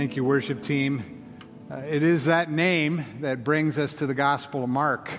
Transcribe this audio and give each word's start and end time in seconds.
Thank 0.00 0.16
you, 0.16 0.24
worship 0.24 0.62
team. 0.62 1.04
Uh, 1.70 1.76
it 1.80 2.02
is 2.02 2.24
that 2.24 2.50
name 2.50 3.04
that 3.20 3.44
brings 3.44 3.76
us 3.76 3.96
to 3.96 4.06
the 4.06 4.14
Gospel 4.14 4.64
of 4.64 4.70
Mark. 4.70 5.10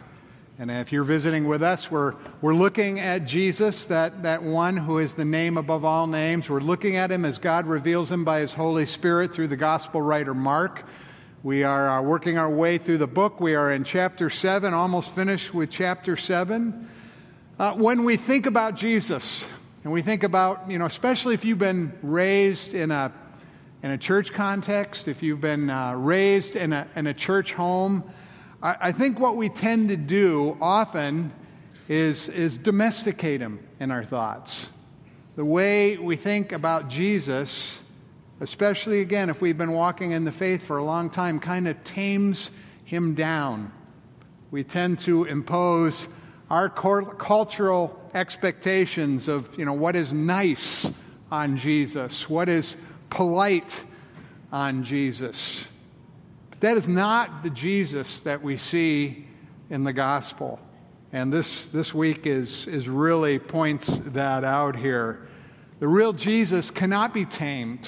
And 0.57 0.71
if 0.71 0.91
you're 0.91 1.03
visiting 1.03 1.47
with 1.47 1.61
us, 1.61 1.91
we're, 1.91 2.15
we're 2.41 2.55
looking 2.55 2.99
at 2.99 3.27
Jesus, 3.27 3.85
that, 3.85 4.23
that 4.23 4.41
one 4.41 4.75
who 4.75 4.97
is 4.97 5.13
the 5.13 5.23
name 5.23 5.57
above 5.57 5.85
all 5.85 6.07
names. 6.07 6.49
We're 6.49 6.61
looking 6.61 6.95
at 6.95 7.11
him 7.11 7.25
as 7.25 7.37
God 7.37 7.67
reveals 7.67 8.11
him 8.11 8.25
by 8.25 8.39
his 8.39 8.53
Holy 8.53 8.87
Spirit 8.87 9.31
through 9.35 9.49
the 9.49 9.55
Gospel 9.55 10.01
writer 10.01 10.33
Mark. 10.33 10.83
We 11.43 11.63
are 11.63 11.87
uh, 11.87 12.01
working 12.01 12.39
our 12.39 12.49
way 12.49 12.79
through 12.79 12.97
the 12.97 13.05
book. 13.05 13.39
We 13.39 13.53
are 13.53 13.71
in 13.71 13.83
chapter 13.83 14.31
7, 14.31 14.73
almost 14.73 15.13
finished 15.13 15.53
with 15.53 15.69
chapter 15.69 16.17
7. 16.17 16.89
Uh, 17.59 17.73
when 17.73 18.03
we 18.03 18.17
think 18.17 18.47
about 18.47 18.77
Jesus, 18.77 19.45
and 19.83 19.93
we 19.93 20.01
think 20.01 20.23
about, 20.23 20.71
you 20.71 20.79
know, 20.79 20.85
especially 20.87 21.35
if 21.35 21.45
you've 21.45 21.59
been 21.59 21.93
raised 22.01 22.73
in 22.73 22.89
a 22.89 23.11
in 23.83 23.91
a 23.91 23.97
church 23.97 24.31
context, 24.31 25.07
if 25.07 25.23
you've 25.23 25.41
been 25.41 25.69
uh, 25.69 25.93
raised 25.95 26.55
in 26.55 26.71
a, 26.71 26.87
in 26.95 27.07
a 27.07 27.13
church 27.13 27.53
home, 27.53 28.03
I, 28.61 28.75
I, 28.79 28.91
think 28.91 29.19
what 29.19 29.37
we 29.37 29.49
tend 29.49 29.89
to 29.89 29.97
do 29.97 30.55
often 30.61 31.33
is, 31.87 32.29
is 32.29 32.59
domesticate 32.59 33.41
him 33.41 33.59
in 33.79 33.89
our 33.89 34.03
thoughts. 34.03 34.69
The 35.35 35.45
way 35.45 35.97
we 35.97 36.15
think 36.15 36.51
about 36.51 36.89
Jesus, 36.89 37.81
especially 38.39 39.01
again 39.01 39.31
if 39.31 39.41
we've 39.41 39.57
been 39.57 39.71
walking 39.71 40.11
in 40.11 40.25
the 40.25 40.31
faith 40.31 40.63
for 40.63 40.77
a 40.77 40.83
long 40.83 41.09
time, 41.09 41.39
kind 41.39 41.67
of 41.67 41.83
tames 41.83 42.51
him 42.85 43.15
down. 43.15 43.71
We 44.51 44.63
tend 44.63 44.99
to 44.99 45.23
impose 45.23 46.07
our 46.51 46.69
cultural 46.69 47.99
expectations 48.13 49.27
of 49.27 49.57
you 49.57 49.65
know 49.65 49.73
what 49.73 49.95
is 49.95 50.13
nice 50.13 50.91
on 51.31 51.57
Jesus, 51.57 52.29
what 52.29 52.49
is 52.49 52.75
polite 53.11 53.85
on 54.51 54.83
Jesus. 54.83 55.65
But 56.49 56.61
that 56.61 56.77
is 56.77 56.89
not 56.89 57.43
the 57.43 57.51
Jesus 57.51 58.21
that 58.21 58.41
we 58.41 58.57
see 58.57 59.27
in 59.69 59.83
the 59.83 59.93
gospel. 59.93 60.59
And 61.13 61.31
this, 61.31 61.65
this 61.67 61.93
week 61.93 62.25
is, 62.25 62.67
is 62.67 62.89
really 62.89 63.37
points 63.37 63.99
that 64.05 64.43
out 64.43 64.75
here. 64.75 65.27
The 65.79 65.87
real 65.87 66.13
Jesus 66.13 66.71
cannot 66.71 67.13
be 67.13 67.25
tamed, 67.25 67.87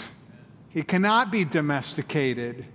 he 0.70 0.84
cannot 0.84 1.32
be 1.32 1.46
domesticated. 1.46 2.66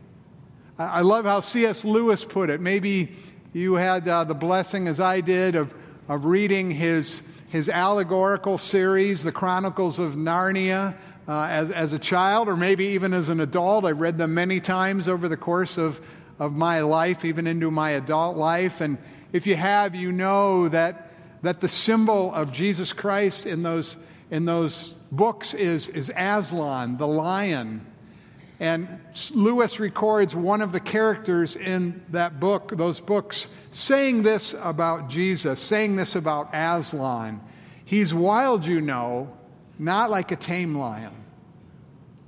I, 0.79 0.85
I 0.85 1.01
love 1.03 1.25
how 1.27 1.41
C.S. 1.41 1.85
Lewis 1.85 2.25
put 2.25 2.51
it. 2.51 2.61
Maybe 2.61 3.15
you 3.53 3.75
had 3.75 4.09
uh, 4.09 4.25
the 4.25 4.35
blessing, 4.35 4.89
as 4.89 5.01
I 5.01 5.21
did, 5.21 5.55
of, 5.55 5.75
of 6.09 6.25
reading 6.25 6.71
his, 6.71 7.23
his 7.49 7.69
allegorical 7.69 8.57
series, 8.57 9.23
The 9.23 9.33
Chronicles 9.33 9.99
of 9.99 10.15
Narnia 10.15 10.95
uh, 11.29 11.47
as, 11.51 11.71
as 11.71 11.93
a 11.93 11.99
child 11.99 12.49
or 12.49 12.57
maybe 12.57 12.87
even 12.87 13.13
as 13.13 13.29
an 13.29 13.41
adult. 13.41 13.85
I've 13.85 14.01
read 14.01 14.17
them 14.17 14.35
many 14.35 14.61
times 14.61 15.09
over 15.09 15.29
the 15.29 15.37
course 15.37 15.77
of, 15.77 16.01
of 16.39 16.55
my 16.57 16.81
life, 16.81 17.25
even 17.25 17.47
into 17.47 17.71
my 17.71 17.91
adult 17.91 18.37
life. 18.37 18.81
And 18.81 18.97
if 19.33 19.47
you 19.47 19.55
have, 19.55 19.95
you 19.95 20.11
know 20.11 20.69
that, 20.71 21.13
that 21.43 21.61
the 21.61 21.69
symbol 21.69 22.33
of 22.33 22.51
Jesus 22.51 22.95
Christ 22.95 23.45
in 23.45 23.63
those, 23.63 23.97
in 24.31 24.47
those 24.47 24.95
books 25.13 25.53
is, 25.53 25.91
is 25.91 26.11
Aslan, 26.17 26.97
the 26.97 27.07
lion. 27.07 27.85
And 28.59 28.89
Lewis 29.35 29.79
records 29.79 30.35
one 30.35 30.63
of 30.63 30.73
the 30.73 30.81
characters 30.81 31.55
in 31.55 32.03
that 32.09 32.41
book, 32.41 32.77
those 32.77 33.01
books, 33.01 33.49
saying 33.71 34.23
this 34.23 34.55
about 34.59 35.11
Jesus, 35.11 35.61
saying 35.61 35.95
this 35.97 36.17
about 36.17 36.49
Aslan. 36.53 37.41
He's 37.85 38.13
wild, 38.13 38.67
you 38.67 38.81
know, 38.81 39.38
not 39.79 40.11
like 40.11 40.33
a 40.33 40.37
tame 40.37 40.77
lion. 40.77 41.15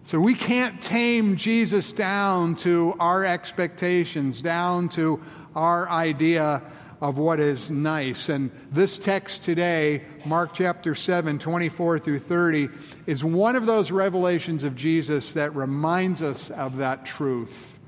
So 0.05 0.19
we 0.19 0.35
can't 0.35 0.81
tame 0.83 1.37
Jesus 1.37 1.93
down 1.93 2.55
to 2.57 2.95
our 2.99 3.25
expectations, 3.25 4.41
down 4.41 4.89
to 4.91 5.23
our 5.55 5.89
idea 5.89 6.63
of 7.01 7.17
what 7.17 7.41
is 7.41 7.71
nice. 7.71 8.29
And 8.29 8.51
this 8.71 8.99
text 8.99 9.43
today, 9.43 10.05
Mark 10.25 10.53
chapter 10.53 10.95
7, 10.95 11.39
24 11.39 11.99
through 11.99 12.19
30, 12.19 12.69
is 13.07 13.25
one 13.25 13.57
of 13.57 13.67
those 13.67 13.91
revelations 13.91 14.65
of 14.65 14.75
Jesus 14.75 15.33
that 15.33 15.55
reminds 15.55 16.23
us 16.23 16.51
of 16.51 16.77
that 16.77 17.07
truth. 17.07 17.79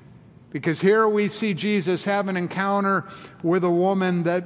Because 0.50 0.80
here 0.80 1.08
we 1.08 1.28
see 1.28 1.54
Jesus 1.54 2.04
have 2.04 2.28
an 2.28 2.36
encounter 2.36 3.06
with 3.42 3.64
a 3.64 3.70
woman 3.70 4.22
that, 4.24 4.44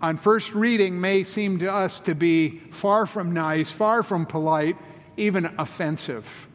on 0.00 0.16
first 0.16 0.54
reading, 0.54 1.00
may 1.00 1.24
seem 1.24 1.58
to 1.58 1.72
us 1.72 2.00
to 2.00 2.14
be 2.14 2.58
far 2.70 3.06
from 3.06 3.32
nice, 3.32 3.70
far 3.70 4.02
from 4.02 4.26
polite, 4.26 4.76
even 5.16 5.46
offensive. 5.58 6.46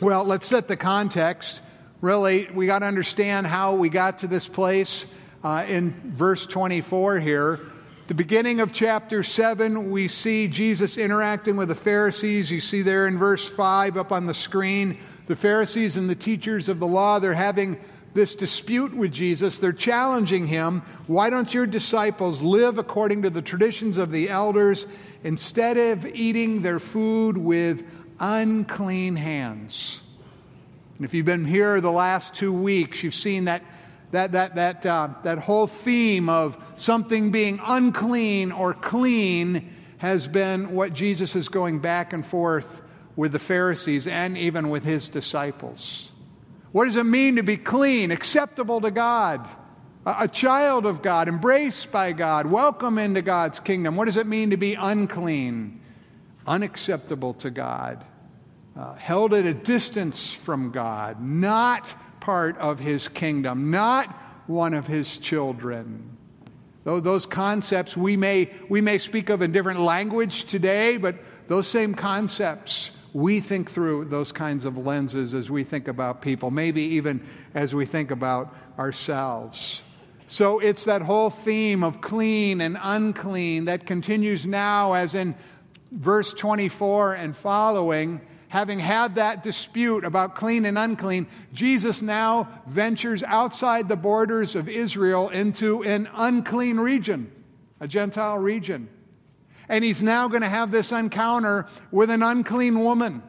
Well, 0.00 0.24
let's 0.24 0.46
set 0.46 0.68
the 0.68 0.76
context. 0.76 1.62
Really, 2.02 2.48
we 2.52 2.66
got 2.66 2.80
to 2.80 2.86
understand 2.86 3.46
how 3.46 3.76
we 3.76 3.88
got 3.88 4.18
to 4.18 4.26
this 4.26 4.46
place 4.46 5.06
uh, 5.42 5.64
in 5.66 5.92
verse 6.12 6.44
24 6.44 7.20
here. 7.20 7.60
The 8.06 8.14
beginning 8.14 8.60
of 8.60 8.74
chapter 8.74 9.22
7, 9.22 9.90
we 9.90 10.08
see 10.08 10.46
Jesus 10.46 10.98
interacting 10.98 11.56
with 11.56 11.68
the 11.68 11.74
Pharisees. 11.74 12.50
You 12.50 12.60
see 12.60 12.82
there 12.82 13.06
in 13.06 13.18
verse 13.18 13.48
5 13.48 13.96
up 13.96 14.12
on 14.12 14.26
the 14.26 14.34
screen, 14.34 14.98
the 15.24 15.36
Pharisees 15.36 15.96
and 15.96 16.10
the 16.10 16.14
teachers 16.14 16.68
of 16.68 16.78
the 16.78 16.86
law, 16.86 17.18
they're 17.18 17.32
having 17.32 17.78
this 18.14 18.34
dispute 18.34 18.94
with 18.94 19.12
Jesus. 19.12 19.58
They're 19.58 19.72
challenging 19.72 20.46
him. 20.46 20.82
Why 21.06 21.30
don't 21.30 21.52
your 21.52 21.66
disciples 21.66 22.40
live 22.40 22.78
according 22.78 23.22
to 23.22 23.30
the 23.30 23.42
traditions 23.42 23.98
of 23.98 24.10
the 24.10 24.30
elders 24.30 24.86
instead 25.24 25.76
of 25.76 26.06
eating 26.06 26.62
their 26.62 26.78
food 26.78 27.36
with 27.36 27.84
unclean 28.20 29.16
hands. 29.16 30.00
And 30.96 31.04
if 31.04 31.12
you've 31.12 31.26
been 31.26 31.44
here 31.44 31.80
the 31.80 31.90
last 31.90 32.34
two 32.34 32.52
weeks, 32.52 33.02
you've 33.02 33.14
seen 33.14 33.46
that, 33.46 33.62
that, 34.12 34.32
that, 34.32 34.54
that, 34.54 34.86
uh, 34.86 35.08
that 35.24 35.38
whole 35.38 35.66
theme 35.66 36.28
of 36.28 36.56
something 36.76 37.30
being 37.32 37.60
unclean 37.64 38.52
or 38.52 38.74
clean 38.74 39.72
has 39.98 40.28
been 40.28 40.72
what 40.72 40.92
Jesus 40.92 41.34
is 41.34 41.48
going 41.48 41.80
back 41.80 42.12
and 42.12 42.24
forth 42.24 42.82
with 43.16 43.32
the 43.32 43.38
Pharisees 43.38 44.06
and 44.06 44.36
even 44.38 44.70
with 44.70 44.84
his 44.84 45.08
disciples. 45.08 46.12
What 46.74 46.86
does 46.86 46.96
it 46.96 47.04
mean 47.04 47.36
to 47.36 47.44
be 47.44 47.56
clean, 47.56 48.10
acceptable 48.10 48.80
to 48.80 48.90
God, 48.90 49.48
a 50.04 50.26
child 50.26 50.86
of 50.86 51.02
God, 51.02 51.28
embraced 51.28 51.92
by 51.92 52.10
God, 52.12 52.48
welcome 52.48 52.98
into 52.98 53.22
God's 53.22 53.60
kingdom? 53.60 53.94
What 53.94 54.06
does 54.06 54.16
it 54.16 54.26
mean 54.26 54.50
to 54.50 54.56
be 54.56 54.74
unclean? 54.74 55.80
unacceptable 56.46 57.34
to 57.34 57.50
God, 57.50 58.04
uh, 58.76 58.94
held 58.94 59.34
at 59.34 59.46
a 59.46 59.54
distance 59.54 60.32
from 60.32 60.70
God, 60.70 61.22
not 61.22 61.94
part 62.20 62.58
of 62.58 62.78
his 62.78 63.08
kingdom, 63.08 63.70
not 63.70 64.08
one 64.46 64.74
of 64.74 64.86
his 64.86 65.18
children. 65.18 66.16
Those 66.84 67.24
concepts 67.24 67.96
we 67.96 68.16
may, 68.16 68.50
we 68.68 68.82
may 68.82 68.98
speak 68.98 69.30
of 69.30 69.40
in 69.40 69.52
different 69.52 69.80
language 69.80 70.44
today, 70.44 70.98
but 70.98 71.16
those 71.48 71.66
same 71.66 71.94
concepts 71.94 72.90
we 73.14 73.38
think 73.40 73.70
through 73.70 74.04
those 74.06 74.32
kinds 74.32 74.64
of 74.64 74.76
lenses 74.76 75.32
as 75.32 75.48
we 75.50 75.62
think 75.62 75.86
about 75.86 76.20
people, 76.20 76.50
maybe 76.50 76.82
even 76.82 77.24
as 77.54 77.74
we 77.74 77.86
think 77.86 78.10
about 78.10 78.54
ourselves. 78.76 79.82
So 80.26 80.58
it's 80.58 80.84
that 80.86 81.00
whole 81.00 81.30
theme 81.30 81.84
of 81.84 82.00
clean 82.00 82.60
and 82.60 82.76
unclean 82.82 83.66
that 83.66 83.86
continues 83.86 84.46
now, 84.46 84.94
as 84.94 85.14
in 85.14 85.36
verse 85.92 86.32
24 86.32 87.14
and 87.14 87.36
following, 87.36 88.20
having 88.48 88.80
had 88.80 89.14
that 89.14 89.44
dispute 89.44 90.04
about 90.04 90.34
clean 90.34 90.66
and 90.66 90.76
unclean, 90.76 91.28
Jesus 91.52 92.02
now 92.02 92.48
ventures 92.66 93.22
outside 93.22 93.88
the 93.88 93.96
borders 93.96 94.56
of 94.56 94.68
Israel 94.68 95.28
into 95.28 95.84
an 95.84 96.08
unclean 96.14 96.80
region, 96.80 97.30
a 97.78 97.86
Gentile 97.86 98.38
region. 98.38 98.88
And 99.68 99.84
he's 99.84 100.02
now 100.02 100.28
going 100.28 100.42
to 100.42 100.48
have 100.48 100.70
this 100.70 100.92
encounter 100.92 101.66
with 101.90 102.10
an 102.10 102.22
unclean 102.22 102.82
woman. 102.82 103.22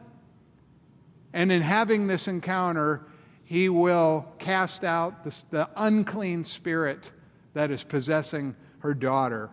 And 1.32 1.50
in 1.52 1.62
having 1.62 2.06
this 2.06 2.28
encounter, 2.28 3.06
he 3.44 3.68
will 3.68 4.26
cast 4.38 4.84
out 4.84 5.24
the, 5.24 5.42
the 5.50 5.68
unclean 5.76 6.44
spirit 6.44 7.10
that 7.54 7.70
is 7.70 7.82
possessing 7.82 8.54
her 8.80 8.94
daughter. 8.94 9.50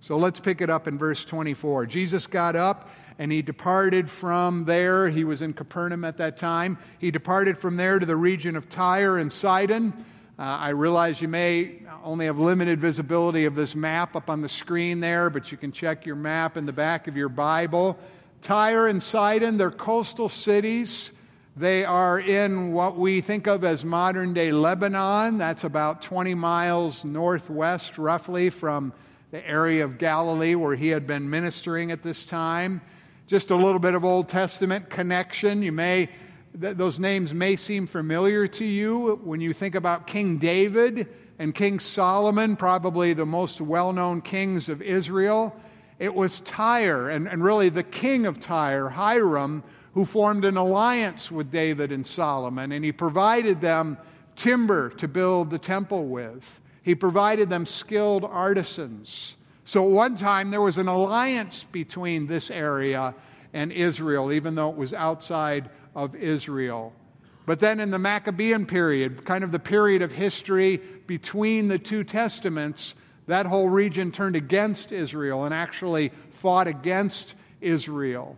So 0.00 0.16
let's 0.16 0.38
pick 0.40 0.60
it 0.60 0.70
up 0.70 0.86
in 0.86 0.98
verse 0.98 1.24
24. 1.24 1.86
Jesus 1.86 2.26
got 2.26 2.56
up 2.56 2.88
and 3.18 3.32
he 3.32 3.42
departed 3.42 4.08
from 4.08 4.64
there. 4.64 5.08
He 5.08 5.24
was 5.24 5.42
in 5.42 5.52
Capernaum 5.52 6.04
at 6.04 6.18
that 6.18 6.36
time. 6.36 6.78
He 6.98 7.10
departed 7.10 7.58
from 7.58 7.76
there 7.76 7.98
to 7.98 8.06
the 8.06 8.16
region 8.16 8.54
of 8.54 8.68
Tyre 8.68 9.18
and 9.18 9.32
Sidon. 9.32 10.04
Uh, 10.38 10.42
I 10.42 10.68
realize 10.68 11.20
you 11.20 11.26
may 11.26 11.82
only 12.04 12.26
have 12.26 12.38
limited 12.38 12.80
visibility 12.80 13.44
of 13.44 13.56
this 13.56 13.74
map 13.74 14.14
up 14.14 14.30
on 14.30 14.40
the 14.40 14.48
screen 14.48 15.00
there, 15.00 15.30
but 15.30 15.50
you 15.50 15.58
can 15.58 15.72
check 15.72 16.06
your 16.06 16.14
map 16.14 16.56
in 16.56 16.64
the 16.64 16.72
back 16.72 17.08
of 17.08 17.16
your 17.16 17.28
Bible. 17.28 17.98
Tyre 18.40 18.86
and 18.86 19.02
Sidon, 19.02 19.56
they're 19.56 19.72
coastal 19.72 20.28
cities. 20.28 21.10
They 21.56 21.84
are 21.84 22.20
in 22.20 22.72
what 22.72 22.96
we 22.96 23.20
think 23.20 23.48
of 23.48 23.64
as 23.64 23.84
modern 23.84 24.32
day 24.32 24.52
Lebanon. 24.52 25.38
That's 25.38 25.64
about 25.64 26.02
20 26.02 26.34
miles 26.34 27.04
northwest, 27.04 27.98
roughly, 27.98 28.48
from 28.48 28.92
the 29.32 29.44
area 29.44 29.82
of 29.82 29.98
Galilee 29.98 30.54
where 30.54 30.76
he 30.76 30.86
had 30.86 31.04
been 31.04 31.28
ministering 31.28 31.90
at 31.90 32.04
this 32.04 32.24
time. 32.24 32.80
Just 33.26 33.50
a 33.50 33.56
little 33.56 33.80
bit 33.80 33.94
of 33.94 34.04
Old 34.04 34.28
Testament 34.28 34.88
connection. 34.88 35.62
You 35.62 35.72
may 35.72 36.08
th- 36.60 36.76
those 36.76 36.98
names 36.98 37.32
may 37.34 37.56
seem 37.56 37.86
familiar 37.86 38.46
to 38.46 38.64
you 38.64 39.16
when 39.22 39.40
you 39.40 39.52
think 39.52 39.74
about 39.74 40.06
King 40.06 40.38
David 40.38 41.08
and 41.38 41.54
King 41.54 41.78
Solomon, 41.78 42.56
probably 42.56 43.12
the 43.12 43.26
most 43.26 43.60
well 43.60 43.92
known 43.92 44.20
kings 44.20 44.68
of 44.68 44.82
Israel. 44.82 45.54
It 45.98 46.14
was 46.14 46.40
Tyre, 46.42 47.10
and, 47.10 47.28
and 47.28 47.42
really 47.42 47.68
the 47.68 47.82
king 47.82 48.26
of 48.26 48.38
Tyre, 48.38 48.88
Hiram, 48.88 49.62
who 49.94 50.04
formed 50.04 50.44
an 50.44 50.56
alliance 50.56 51.30
with 51.30 51.50
David 51.50 51.90
and 51.90 52.06
Solomon, 52.06 52.72
and 52.72 52.84
he 52.84 52.92
provided 52.92 53.60
them 53.60 53.98
timber 54.36 54.90
to 54.90 55.08
build 55.08 55.50
the 55.50 55.58
temple 55.58 56.06
with. 56.06 56.60
He 56.82 56.94
provided 56.94 57.50
them 57.50 57.66
skilled 57.66 58.24
artisans. 58.24 59.36
So 59.64 59.84
at 59.84 59.90
one 59.90 60.14
time 60.14 60.50
there 60.50 60.62
was 60.62 60.78
an 60.78 60.88
alliance 60.88 61.64
between 61.64 62.26
this 62.26 62.50
area 62.50 63.14
and 63.52 63.72
Israel, 63.72 64.32
even 64.32 64.54
though 64.54 64.70
it 64.70 64.76
was 64.76 64.94
outside 64.94 65.68
of 65.94 66.14
Israel. 66.14 66.92
But 67.46 67.60
then 67.60 67.80
in 67.80 67.90
the 67.90 67.98
Maccabean 67.98 68.66
period, 68.66 69.24
kind 69.24 69.42
of 69.42 69.52
the 69.52 69.58
period 69.58 70.02
of 70.02 70.12
history 70.12 70.76
between 71.06 71.68
the 71.68 71.78
two 71.78 72.04
testaments, 72.04 72.94
that 73.26 73.46
whole 73.46 73.68
region 73.68 74.12
turned 74.12 74.36
against 74.36 74.92
Israel 74.92 75.44
and 75.44 75.54
actually 75.54 76.12
fought 76.30 76.66
against 76.66 77.34
Israel. 77.60 78.36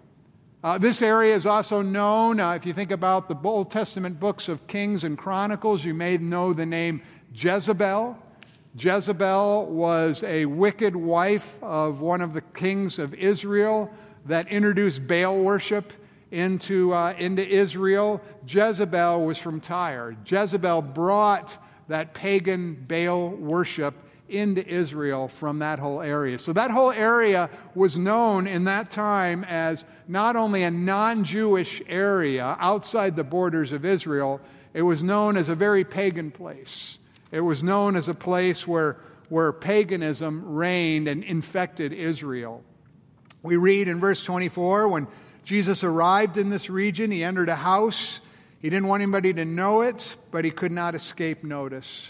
Uh, 0.62 0.76
this 0.78 1.00
area 1.00 1.34
is 1.34 1.46
also 1.46 1.80
known, 1.80 2.38
uh, 2.38 2.52
if 2.52 2.66
you 2.66 2.72
think 2.72 2.90
about 2.90 3.28
the 3.28 3.48
Old 3.48 3.70
Testament 3.70 4.20
books 4.20 4.48
of 4.48 4.66
Kings 4.66 5.04
and 5.04 5.16
Chronicles, 5.16 5.84
you 5.84 5.94
may 5.94 6.18
know 6.18 6.52
the 6.52 6.66
name 6.66 7.02
Jezebel. 7.34 8.16
Jezebel 8.76 9.66
was 9.66 10.22
a 10.22 10.44
wicked 10.44 10.94
wife 10.94 11.56
of 11.62 12.00
one 12.00 12.20
of 12.20 12.32
the 12.32 12.42
kings 12.42 12.98
of 12.98 13.14
Israel 13.14 13.90
that 14.26 14.46
introduced 14.48 15.06
Baal 15.08 15.40
worship 15.40 15.92
into, 16.30 16.92
uh, 16.92 17.14
into 17.18 17.46
Israel. 17.46 18.20
Jezebel 18.46 19.24
was 19.24 19.38
from 19.38 19.60
Tyre. 19.60 20.16
Jezebel 20.26 20.82
brought 20.82 21.58
that 21.88 22.14
pagan 22.14 22.84
Baal 22.88 23.30
worship 23.30 23.94
into 24.28 24.66
Israel 24.66 25.26
from 25.26 25.58
that 25.58 25.78
whole 25.78 26.00
area. 26.00 26.38
So 26.38 26.52
that 26.52 26.70
whole 26.70 26.92
area 26.92 27.50
was 27.74 27.98
known 27.98 28.46
in 28.46 28.64
that 28.64 28.90
time 28.90 29.44
as 29.44 29.84
not 30.06 30.36
only 30.36 30.62
a 30.62 30.70
non 30.70 31.24
Jewish 31.24 31.82
area 31.88 32.56
outside 32.60 33.16
the 33.16 33.24
borders 33.24 33.72
of 33.72 33.84
Israel, 33.84 34.40
it 34.72 34.82
was 34.82 35.02
known 35.02 35.36
as 35.36 35.48
a 35.48 35.54
very 35.54 35.84
pagan 35.84 36.30
place. 36.30 36.98
It 37.32 37.40
was 37.40 37.62
known 37.62 37.96
as 37.96 38.08
a 38.08 38.14
place 38.14 38.66
where, 38.66 38.98
where 39.28 39.52
paganism 39.52 40.44
reigned 40.44 41.08
and 41.08 41.24
infected 41.24 41.92
Israel. 41.92 42.62
We 43.42 43.56
read 43.56 43.88
in 43.88 43.98
verse 44.00 44.22
24 44.22 44.88
when 44.88 45.08
Jesus 45.50 45.82
arrived 45.82 46.38
in 46.38 46.48
this 46.48 46.70
region, 46.70 47.10
he 47.10 47.24
entered 47.24 47.48
a 47.48 47.56
house. 47.56 48.20
He 48.60 48.70
didn't 48.70 48.86
want 48.86 49.02
anybody 49.02 49.34
to 49.34 49.44
know 49.44 49.80
it, 49.80 50.16
but 50.30 50.44
he 50.44 50.52
could 50.52 50.70
not 50.70 50.94
escape 50.94 51.42
notice. 51.42 52.08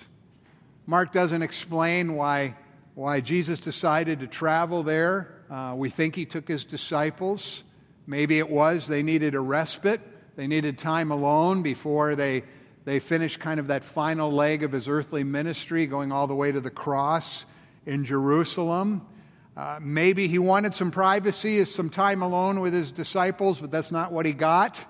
Mark 0.85 1.11
doesn't 1.11 1.41
explain 1.41 2.17
why, 2.17 2.55
why 2.95 3.21
Jesus 3.21 3.59
decided 3.59 4.21
to 4.21 4.27
travel 4.27 4.83
there. 4.83 5.37
Uh, 5.49 5.73
we 5.75 5.89
think 5.89 6.15
he 6.17 6.27
took 6.27 6.47
his 6.47 6.67
disciples. 6.67 7.65
Maybe 8.07 8.39
it 8.39 8.51
was 8.51 8.87
they 8.87 9.03
needed 9.03 9.35
a 9.35 9.41
respite, 9.41 10.03
they 10.37 10.47
needed 10.47 10.77
time 10.77 11.11
alone 11.11 11.63
before 11.63 12.17
they 12.17 12.45
they 12.85 12.99
finished 12.99 13.41
kind 13.41 13.59
of 13.59 13.69
that 13.69 13.85
final 13.85 14.31
leg 14.31 14.65
of 14.65 14.73
his 14.73 14.87
earthly 14.87 15.25
ministry, 15.25 15.87
going 15.87 16.13
all 16.13 16.27
the 16.27 16.35
way 16.35 16.53
to 16.53 16.61
the 16.61 16.69
cross 16.69 17.47
in 17.87 18.05
Jerusalem. 18.05 19.07
Uh, 19.56 19.79
maybe 19.82 20.29
he 20.29 20.38
wanted 20.38 20.75
some 20.75 20.91
privacy, 20.91 21.64
some 21.64 21.91
time 21.91 22.23
alone 22.23 22.61
with 22.61 22.73
his 22.73 22.93
disciples, 22.93 23.58
but 23.58 23.70
that's 23.70 23.91
not 23.91 24.12
what 24.12 24.25
he 24.25 24.32
got. 24.32 24.85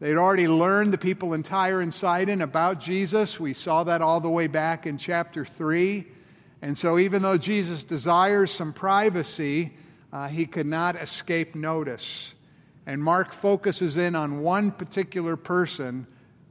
They'd 0.00 0.16
already 0.16 0.48
learned, 0.48 0.92
the 0.92 0.98
people 0.98 1.32
in 1.34 1.42
Tyre 1.42 1.80
and 1.80 1.92
Sidon, 1.92 2.42
about 2.42 2.80
Jesus. 2.80 3.40
We 3.40 3.54
saw 3.54 3.84
that 3.84 4.02
all 4.02 4.20
the 4.20 4.28
way 4.28 4.46
back 4.46 4.86
in 4.86 4.98
chapter 4.98 5.44
3. 5.44 6.06
And 6.60 6.76
so, 6.76 6.98
even 6.98 7.22
though 7.22 7.38
Jesus 7.38 7.84
desires 7.84 8.50
some 8.50 8.72
privacy, 8.72 9.72
uh, 10.12 10.28
he 10.28 10.46
could 10.46 10.66
not 10.66 10.96
escape 10.96 11.54
notice. 11.54 12.34
And 12.86 13.02
Mark 13.02 13.32
focuses 13.32 13.96
in 13.96 14.14
on 14.14 14.40
one 14.40 14.70
particular 14.70 15.36
person 15.36 16.06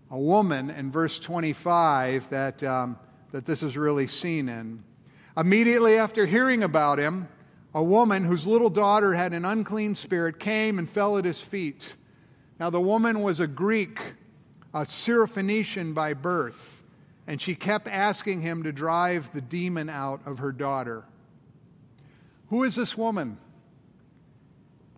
a 0.10 0.18
woman 0.18 0.70
in 0.70 0.92
verse 0.92 1.20
25 1.20 2.30
that, 2.30 2.64
um, 2.64 2.98
that 3.32 3.46
this 3.46 3.64
is 3.64 3.78
really 3.78 4.08
seen 4.08 4.50
in. 4.50 4.84
Immediately 5.36 5.98
after 5.98 6.26
hearing 6.26 6.64
about 6.64 7.00
him, 7.00 7.28
a 7.74 7.84
woman 7.84 8.24
whose 8.24 8.46
little 8.46 8.70
daughter 8.70 9.14
had 9.14 9.34
an 9.34 9.46
unclean 9.46 9.96
spirit 9.96 10.40
came 10.40 10.80
and 10.80 10.90
fell 10.90 11.18
at 11.18 11.26
his 11.26 11.42
feet. 11.42 11.96
Now, 12.60 12.70
the 12.70 12.82
woman 12.82 13.22
was 13.22 13.40
a 13.40 13.48
Greek, 13.48 14.00
a 14.74 14.82
Syrophoenician 14.82 15.94
by 15.94 16.14
birth, 16.14 16.84
and 17.26 17.42
she 17.42 17.56
kept 17.56 17.88
asking 17.88 18.42
him 18.42 18.64
to 18.64 18.72
drive 18.72 19.32
the 19.34 19.42
demon 19.42 19.90
out 19.90 20.22
of 20.26 20.40
her 20.40 20.52
daughter. 20.52 21.04
Who 22.50 22.64
is 22.64 22.76
this 22.76 22.98
woman? 22.98 23.38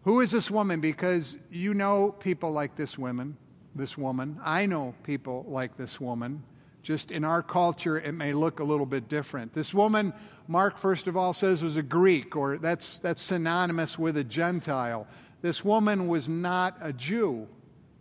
Who 0.04 0.20
is 0.20 0.32
this 0.32 0.52
woman? 0.52 0.82
Because 0.82 1.38
you 1.50 1.74
know 1.74 2.12
people 2.12 2.52
like 2.52 2.76
this 2.76 2.98
woman 2.98 3.38
this 3.76 3.98
woman. 3.98 4.40
I 4.44 4.66
know 4.66 4.96
people 5.04 5.46
like 5.48 5.78
this 5.78 6.00
woman. 6.00 6.42
Just 6.82 7.12
in 7.12 7.24
our 7.24 7.44
culture, 7.44 8.00
it 8.00 8.14
may 8.14 8.32
look 8.32 8.60
a 8.60 8.64
little 8.64 8.86
bit 8.86 9.10
different. 9.10 9.54
This 9.54 9.74
woman, 9.74 10.14
Mark, 10.48 10.78
first 10.78 11.08
of 11.08 11.18
all, 11.18 11.34
says 11.34 11.64
was 11.64 11.78
a 11.78 11.84
Greek, 11.84 12.36
or 12.36 12.58
that's, 12.58 13.00
that's 13.00 13.22
synonymous 13.22 13.98
with 13.98 14.18
a 14.18 14.24
Gentile. 14.24 15.08
This 15.42 15.64
woman 15.64 16.08
was 16.08 16.30
not 16.30 16.78
a 16.82 16.94
Jew. 16.94 17.48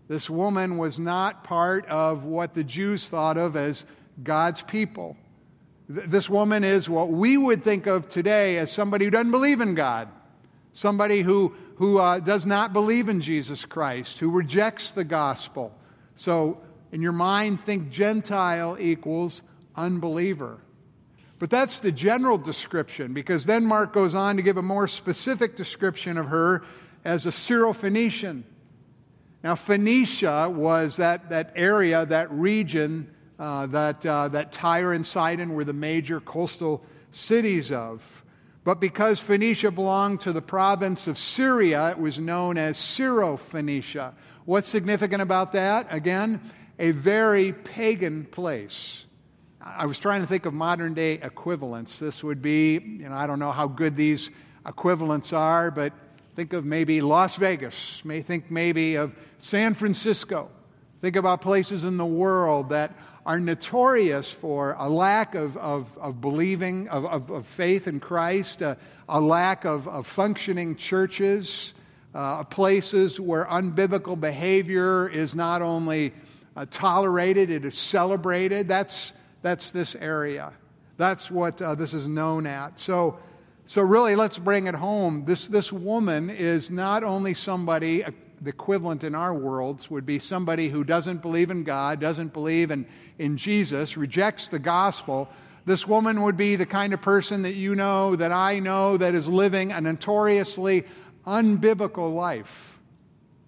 This 0.08 0.28
woman 0.28 0.76
was 0.76 0.98
not 0.98 1.44
part 1.44 1.86
of 1.86 2.24
what 2.24 2.54
the 2.54 2.64
Jews 2.64 3.08
thought 3.08 3.38
of 3.38 3.56
as 3.56 3.86
God's 4.22 4.62
people. 4.62 5.16
This 5.88 6.28
woman 6.28 6.64
is 6.64 6.88
what 6.88 7.10
we 7.10 7.36
would 7.36 7.64
think 7.64 7.86
of 7.86 8.08
today 8.08 8.58
as 8.58 8.70
somebody 8.70 9.04
who 9.04 9.10
doesn't 9.10 9.30
believe 9.30 9.60
in 9.60 9.74
God, 9.74 10.08
somebody 10.72 11.20
who 11.20 11.54
who 11.76 11.98
uh, 11.98 12.20
does 12.20 12.46
not 12.46 12.72
believe 12.72 13.08
in 13.08 13.20
Jesus 13.20 13.64
Christ, 13.64 14.18
who 14.20 14.30
rejects 14.30 14.92
the 14.92 15.04
gospel. 15.04 15.76
So, 16.14 16.60
in 16.92 17.02
your 17.02 17.12
mind, 17.12 17.60
think 17.60 17.90
Gentile 17.90 18.76
equals 18.78 19.42
unbeliever. 19.74 20.58
But 21.44 21.50
that's 21.50 21.80
the 21.80 21.92
general 21.92 22.38
description, 22.38 23.12
because 23.12 23.44
then 23.44 23.66
Mark 23.66 23.92
goes 23.92 24.14
on 24.14 24.36
to 24.36 24.42
give 24.42 24.56
a 24.56 24.62
more 24.62 24.88
specific 24.88 25.56
description 25.56 26.16
of 26.16 26.28
her 26.28 26.62
as 27.04 27.26
a 27.26 27.28
Syrophoenician. 27.28 28.44
Now, 29.42 29.54
Phoenicia 29.54 30.48
was 30.48 30.96
that, 30.96 31.28
that 31.28 31.52
area, 31.54 32.06
that 32.06 32.30
region 32.30 33.14
uh, 33.38 33.66
that, 33.66 34.06
uh, 34.06 34.28
that 34.28 34.52
Tyre 34.52 34.94
and 34.94 35.04
Sidon 35.04 35.52
were 35.52 35.64
the 35.64 35.74
major 35.74 36.18
coastal 36.18 36.82
cities 37.10 37.70
of. 37.70 38.24
But 38.64 38.80
because 38.80 39.20
Phoenicia 39.20 39.70
belonged 39.70 40.22
to 40.22 40.32
the 40.32 40.40
province 40.40 41.08
of 41.08 41.18
Syria, 41.18 41.90
it 41.90 41.98
was 41.98 42.18
known 42.18 42.56
as 42.56 42.78
Syro-Phoenicia. 42.78 44.14
What's 44.46 44.68
significant 44.68 45.20
about 45.20 45.52
that? 45.52 45.88
Again, 45.90 46.40
a 46.78 46.92
very 46.92 47.52
pagan 47.52 48.24
place. 48.24 49.04
I 49.66 49.86
was 49.86 49.98
trying 49.98 50.20
to 50.20 50.26
think 50.26 50.44
of 50.44 50.52
modern 50.52 50.92
day 50.92 51.14
equivalents. 51.14 51.98
This 51.98 52.22
would 52.22 52.42
be, 52.42 52.74
you 52.74 53.08
know, 53.08 53.14
I 53.14 53.26
don't 53.26 53.38
know 53.38 53.50
how 53.50 53.66
good 53.66 53.96
these 53.96 54.30
equivalents 54.66 55.32
are, 55.32 55.70
but 55.70 55.94
think 56.36 56.52
of 56.52 56.66
maybe 56.66 57.00
Las 57.00 57.36
Vegas. 57.36 58.04
May 58.04 58.20
think 58.20 58.50
maybe 58.50 58.96
of 58.96 59.14
San 59.38 59.72
Francisco. 59.72 60.50
Think 61.00 61.16
about 61.16 61.40
places 61.40 61.84
in 61.84 61.96
the 61.96 62.04
world 62.04 62.68
that 62.68 62.92
are 63.24 63.40
notorious 63.40 64.30
for 64.30 64.76
a 64.78 64.86
lack 64.86 65.34
of, 65.34 65.56
of, 65.56 65.96
of 65.96 66.20
believing, 66.20 66.86
of, 66.88 67.06
of, 67.06 67.30
of, 67.30 67.46
faith 67.46 67.88
in 67.88 68.00
Christ, 68.00 68.62
uh, 68.62 68.74
a 69.08 69.18
lack 69.18 69.64
of, 69.64 69.88
of 69.88 70.06
functioning 70.06 70.76
churches, 70.76 71.72
uh, 72.14 72.44
places 72.44 73.18
where 73.18 73.46
unbiblical 73.46 74.20
behavior 74.20 75.08
is 75.08 75.34
not 75.34 75.62
only 75.62 76.12
uh, 76.54 76.66
tolerated, 76.70 77.48
it 77.48 77.64
is 77.64 77.78
celebrated. 77.78 78.68
That's, 78.68 79.14
that's 79.44 79.72
this 79.72 79.94
area. 79.96 80.54
That's 80.96 81.30
what 81.30 81.60
uh, 81.60 81.74
this 81.74 81.92
is 81.92 82.06
known 82.06 82.46
at. 82.46 82.80
So, 82.80 83.18
so 83.66 83.82
really, 83.82 84.16
let's 84.16 84.38
bring 84.38 84.68
it 84.68 84.74
home. 84.74 85.26
This, 85.26 85.48
this 85.48 85.70
woman 85.70 86.30
is 86.30 86.70
not 86.70 87.04
only 87.04 87.34
somebody, 87.34 88.02
the 88.40 88.48
equivalent 88.48 89.04
in 89.04 89.14
our 89.14 89.34
worlds 89.34 89.90
would 89.90 90.06
be 90.06 90.18
somebody 90.18 90.70
who 90.70 90.82
doesn't 90.82 91.20
believe 91.20 91.50
in 91.50 91.62
God, 91.62 92.00
doesn't 92.00 92.32
believe 92.32 92.70
in, 92.70 92.86
in 93.18 93.36
Jesus, 93.36 93.98
rejects 93.98 94.48
the 94.48 94.58
gospel. 94.58 95.28
This 95.66 95.86
woman 95.86 96.22
would 96.22 96.38
be 96.38 96.56
the 96.56 96.64
kind 96.64 96.94
of 96.94 97.02
person 97.02 97.42
that 97.42 97.54
you 97.54 97.76
know, 97.76 98.16
that 98.16 98.32
I 98.32 98.60
know, 98.60 98.96
that 98.96 99.14
is 99.14 99.28
living 99.28 99.72
a 99.72 99.80
notoriously 99.82 100.84
unbiblical 101.26 102.14
life. 102.14 102.78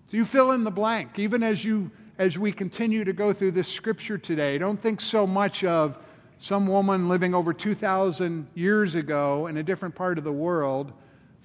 So 0.08 0.18
you 0.18 0.26
fill 0.26 0.52
in 0.52 0.62
the 0.62 0.70
blank, 0.70 1.18
even 1.18 1.42
as 1.42 1.64
you 1.64 1.90
as 2.18 2.38
we 2.38 2.52
continue 2.52 3.04
to 3.04 3.12
go 3.12 3.32
through 3.32 3.50
this 3.50 3.68
scripture 3.68 4.18
today. 4.18 4.58
Don't 4.58 4.80
think 4.80 5.00
so 5.00 5.26
much 5.26 5.64
of 5.64 5.98
some 6.38 6.66
woman 6.66 7.08
living 7.08 7.34
over 7.34 7.52
2,000 7.52 8.46
years 8.54 8.94
ago 8.94 9.46
in 9.46 9.56
a 9.56 9.62
different 9.62 9.94
part 9.94 10.18
of 10.18 10.24
the 10.24 10.32
world. 10.32 10.92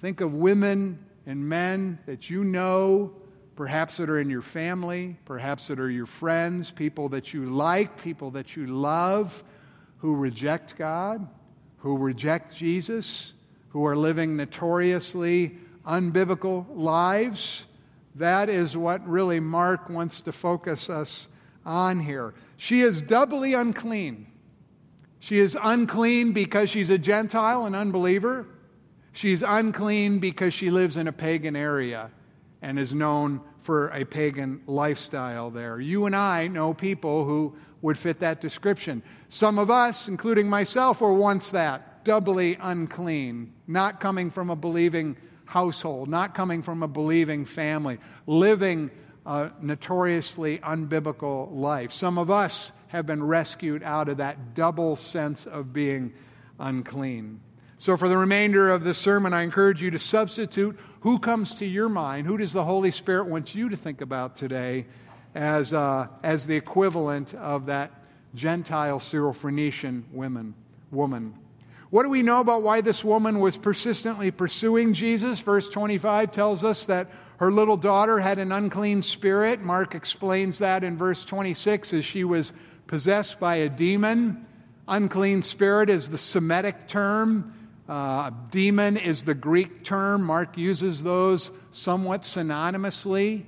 Think 0.00 0.20
of 0.20 0.34
women 0.34 0.98
and 1.26 1.48
men 1.48 1.98
that 2.06 2.30
you 2.30 2.44
know 2.44 3.12
perhaps 3.54 3.98
that 3.98 4.08
are 4.08 4.18
in 4.18 4.30
your 4.30 4.42
family, 4.42 5.16
perhaps 5.24 5.68
that 5.68 5.78
are 5.78 5.90
your 5.90 6.06
friends, 6.06 6.70
people 6.70 7.08
that 7.10 7.34
you 7.34 7.44
like, 7.44 8.02
people 8.02 8.30
that 8.30 8.56
you 8.56 8.66
love, 8.66 9.44
who 9.98 10.16
reject 10.16 10.76
God, 10.76 11.26
who 11.78 11.96
reject 11.96 12.56
Jesus, 12.56 13.34
who 13.68 13.86
are 13.86 13.96
living 13.96 14.36
notoriously 14.36 15.56
unbiblical 15.86 16.66
lives. 16.74 17.66
That 18.16 18.48
is 18.48 18.76
what 18.76 19.06
really 19.06 19.40
Mark 19.40 19.88
wants 19.88 20.20
to 20.22 20.32
focus 20.32 20.90
us 20.90 21.28
on 21.64 22.00
here. 22.00 22.34
She 22.56 22.80
is 22.80 23.00
doubly 23.00 23.54
unclean. 23.54 24.26
She 25.20 25.38
is 25.38 25.56
unclean 25.62 26.32
because 26.32 26.68
she's 26.68 26.90
a 26.90 26.98
Gentile, 26.98 27.64
an 27.64 27.74
unbeliever. 27.74 28.46
She's 29.12 29.42
unclean 29.42 30.18
because 30.18 30.52
she 30.52 30.70
lives 30.70 30.96
in 30.96 31.08
a 31.08 31.12
pagan 31.12 31.54
area 31.54 32.10
and 32.60 32.78
is 32.78 32.94
known 32.94 33.40
for 33.58 33.88
a 33.88 34.04
pagan 34.04 34.60
lifestyle 34.66 35.50
there. 35.50 35.80
You 35.80 36.06
and 36.06 36.16
I 36.16 36.48
know 36.48 36.74
people 36.74 37.24
who 37.24 37.54
would 37.82 37.98
fit 37.98 38.20
that 38.20 38.40
description. 38.40 39.02
Some 39.28 39.58
of 39.58 39.70
us, 39.70 40.08
including 40.08 40.48
myself, 40.48 41.00
were 41.00 41.14
once 41.14 41.50
that 41.50 42.04
doubly 42.04 42.56
unclean, 42.60 43.52
not 43.66 44.00
coming 44.00 44.30
from 44.30 44.50
a 44.50 44.56
believing 44.56 45.16
household, 45.52 46.08
not 46.08 46.34
coming 46.34 46.62
from 46.62 46.82
a 46.82 46.88
believing 46.88 47.44
family, 47.44 47.98
living 48.26 48.90
a 49.26 49.50
notoriously 49.60 50.56
unbiblical 50.58 51.54
life. 51.54 51.92
Some 51.92 52.16
of 52.16 52.30
us 52.30 52.72
have 52.88 53.04
been 53.04 53.22
rescued 53.22 53.82
out 53.82 54.08
of 54.08 54.16
that 54.16 54.54
double 54.54 54.96
sense 54.96 55.44
of 55.44 55.70
being 55.70 56.14
unclean. 56.58 57.38
So, 57.76 57.98
for 57.98 58.08
the 58.08 58.16
remainder 58.16 58.70
of 58.70 58.82
the 58.82 58.94
sermon, 58.94 59.34
I 59.34 59.42
encourage 59.42 59.82
you 59.82 59.90
to 59.90 59.98
substitute 59.98 60.78
who 61.00 61.18
comes 61.18 61.54
to 61.56 61.66
your 61.66 61.90
mind, 61.90 62.26
who 62.26 62.38
does 62.38 62.54
the 62.54 62.64
Holy 62.64 62.90
Spirit 62.90 63.26
want 63.26 63.54
you 63.54 63.68
to 63.68 63.76
think 63.76 64.00
about 64.00 64.36
today 64.36 64.86
as, 65.34 65.74
uh, 65.74 66.06
as 66.22 66.46
the 66.46 66.56
equivalent 66.56 67.34
of 67.34 67.66
that 67.66 67.90
Gentile 68.34 69.00
Syrophoenician 69.00 70.10
woman, 70.12 70.54
woman. 70.90 71.34
What 71.92 72.04
do 72.04 72.08
we 72.08 72.22
know 72.22 72.40
about 72.40 72.62
why 72.62 72.80
this 72.80 73.04
woman 73.04 73.38
was 73.38 73.58
persistently 73.58 74.30
pursuing 74.30 74.94
Jesus? 74.94 75.40
Verse 75.40 75.68
25 75.68 76.32
tells 76.32 76.64
us 76.64 76.86
that 76.86 77.10
her 77.36 77.52
little 77.52 77.76
daughter 77.76 78.18
had 78.18 78.38
an 78.38 78.50
unclean 78.50 79.02
spirit. 79.02 79.60
Mark 79.60 79.94
explains 79.94 80.60
that 80.60 80.84
in 80.84 80.96
verse 80.96 81.22
26 81.26 81.92
as 81.92 82.02
she 82.02 82.24
was 82.24 82.54
possessed 82.86 83.38
by 83.38 83.56
a 83.56 83.68
demon. 83.68 84.46
Unclean 84.88 85.42
spirit 85.42 85.90
is 85.90 86.08
the 86.08 86.16
Semitic 86.16 86.88
term. 86.88 87.52
Uh, 87.86 88.30
demon 88.50 88.96
is 88.96 89.24
the 89.24 89.34
Greek 89.34 89.84
term. 89.84 90.22
Mark 90.22 90.56
uses 90.56 91.02
those 91.02 91.50
somewhat 91.72 92.22
synonymously. 92.22 93.44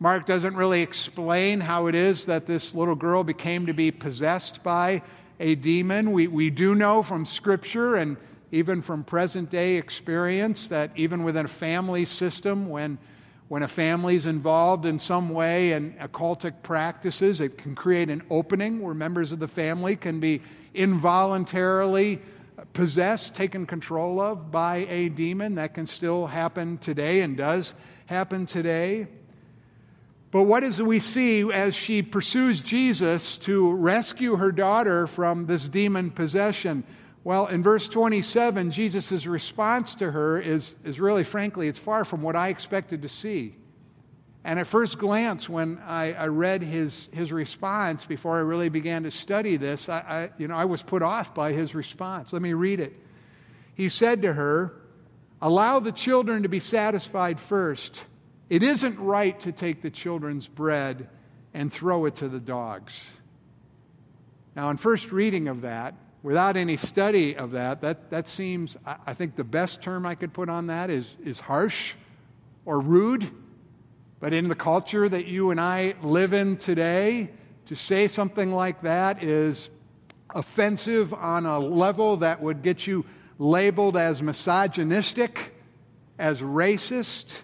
Mark 0.00 0.26
doesn't 0.26 0.56
really 0.56 0.82
explain 0.82 1.60
how 1.60 1.86
it 1.86 1.94
is 1.94 2.26
that 2.26 2.46
this 2.46 2.74
little 2.74 2.96
girl 2.96 3.22
became 3.22 3.66
to 3.66 3.72
be 3.72 3.92
possessed 3.92 4.64
by 4.64 5.00
a 5.40 5.54
demon. 5.54 6.12
We, 6.12 6.28
we 6.28 6.50
do 6.50 6.74
know 6.74 7.02
from 7.02 7.26
Scripture 7.26 7.96
and 7.96 8.16
even 8.52 8.82
from 8.82 9.02
present 9.02 9.50
day 9.50 9.76
experience 9.76 10.68
that 10.68 10.92
even 10.94 11.24
within 11.24 11.44
a 11.44 11.48
family 11.48 12.04
system, 12.04 12.68
when, 12.68 12.98
when 13.48 13.64
a 13.64 13.68
family 13.68 14.14
is 14.14 14.26
involved 14.26 14.86
in 14.86 14.98
some 14.98 15.30
way 15.30 15.72
in 15.72 15.92
occultic 15.94 16.62
practices, 16.62 17.40
it 17.40 17.58
can 17.58 17.74
create 17.74 18.10
an 18.10 18.22
opening 18.30 18.80
where 18.80 18.94
members 18.94 19.32
of 19.32 19.40
the 19.40 19.48
family 19.48 19.96
can 19.96 20.20
be 20.20 20.40
involuntarily 20.72 22.20
possessed, 22.72 23.34
taken 23.34 23.66
control 23.66 24.20
of 24.20 24.50
by 24.50 24.86
a 24.88 25.08
demon. 25.08 25.56
That 25.56 25.74
can 25.74 25.86
still 25.86 26.26
happen 26.26 26.78
today 26.78 27.22
and 27.22 27.36
does 27.36 27.74
happen 28.06 28.46
today. 28.46 29.08
But 30.34 30.48
what 30.48 30.64
is 30.64 30.80
it 30.80 30.84
we 30.84 30.98
see 30.98 31.42
as 31.52 31.76
she 31.76 32.02
pursues 32.02 32.60
Jesus 32.60 33.38
to 33.38 33.72
rescue 33.72 34.34
her 34.34 34.50
daughter 34.50 35.06
from 35.06 35.46
this 35.46 35.68
demon 35.68 36.10
possession? 36.10 36.82
Well, 37.22 37.46
in 37.46 37.62
verse 37.62 37.88
27, 37.88 38.72
Jesus' 38.72 39.26
response 39.26 39.94
to 39.94 40.10
her 40.10 40.40
is, 40.40 40.74
is 40.82 40.98
really, 40.98 41.22
frankly, 41.22 41.68
it's 41.68 41.78
far 41.78 42.04
from 42.04 42.20
what 42.20 42.34
I 42.34 42.48
expected 42.48 43.02
to 43.02 43.08
see. 43.08 43.54
And 44.42 44.58
at 44.58 44.66
first 44.66 44.98
glance, 44.98 45.48
when 45.48 45.80
I, 45.86 46.14
I, 46.14 46.26
read 46.26 46.62
his, 46.62 47.08
his 47.12 47.30
response 47.30 48.04
before 48.04 48.36
I 48.36 48.40
really 48.40 48.70
began 48.70 49.04
to 49.04 49.12
study 49.12 49.56
this, 49.56 49.88
I, 49.88 49.98
I, 50.00 50.30
you 50.36 50.48
know, 50.48 50.56
I 50.56 50.64
was 50.64 50.82
put 50.82 51.02
off 51.02 51.32
by 51.32 51.52
his 51.52 51.76
response. 51.76 52.32
Let 52.32 52.42
me 52.42 52.54
read 52.54 52.80
it. 52.80 52.92
He 53.76 53.88
said 53.88 54.22
to 54.22 54.32
her, 54.32 54.74
Allow 55.40 55.78
the 55.78 55.92
children 55.92 56.42
to 56.42 56.48
be 56.48 56.58
satisfied 56.58 57.38
first. 57.38 58.02
It 58.50 58.62
isn't 58.62 58.98
right 58.98 59.38
to 59.40 59.52
take 59.52 59.82
the 59.82 59.90
children's 59.90 60.46
bread 60.46 61.08
and 61.54 61.72
throw 61.72 62.04
it 62.06 62.16
to 62.16 62.28
the 62.28 62.40
dogs. 62.40 63.10
Now, 64.54 64.68
on 64.68 64.76
first 64.76 65.12
reading 65.12 65.48
of 65.48 65.62
that, 65.62 65.94
without 66.22 66.56
any 66.56 66.76
study 66.76 67.36
of 67.36 67.52
that, 67.52 67.80
that, 67.80 68.10
that 68.10 68.28
seems, 68.28 68.76
I 68.84 69.14
think 69.14 69.36
the 69.36 69.44
best 69.44 69.82
term 69.82 70.06
I 70.06 70.14
could 70.14 70.32
put 70.32 70.48
on 70.48 70.68
that 70.68 70.90
is, 70.90 71.16
is 71.24 71.40
harsh 71.40 71.94
or 72.64 72.80
rude. 72.80 73.30
But 74.20 74.32
in 74.32 74.48
the 74.48 74.54
culture 74.54 75.08
that 75.08 75.26
you 75.26 75.50
and 75.50 75.60
I 75.60 75.94
live 76.02 76.32
in 76.32 76.56
today, 76.56 77.30
to 77.66 77.74
say 77.74 78.08
something 78.08 78.52
like 78.52 78.82
that 78.82 79.22
is 79.22 79.70
offensive 80.34 81.14
on 81.14 81.46
a 81.46 81.58
level 81.58 82.18
that 82.18 82.40
would 82.40 82.62
get 82.62 82.86
you 82.86 83.04
labeled 83.38 83.96
as 83.96 84.22
misogynistic, 84.22 85.54
as 86.18 86.40
racist. 86.40 87.42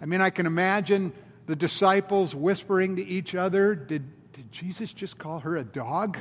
I 0.00 0.06
mean, 0.06 0.20
I 0.20 0.30
can 0.30 0.46
imagine 0.46 1.12
the 1.46 1.56
disciples 1.56 2.34
whispering 2.34 2.96
to 2.96 3.06
each 3.06 3.34
other, 3.34 3.74
Did, 3.74 4.04
did 4.32 4.50
Jesus 4.52 4.92
just 4.92 5.18
call 5.18 5.38
her 5.40 5.56
a 5.56 5.64
dog? 5.64 6.18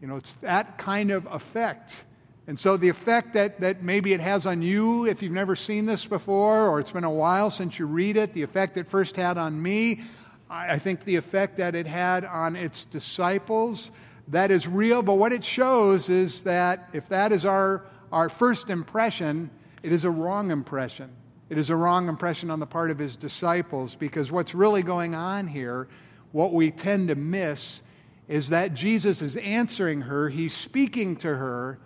You 0.00 0.08
know, 0.08 0.16
it's 0.16 0.36
that 0.36 0.78
kind 0.78 1.10
of 1.10 1.26
effect. 1.26 2.04
And 2.46 2.58
so, 2.58 2.78
the 2.78 2.88
effect 2.88 3.34
that, 3.34 3.60
that 3.60 3.82
maybe 3.82 4.14
it 4.14 4.20
has 4.20 4.46
on 4.46 4.62
you, 4.62 5.06
if 5.06 5.22
you've 5.22 5.32
never 5.32 5.54
seen 5.54 5.84
this 5.84 6.06
before, 6.06 6.68
or 6.68 6.80
it's 6.80 6.92
been 6.92 7.04
a 7.04 7.10
while 7.10 7.50
since 7.50 7.78
you 7.78 7.84
read 7.84 8.16
it, 8.16 8.32
the 8.32 8.42
effect 8.42 8.78
it 8.78 8.88
first 8.88 9.16
had 9.16 9.36
on 9.36 9.60
me, 9.60 10.00
I 10.48 10.78
think 10.78 11.04
the 11.04 11.16
effect 11.16 11.58
that 11.58 11.74
it 11.74 11.86
had 11.86 12.24
on 12.24 12.56
its 12.56 12.86
disciples, 12.86 13.90
that 14.28 14.50
is 14.50 14.66
real. 14.66 15.02
But 15.02 15.14
what 15.14 15.32
it 15.32 15.44
shows 15.44 16.08
is 16.08 16.42
that 16.42 16.88
if 16.94 17.08
that 17.10 17.32
is 17.32 17.44
our, 17.44 17.84
our 18.12 18.30
first 18.30 18.70
impression, 18.70 19.50
it 19.82 19.92
is 19.92 20.06
a 20.06 20.10
wrong 20.10 20.50
impression. 20.50 21.10
It 21.50 21.58
is 21.58 21.70
a 21.70 21.76
wrong 21.76 22.08
impression 22.08 22.50
on 22.50 22.60
the 22.60 22.66
part 22.66 22.90
of 22.90 22.98
his 22.98 23.16
disciples 23.16 23.94
because 23.94 24.30
what's 24.30 24.54
really 24.54 24.82
going 24.82 25.14
on 25.14 25.46
here, 25.46 25.88
what 26.32 26.52
we 26.52 26.70
tend 26.70 27.08
to 27.08 27.14
miss, 27.14 27.82
is 28.28 28.50
that 28.50 28.74
Jesus 28.74 29.22
is 29.22 29.36
answering 29.36 30.02
her, 30.02 30.28
he's 30.28 30.52
speaking 30.52 31.16
to 31.16 31.28
her 31.28 31.78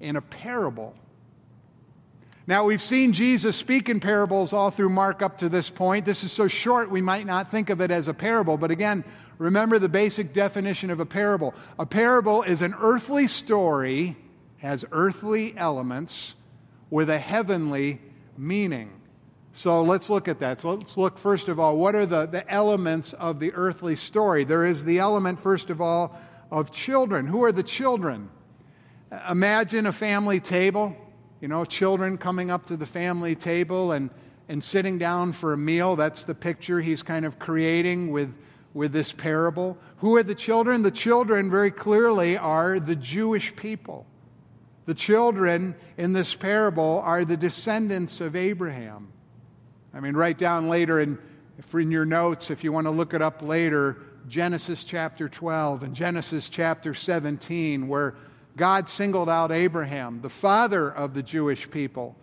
in 0.00 0.16
a 0.16 0.22
parable. 0.22 0.94
Now, 2.46 2.64
we've 2.64 2.82
seen 2.82 3.12
Jesus 3.12 3.54
speak 3.54 3.88
in 3.90 4.00
parables 4.00 4.52
all 4.52 4.70
through 4.70 4.88
Mark 4.88 5.22
up 5.22 5.38
to 5.38 5.48
this 5.48 5.68
point. 5.68 6.06
This 6.06 6.24
is 6.24 6.32
so 6.32 6.48
short 6.48 6.90
we 6.90 7.02
might 7.02 7.26
not 7.26 7.50
think 7.50 7.70
of 7.70 7.80
it 7.80 7.90
as 7.90 8.08
a 8.08 8.14
parable. 8.14 8.56
But 8.56 8.70
again, 8.70 9.04
remember 9.38 9.78
the 9.78 9.90
basic 9.90 10.32
definition 10.32 10.90
of 10.90 10.98
a 10.98 11.06
parable. 11.06 11.54
A 11.78 11.86
parable 11.86 12.42
is 12.42 12.62
an 12.62 12.74
earthly 12.80 13.28
story, 13.28 14.16
has 14.56 14.84
earthly 14.90 15.54
elements, 15.56 16.34
with 16.88 17.10
a 17.10 17.18
heavenly 17.18 18.00
meaning. 18.36 18.99
So 19.52 19.82
let's 19.82 20.08
look 20.08 20.28
at 20.28 20.38
that. 20.40 20.60
So 20.60 20.74
let's 20.74 20.96
look, 20.96 21.18
first 21.18 21.48
of 21.48 21.58
all, 21.58 21.76
what 21.76 21.94
are 21.94 22.06
the, 22.06 22.26
the 22.26 22.48
elements 22.50 23.12
of 23.14 23.40
the 23.40 23.52
earthly 23.54 23.96
story? 23.96 24.44
There 24.44 24.64
is 24.64 24.84
the 24.84 24.98
element, 24.98 25.40
first 25.40 25.70
of 25.70 25.80
all, 25.80 26.18
of 26.50 26.70
children. 26.70 27.26
Who 27.26 27.44
are 27.44 27.52
the 27.52 27.62
children? 27.62 28.30
Imagine 29.28 29.86
a 29.86 29.92
family 29.92 30.38
table, 30.38 30.96
you 31.40 31.48
know, 31.48 31.64
children 31.64 32.16
coming 32.16 32.50
up 32.50 32.66
to 32.66 32.76
the 32.76 32.86
family 32.86 33.34
table 33.34 33.92
and, 33.92 34.10
and 34.48 34.62
sitting 34.62 34.98
down 34.98 35.32
for 35.32 35.52
a 35.52 35.58
meal. 35.58 35.96
That's 35.96 36.24
the 36.24 36.34
picture 36.34 36.80
he's 36.80 37.02
kind 37.02 37.24
of 37.26 37.40
creating 37.40 38.12
with, 38.12 38.32
with 38.72 38.92
this 38.92 39.10
parable. 39.12 39.76
Who 39.96 40.16
are 40.16 40.22
the 40.22 40.34
children? 40.34 40.82
The 40.82 40.92
children, 40.92 41.50
very 41.50 41.72
clearly, 41.72 42.36
are 42.36 42.78
the 42.78 42.96
Jewish 42.96 43.54
people. 43.56 44.06
The 44.86 44.94
children 44.94 45.74
in 45.98 46.12
this 46.12 46.34
parable 46.34 47.02
are 47.04 47.24
the 47.24 47.36
descendants 47.36 48.20
of 48.20 48.36
Abraham. 48.36 49.12
I 49.92 50.00
mean, 50.00 50.14
write 50.14 50.38
down 50.38 50.68
later 50.68 51.00
in, 51.00 51.18
in 51.72 51.90
your 51.90 52.06
notes, 52.06 52.50
if 52.50 52.62
you 52.62 52.72
want 52.72 52.86
to 52.86 52.90
look 52.90 53.14
it 53.14 53.22
up 53.22 53.42
later, 53.42 53.98
Genesis 54.28 54.84
chapter 54.84 55.28
12 55.28 55.82
and 55.82 55.94
Genesis 55.94 56.48
chapter 56.48 56.94
17, 56.94 57.88
where 57.88 58.14
God 58.56 58.88
singled 58.88 59.28
out 59.28 59.50
Abraham, 59.50 60.20
the 60.20 60.28
father 60.28 60.92
of 60.92 61.14
the 61.14 61.22
Jewish 61.22 61.70
people, 61.70 62.14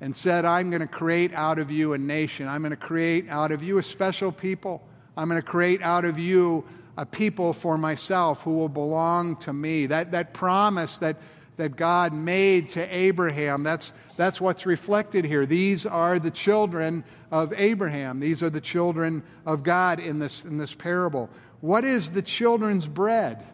and 0.00 0.16
said, 0.16 0.44
I'm 0.44 0.70
going 0.70 0.80
to 0.80 0.86
create 0.86 1.32
out 1.34 1.58
of 1.58 1.70
you 1.70 1.92
a 1.92 1.98
nation. 1.98 2.48
I'm 2.48 2.62
going 2.62 2.70
to 2.70 2.76
create 2.76 3.28
out 3.28 3.52
of 3.52 3.62
you 3.62 3.78
a 3.78 3.82
special 3.82 4.32
people. 4.32 4.82
I'm 5.16 5.28
going 5.28 5.40
to 5.40 5.46
create 5.46 5.82
out 5.82 6.06
of 6.06 6.18
you 6.18 6.64
a 6.96 7.04
people 7.04 7.52
for 7.52 7.76
myself 7.76 8.42
who 8.42 8.54
will 8.54 8.68
belong 8.68 9.36
to 9.36 9.52
me. 9.52 9.86
That, 9.86 10.12
that 10.12 10.32
promise 10.32 10.98
that, 10.98 11.16
that 11.60 11.76
God 11.76 12.14
made 12.14 12.70
to 12.70 12.82
Abraham. 12.94 13.62
That's, 13.62 13.92
that's 14.16 14.40
what's 14.40 14.64
reflected 14.64 15.26
here. 15.26 15.44
These 15.44 15.84
are 15.84 16.18
the 16.18 16.30
children 16.30 17.04
of 17.30 17.52
Abraham. 17.54 18.18
These 18.18 18.42
are 18.42 18.48
the 18.48 18.62
children 18.62 19.22
of 19.44 19.62
God 19.62 20.00
in 20.00 20.18
this, 20.18 20.46
in 20.46 20.56
this 20.56 20.74
parable. 20.74 21.28
What 21.60 21.84
is 21.84 22.10
the 22.10 22.22
children's 22.22 22.88
bread? 22.88 23.46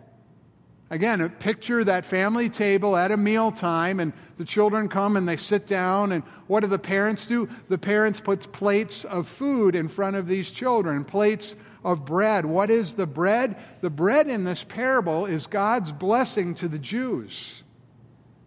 Again, 0.89 1.29
picture 1.41 1.83
that 1.83 2.07
family 2.07 2.49
table 2.49 2.97
at 2.97 3.11
a 3.11 3.17
meal 3.17 3.51
time, 3.51 3.99
and 3.99 4.13
the 4.37 4.45
children 4.45 4.89
come 4.89 5.17
and 5.17 5.29
they 5.29 5.37
sit 5.37 5.67
down. 5.67 6.13
And 6.13 6.23
what 6.47 6.61
do 6.61 6.69
the 6.69 6.79
parents 6.79 7.27
do? 7.27 7.49
The 7.69 7.77
parents 7.77 8.21
put 8.21 8.53
plates 8.53 9.05
of 9.05 9.27
food 9.27 9.75
in 9.75 9.89
front 9.89 10.15
of 10.15 10.29
these 10.29 10.53
children, 10.53 11.05
plates 11.05 11.57
of 11.83 12.05
bread. 12.05 12.47
What 12.47 12.71
is 12.71 12.95
the 12.95 13.09
bread? 13.09 13.57
The 13.81 13.91
bread 13.91 14.29
in 14.29 14.45
this 14.45 14.63
parable 14.63 15.27
is 15.27 15.49
God's 15.49 15.91
blessing 15.91 16.55
to 16.57 16.69
the 16.69 16.79
Jews. 16.79 17.65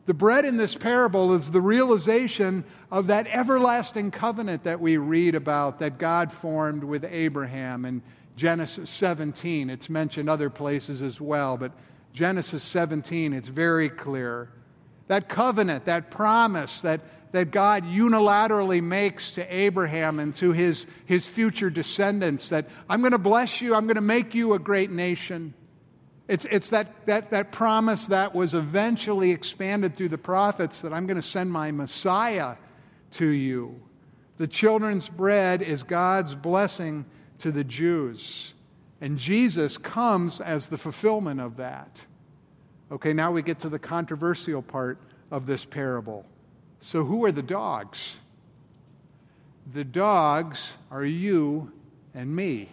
The 0.10 0.16
bread 0.16 0.44
in 0.44 0.58
this 0.58 0.74
parable 0.74 1.36
is 1.36 1.52
the 1.52 1.62
realization 1.62 2.66
of 2.92 3.06
that 3.06 3.28
everlasting 3.28 4.10
covenant 4.10 4.64
that 4.64 4.82
we 4.82 4.98
read 4.98 5.36
about 5.36 5.78
that 5.78 6.00
God 6.00 6.32
formed 6.32 6.84
with 6.84 7.06
Abraham 7.08 7.86
in 7.86 8.02
Genesis 8.36 8.90
17. 8.90 9.70
It's 9.70 9.88
mentioned 9.88 10.28
other 10.28 10.50
places 10.50 11.04
as 11.04 11.22
well, 11.22 11.58
but 11.58 11.74
Genesis 12.12 12.64
17, 12.64 13.34
it's 13.34 13.50
very 13.50 13.88
clear. 13.88 14.50
That 15.10 15.30
covenant, 15.30 15.86
that 15.86 16.10
promise 16.10 16.82
that, 16.82 17.02
that 17.32 17.52
God 17.52 17.84
unilaterally 17.84 18.82
makes 18.82 19.30
to 19.34 19.46
Abraham 19.56 20.20
and 20.20 20.34
to 20.38 20.54
his, 20.54 20.88
his 21.06 21.28
future 21.28 21.70
descendants 21.70 22.50
that 22.50 22.66
I'm 22.90 23.02
going 23.02 23.12
to 23.12 23.20
bless 23.20 23.62
you, 23.62 23.76
I'm 23.76 23.86
going 23.86 23.94
to 23.94 24.02
make 24.02 24.34
you 24.34 24.56
a 24.56 24.60
great 24.60 24.90
nation. 24.90 25.54
It's, 26.30 26.46
it's 26.52 26.70
that, 26.70 27.08
that, 27.08 27.32
that 27.32 27.52
promise 27.52 28.06
that 28.06 28.36
was 28.36 28.54
eventually 28.54 29.32
expanded 29.32 29.96
through 29.96 30.10
the 30.10 30.18
prophets 30.20 30.82
that 30.82 30.94
I'm 30.94 31.08
going 31.08 31.18
to 31.18 31.24
send 31.24 31.52
my 31.52 31.72
Messiah 31.72 32.56
to 33.14 33.28
you. 33.28 33.82
The 34.38 34.48
children's 34.48 35.10
bread 35.10 35.64
is 35.64 35.82
God's 35.82 36.36
blessing 36.36 37.04
to 37.40 37.52
the 37.52 37.64
Jews. 37.64 38.54
And 39.02 39.18
Jesus 39.18 39.80
comes 39.80 40.40
as 40.40 40.68
the 40.68 40.78
fulfillment 40.78 41.40
of 41.40 41.58
that. 41.58 42.00
Okay, 42.92 43.12
now 43.12 43.32
we 43.32 43.42
get 43.42 43.60
to 43.62 43.70
the 43.70 43.80
controversial 43.80 44.62
part 44.62 45.00
of 45.32 45.48
this 45.48 45.66
parable. 45.66 46.26
So, 46.80 47.04
who 47.04 47.26
are 47.26 47.32
the 47.32 47.44
dogs? 47.44 48.18
The 49.74 49.84
dogs 49.84 50.76
are 50.92 51.06
you 51.06 51.72
and 52.14 52.36
me. 52.36 52.70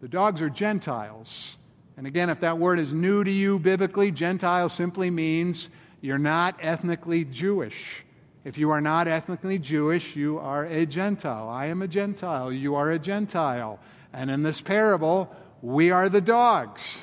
The 0.00 0.08
dogs 0.08 0.42
are 0.42 0.50
Gentiles. 0.50 1.57
And 1.98 2.06
again, 2.06 2.30
if 2.30 2.38
that 2.40 2.56
word 2.56 2.78
is 2.78 2.94
new 2.94 3.24
to 3.24 3.30
you 3.30 3.58
biblically, 3.58 4.12
Gentile 4.12 4.68
simply 4.68 5.10
means 5.10 5.68
you're 6.00 6.16
not 6.16 6.54
ethnically 6.62 7.24
Jewish. 7.24 8.04
If 8.44 8.56
you 8.56 8.70
are 8.70 8.80
not 8.80 9.08
ethnically 9.08 9.58
Jewish, 9.58 10.14
you 10.14 10.38
are 10.38 10.66
a 10.66 10.86
Gentile. 10.86 11.48
I 11.48 11.66
am 11.66 11.82
a 11.82 11.88
Gentile. 11.88 12.52
You 12.52 12.76
are 12.76 12.92
a 12.92 13.00
Gentile. 13.00 13.80
And 14.12 14.30
in 14.30 14.44
this 14.44 14.60
parable, 14.60 15.28
we 15.60 15.90
are 15.90 16.08
the 16.08 16.20
dogs. 16.20 16.98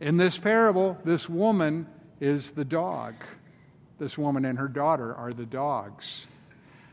In 0.00 0.16
this 0.16 0.36
parable, 0.36 0.98
this 1.04 1.28
woman 1.28 1.86
is 2.20 2.50
the 2.50 2.64
dog. 2.64 3.14
This 4.00 4.18
woman 4.18 4.46
and 4.46 4.58
her 4.58 4.66
daughter 4.66 5.14
are 5.14 5.32
the 5.32 5.46
dogs. 5.46 6.26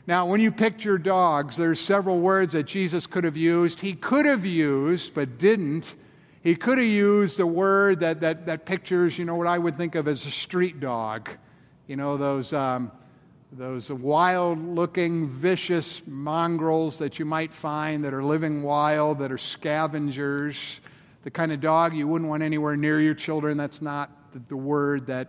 Now, 0.06 0.28
when 0.28 0.42
you 0.42 0.52
picture 0.52 1.00
dogs, 1.00 1.58
there's 1.58 1.80
several 1.80 2.20
words 2.20 2.54
that 2.54 2.68
Jesus 2.68 3.08
could 3.08 3.24
have 3.24 3.36
used. 3.36 3.82
He 3.82 3.94
could 3.94 4.28
have 4.28 4.46
used, 4.46 5.16
but 5.16 5.40
didn't, 5.40 5.96
he 6.44 6.56
could 6.56 6.80
have 6.80 6.88
used 6.88 7.40
a 7.40 7.46
word 7.46 8.00
that, 8.00 8.22
that, 8.22 8.48
that 8.48 8.66
pictures, 8.66 9.18
you 9.18 9.26
know, 9.26 9.36
what 9.36 9.48
I 9.48 9.58
would 9.58 9.78
think 9.78 9.96
of 9.96 10.08
as 10.08 10.26
a 10.26 10.32
street 10.32 10.80
dog. 10.80 11.30
You 11.88 11.96
know, 11.96 12.18
those, 12.18 12.52
um, 12.52 12.92
those 13.52 13.92
wild 13.92 14.58
looking, 14.60 15.28
vicious 15.28 16.02
mongrels 16.08 16.98
that 16.98 17.20
you 17.20 17.26
might 17.26 17.54
find 17.54 18.04
that 18.04 18.14
are 18.14 18.24
living 18.24 18.64
wild, 18.64 19.20
that 19.20 19.32
are 19.32 19.38
scavengers. 19.38 20.80
The 21.24 21.32
kind 21.32 21.52
of 21.52 21.62
dog 21.62 21.94
you 21.94 22.08
wouldn't 22.08 22.30
want 22.30 22.42
anywhere 22.42 22.76
near 22.76 23.00
your 23.00 23.14
children. 23.14 23.56
That's 23.58 23.82
not 23.82 24.10
the, 24.34 24.42
the 24.48 24.58
word 24.58 25.06
that, 25.08 25.28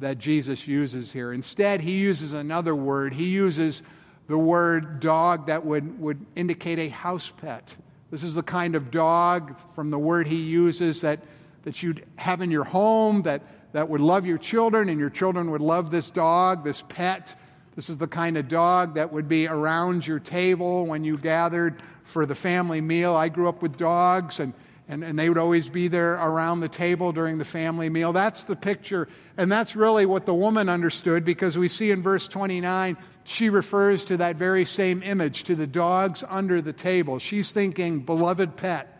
that 0.00 0.18
Jesus 0.18 0.66
uses 0.66 1.12
here. 1.12 1.34
Instead, 1.34 1.82
he 1.82 1.98
uses 1.98 2.32
another 2.32 2.74
word. 2.74 3.12
He 3.12 3.26
uses 3.26 3.82
the 4.28 4.38
word 4.38 5.00
dog 5.00 5.48
that 5.48 5.62
would, 5.62 6.00
would 6.00 6.24
indicate 6.36 6.78
a 6.78 6.88
house 6.88 7.30
pet. 7.30 7.76
This 8.14 8.22
is 8.22 8.36
the 8.36 8.44
kind 8.44 8.76
of 8.76 8.92
dog, 8.92 9.58
from 9.74 9.90
the 9.90 9.98
word 9.98 10.28
he 10.28 10.40
uses, 10.40 11.00
that, 11.00 11.18
that 11.64 11.82
you'd 11.82 12.04
have 12.14 12.42
in 12.42 12.48
your 12.48 12.62
home, 12.62 13.22
that, 13.22 13.42
that 13.72 13.88
would 13.88 14.00
love 14.00 14.24
your 14.24 14.38
children, 14.38 14.88
and 14.88 15.00
your 15.00 15.10
children 15.10 15.50
would 15.50 15.60
love 15.60 15.90
this 15.90 16.10
dog, 16.10 16.62
this 16.62 16.82
pet. 16.82 17.34
This 17.74 17.90
is 17.90 17.98
the 17.98 18.06
kind 18.06 18.36
of 18.36 18.46
dog 18.46 18.94
that 18.94 19.12
would 19.12 19.28
be 19.28 19.48
around 19.48 20.06
your 20.06 20.20
table 20.20 20.86
when 20.86 21.02
you 21.02 21.18
gathered 21.18 21.82
for 22.04 22.24
the 22.24 22.36
family 22.36 22.80
meal. 22.80 23.16
I 23.16 23.28
grew 23.28 23.48
up 23.48 23.62
with 23.62 23.76
dogs, 23.76 24.38
and, 24.38 24.54
and, 24.86 25.02
and 25.02 25.18
they 25.18 25.28
would 25.28 25.36
always 25.36 25.68
be 25.68 25.88
there 25.88 26.14
around 26.14 26.60
the 26.60 26.68
table 26.68 27.10
during 27.10 27.36
the 27.36 27.44
family 27.44 27.88
meal. 27.88 28.12
That's 28.12 28.44
the 28.44 28.54
picture, 28.54 29.08
and 29.36 29.50
that's 29.50 29.74
really 29.74 30.06
what 30.06 30.24
the 30.24 30.34
woman 30.34 30.68
understood 30.68 31.24
because 31.24 31.58
we 31.58 31.68
see 31.68 31.90
in 31.90 32.00
verse 32.00 32.28
29 32.28 32.96
she 33.24 33.48
refers 33.48 34.04
to 34.06 34.18
that 34.18 34.36
very 34.36 34.64
same 34.64 35.02
image, 35.02 35.44
to 35.44 35.56
the 35.56 35.66
dogs 35.66 36.22
under 36.28 36.60
the 36.60 36.72
table. 36.72 37.18
She's 37.18 37.52
thinking 37.52 38.00
beloved 38.00 38.56
pet. 38.56 38.90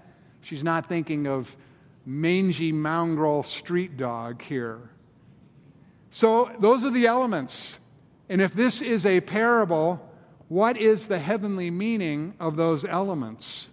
She's 0.41 0.65
not 0.65 0.89
thinking 0.89 1.27
of 1.27 1.55
mangy 2.07 2.73
mongrel 2.73 3.43
street 3.43 3.97
dog 3.97 4.43
here. 4.43 4.91
So, 6.11 6.51
those 6.59 6.85
are 6.85 6.91
the 6.91 7.07
elements. 7.07 7.79
And 8.29 8.41
if 8.41 8.55
this 8.55 8.81
is 8.81 9.05
a 9.05 9.21
parable, 9.21 10.01
what 10.49 10.77
is 10.77 11.07
the 11.07 11.19
heavenly 11.19 11.71
meaning 11.71 12.35
of 12.41 12.57
those 12.57 12.85
elements? 12.85 13.69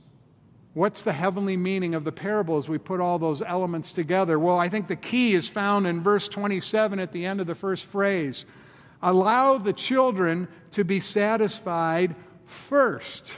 What's 0.74 1.04
the 1.04 1.14
heavenly 1.14 1.58
meaning 1.58 1.96
of 1.96 2.04
the 2.04 2.12
parable 2.12 2.58
as 2.58 2.68
we 2.68 2.78
put 2.78 3.00
all 3.02 3.20
those 3.20 3.42
elements 3.42 3.92
together? 3.92 4.40
Well, 4.40 4.58
I 4.58 4.70
think 4.70 4.88
the 4.88 4.96
key 4.96 5.34
is 5.34 5.48
found 5.48 5.86
in 5.86 6.02
verse 6.02 6.28
27 6.28 7.00
at 7.00 7.12
the 7.12 7.26
end 7.26 7.42
of 7.42 7.48
the 7.48 7.56
first 7.56 7.86
phrase 7.86 8.46
allow 9.02 9.58
the 9.58 9.74
children 9.74 10.48
to 10.72 10.84
be 10.84 11.00
satisfied 11.00 12.16
first. 12.46 13.32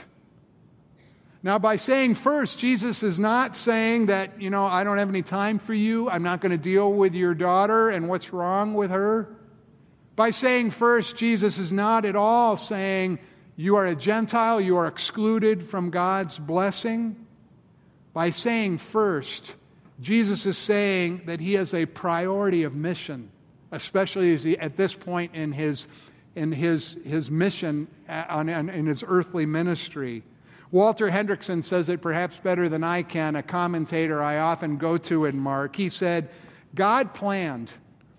Now, 1.42 1.58
by 1.58 1.76
saying 1.76 2.14
first, 2.14 2.58
Jesus 2.58 3.02
is 3.02 3.18
not 3.18 3.54
saying 3.54 4.06
that, 4.06 4.40
you 4.40 4.48
know, 4.48 4.64
I 4.64 4.82
don't 4.82 4.96
have 4.96 5.10
any 5.10 5.22
time 5.22 5.58
for 5.58 5.74
you. 5.74 6.08
I'm 6.08 6.22
not 6.22 6.40
going 6.40 6.52
to 6.52 6.58
deal 6.58 6.92
with 6.92 7.14
your 7.14 7.34
daughter 7.34 7.90
and 7.90 8.08
what's 8.08 8.32
wrong 8.32 8.72
with 8.72 8.90
her. 8.90 9.36
By 10.16 10.30
saying 10.30 10.70
first, 10.70 11.16
Jesus 11.16 11.58
is 11.58 11.70
not 11.70 12.06
at 12.06 12.16
all 12.16 12.56
saying 12.56 13.18
you 13.56 13.76
are 13.76 13.86
a 13.86 13.94
Gentile, 13.94 14.60
you 14.60 14.76
are 14.78 14.86
excluded 14.86 15.62
from 15.62 15.90
God's 15.90 16.38
blessing. 16.38 17.26
By 18.14 18.30
saying 18.30 18.78
first, 18.78 19.54
Jesus 20.00 20.46
is 20.46 20.56
saying 20.56 21.22
that 21.26 21.40
he 21.40 21.54
has 21.54 21.74
a 21.74 21.84
priority 21.84 22.62
of 22.62 22.74
mission 22.74 23.30
especially 23.74 24.32
as 24.32 24.44
he, 24.44 24.58
at 24.58 24.76
this 24.76 24.94
point 24.94 25.34
in 25.34 25.52
his, 25.52 25.86
in 26.36 26.52
his, 26.52 26.98
his 27.04 27.30
mission 27.30 27.86
uh, 28.08 28.24
on, 28.28 28.48
in 28.48 28.86
his 28.86 29.04
earthly 29.06 29.46
ministry. 29.46 30.22
Walter 30.70 31.08
Hendriksen 31.08 31.62
says 31.62 31.88
it 31.88 32.00
perhaps 32.02 32.38
better 32.38 32.68
than 32.68 32.82
I 32.82 33.02
can, 33.02 33.36
a 33.36 33.42
commentator 33.42 34.22
I 34.22 34.38
often 34.38 34.76
go 34.76 34.98
to 34.98 35.26
in 35.26 35.38
Mark. 35.38 35.76
He 35.76 35.88
said, 35.88 36.30
God 36.74 37.14
planned 37.14 37.70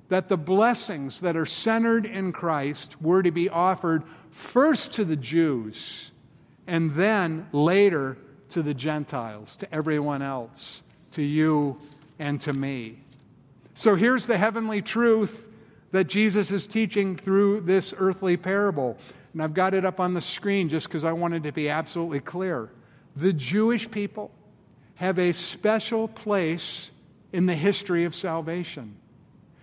that 0.10 0.28
the 0.28 0.38
blessings 0.38 1.20
that 1.22 1.36
are 1.36 1.46
centered 1.46 2.06
in 2.06 2.32
Christ 2.32 3.02
were 3.02 3.24
to 3.24 3.32
be 3.32 3.50
offered 3.50 4.04
first 4.30 4.94
to 4.94 5.06
the 5.06 5.16
Jews 5.16 6.12
and 6.68 6.94
then 6.94 7.48
later 7.52 8.18
to 8.50 8.62
the 8.62 8.74
Gentiles, 8.74 9.56
to 9.58 9.74
everyone 9.74 10.22
else, 10.22 10.84
to 11.12 11.22
you 11.22 11.78
and 12.20 12.40
to 12.42 12.54
me. 12.54 13.00
So 13.74 13.96
here's 13.96 14.28
the 14.28 14.38
heavenly 14.38 14.82
truth 14.82 15.45
that 15.96 16.08
Jesus 16.08 16.52
is 16.52 16.68
teaching 16.68 17.16
through 17.16 17.62
this 17.62 17.94
earthly 17.98 18.36
parable. 18.36 18.98
And 19.32 19.42
I've 19.42 19.54
got 19.54 19.74
it 19.74 19.86
up 19.86 20.02
on 20.02 20.14
the 20.14 20.20
screen 20.20 20.68
just 20.68 20.90
because 20.90 21.06
I 21.06 21.14
wanted 21.14 21.44
to 21.44 21.54
be 21.54 21.70
absolutely 21.70 22.20
clear. 22.20 22.70
The 23.16 23.32
Jewish 23.32 23.90
people 23.90 24.30
have 24.96 25.18
a 25.20 25.32
special 25.32 26.10
place 26.10 26.92
in 27.32 27.46
the 27.46 27.56
history 27.56 28.04
of 28.04 28.14
salvation. 28.14 28.98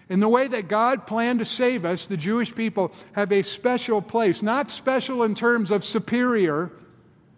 In 0.09 0.21
the 0.21 0.29
way 0.29 0.49
that 0.49 0.69
God 0.69 1.07
planned 1.07 1.41
to 1.41 1.45
save 1.45 1.85
us, 1.85 2.07
the 2.07 2.17
Jewish 2.17 2.55
people 2.55 2.93
have 3.13 3.31
a 3.31 3.43
special 3.43 4.01
place, 4.01 4.43
not 4.43 4.71
special 4.71 5.25
in 5.25 5.35
terms 5.35 5.71
of 5.71 5.85
superior, 5.85 6.73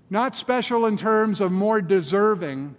not 0.08 0.36
special 0.36 0.86
in 0.86 0.96
terms 0.96 1.40
of 1.40 1.50
more 1.50 1.82
deserving, 1.82 2.76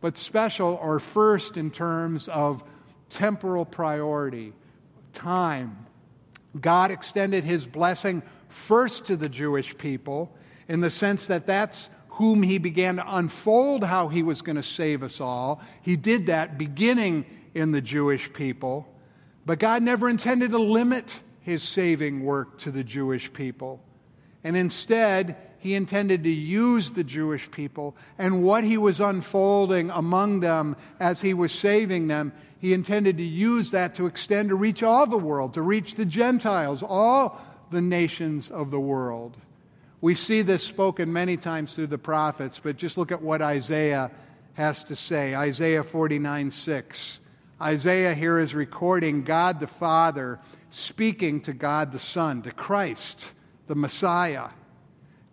but 0.00 0.16
special 0.16 0.80
or 0.82 0.98
first 0.98 1.56
in 1.56 1.70
terms 1.70 2.26
of 2.26 2.64
temporal 3.08 3.64
priority, 3.64 4.52
time. 5.14 5.86
God 6.60 6.90
extended 6.90 7.44
his 7.44 7.66
blessing 7.66 8.22
first 8.48 9.06
to 9.06 9.16
the 9.16 9.28
Jewish 9.28 9.76
people 9.76 10.36
in 10.68 10.80
the 10.80 10.90
sense 10.90 11.26
that 11.26 11.46
that's 11.46 11.90
whom 12.08 12.42
he 12.42 12.58
began 12.58 12.96
to 12.96 13.16
unfold 13.16 13.82
how 13.82 14.08
he 14.08 14.22
was 14.22 14.42
going 14.42 14.56
to 14.56 14.62
save 14.62 15.02
us 15.02 15.20
all. 15.20 15.60
He 15.82 15.96
did 15.96 16.26
that 16.26 16.58
beginning 16.58 17.26
in 17.54 17.72
the 17.72 17.80
Jewish 17.80 18.32
people. 18.32 18.86
But 19.46 19.58
God 19.58 19.82
never 19.82 20.08
intended 20.08 20.52
to 20.52 20.58
limit 20.58 21.12
his 21.40 21.62
saving 21.62 22.24
work 22.24 22.58
to 22.60 22.70
the 22.70 22.84
Jewish 22.84 23.32
people. 23.32 23.82
And 24.44 24.56
instead, 24.56 25.36
he 25.64 25.74
intended 25.74 26.24
to 26.24 26.30
use 26.30 26.90
the 26.90 27.02
Jewish 27.02 27.50
people 27.50 27.96
and 28.18 28.42
what 28.42 28.64
he 28.64 28.76
was 28.76 29.00
unfolding 29.00 29.88
among 29.88 30.40
them 30.40 30.76
as 31.00 31.22
he 31.22 31.32
was 31.32 31.52
saving 31.52 32.06
them. 32.06 32.34
He 32.58 32.74
intended 32.74 33.16
to 33.16 33.22
use 33.22 33.70
that 33.70 33.94
to 33.94 34.04
extend 34.04 34.50
to 34.50 34.56
reach 34.56 34.82
all 34.82 35.06
the 35.06 35.16
world, 35.16 35.54
to 35.54 35.62
reach 35.62 35.94
the 35.94 36.04
Gentiles, 36.04 36.82
all 36.86 37.40
the 37.70 37.80
nations 37.80 38.50
of 38.50 38.70
the 38.70 38.78
world. 38.78 39.38
We 40.02 40.14
see 40.14 40.42
this 40.42 40.62
spoken 40.62 41.10
many 41.10 41.38
times 41.38 41.74
through 41.74 41.86
the 41.86 41.96
prophets, 41.96 42.60
but 42.62 42.76
just 42.76 42.98
look 42.98 43.10
at 43.10 43.22
what 43.22 43.40
Isaiah 43.40 44.10
has 44.52 44.84
to 44.84 44.94
say 44.94 45.34
Isaiah 45.34 45.82
49 45.82 46.50
6. 46.50 47.20
Isaiah 47.62 48.12
here 48.12 48.38
is 48.38 48.54
recording 48.54 49.24
God 49.24 49.60
the 49.60 49.66
Father 49.66 50.40
speaking 50.68 51.40
to 51.40 51.54
God 51.54 51.90
the 51.90 51.98
Son, 51.98 52.42
to 52.42 52.52
Christ, 52.52 53.30
the 53.66 53.74
Messiah. 53.74 54.50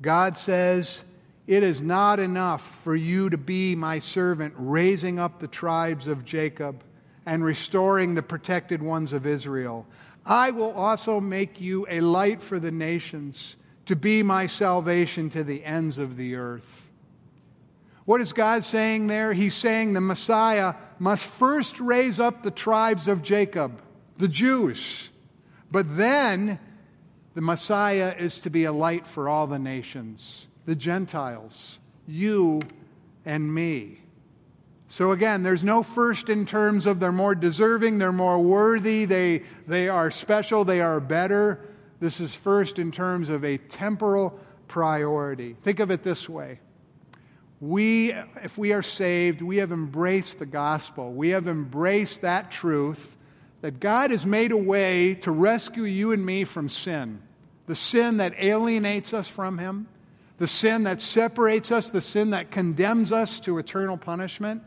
God 0.02 0.38
says, 0.38 1.04
It 1.48 1.64
is 1.64 1.82
not 1.82 2.20
enough 2.20 2.82
for 2.84 2.96
you 2.96 3.30
to 3.30 3.38
be 3.38 3.76
my 3.76 4.00
servant, 4.00 4.54
raising 4.58 5.20
up 5.20 5.40
the 5.40 5.48
tribes 5.48 6.08
of 6.08 6.26
Jacob 6.26 6.84
and 7.26 7.44
restoring 7.44 8.16
the 8.16 8.24
protected 8.24 8.82
ones 8.82 9.14
of 9.14 9.26
Israel. 9.26 9.86
I 10.26 10.52
will 10.52 10.72
also 10.72 11.20
make 11.20 11.62
you 11.62 11.86
a 11.90 12.02
light 12.02 12.42
for 12.42 12.60
the 12.60 12.72
nations, 12.72 13.58
to 13.86 13.96
be 13.96 14.24
my 14.24 14.48
salvation 14.48 15.30
to 15.32 15.44
the 15.44 15.64
ends 15.64 16.00
of 16.00 16.16
the 16.16 16.36
earth. 16.36 16.90
What 18.06 18.22
is 18.22 18.34
God 18.34 18.64
saying 18.64 19.08
there? 19.08 19.34
He's 19.34 19.54
saying 19.54 19.94
the 19.94 20.02
Messiah 20.02 20.76
must 21.00 21.26
first 21.26 21.80
raise 21.80 22.20
up 22.20 22.42
the 22.42 22.52
tribes 22.52 23.08
of 23.08 23.22
Jacob, 23.22 23.82
the 24.18 24.28
Jews. 24.28 25.10
But 25.72 25.96
then 25.96 26.60
the 27.34 27.42
Messiah 27.42 28.14
is 28.18 28.42
to 28.42 28.50
be 28.50 28.66
a 28.66 28.72
light 28.72 29.08
for 29.08 29.30
all 29.30 29.48
the 29.48 29.60
nations, 29.60 30.48
the 30.66 30.76
Gentiles, 30.76 31.80
you 32.08 32.62
and 33.26 33.54
me. 33.54 34.00
So 34.90 35.14
again, 35.14 35.42
there's 35.42 35.64
no 35.64 35.84
first 35.84 36.28
in 36.28 36.46
terms 36.46 36.86
of 36.86 37.00
they're 37.00 37.14
more 37.14 37.36
deserving, 37.36 37.98
they're 37.98 38.12
more 38.12 38.40
worthy, 38.40 39.06
they, 39.06 39.44
they 39.66 39.88
are 39.88 40.12
special, 40.12 40.66
they 40.66 40.82
are 40.82 41.00
better. 41.00 41.62
This 42.02 42.20
is 42.20 42.36
first 42.36 42.78
in 42.78 42.92
terms 42.92 43.30
of 43.30 43.46
a 43.46 43.58
temporal 43.58 44.38
priority. 44.68 45.56
Think 45.62 45.80
of 45.80 45.92
it 45.92 46.04
this 46.04 46.28
way. 46.28 46.60
We, 47.62 48.12
if 48.44 48.58
we 48.58 48.74
are 48.74 48.82
saved, 48.82 49.42
we 49.42 49.58
have 49.58 49.72
embraced 49.72 50.40
the 50.40 50.46
gospel. 50.46 51.14
We 51.14 51.30
have 51.30 51.48
embraced 51.48 52.22
that 52.22 52.52
truth 52.52 53.16
that 53.62 53.80
God 53.80 54.12
has 54.12 54.26
made 54.26 54.52
a 54.52 54.58
way 54.58 55.16
to 55.16 55.32
rescue 55.32 55.84
you 55.84 56.12
and 56.12 56.26
me 56.26 56.44
from 56.44 56.68
sin. 56.68 57.22
The 57.68 57.76
sin 57.76 58.18
that 58.18 58.34
alienates 58.38 59.14
us 59.14 59.28
from 59.28 59.58
Him, 59.58 59.88
the 60.38 60.48
sin 60.48 60.84
that 60.84 61.00
separates 61.00 61.72
us, 61.72 61.92
the 61.92 62.02
sin 62.02 62.32
that 62.32 62.52
condemns 62.52 63.12
us 63.12 63.40
to 63.42 63.60
eternal 63.60 63.98
punishment. 63.98 64.64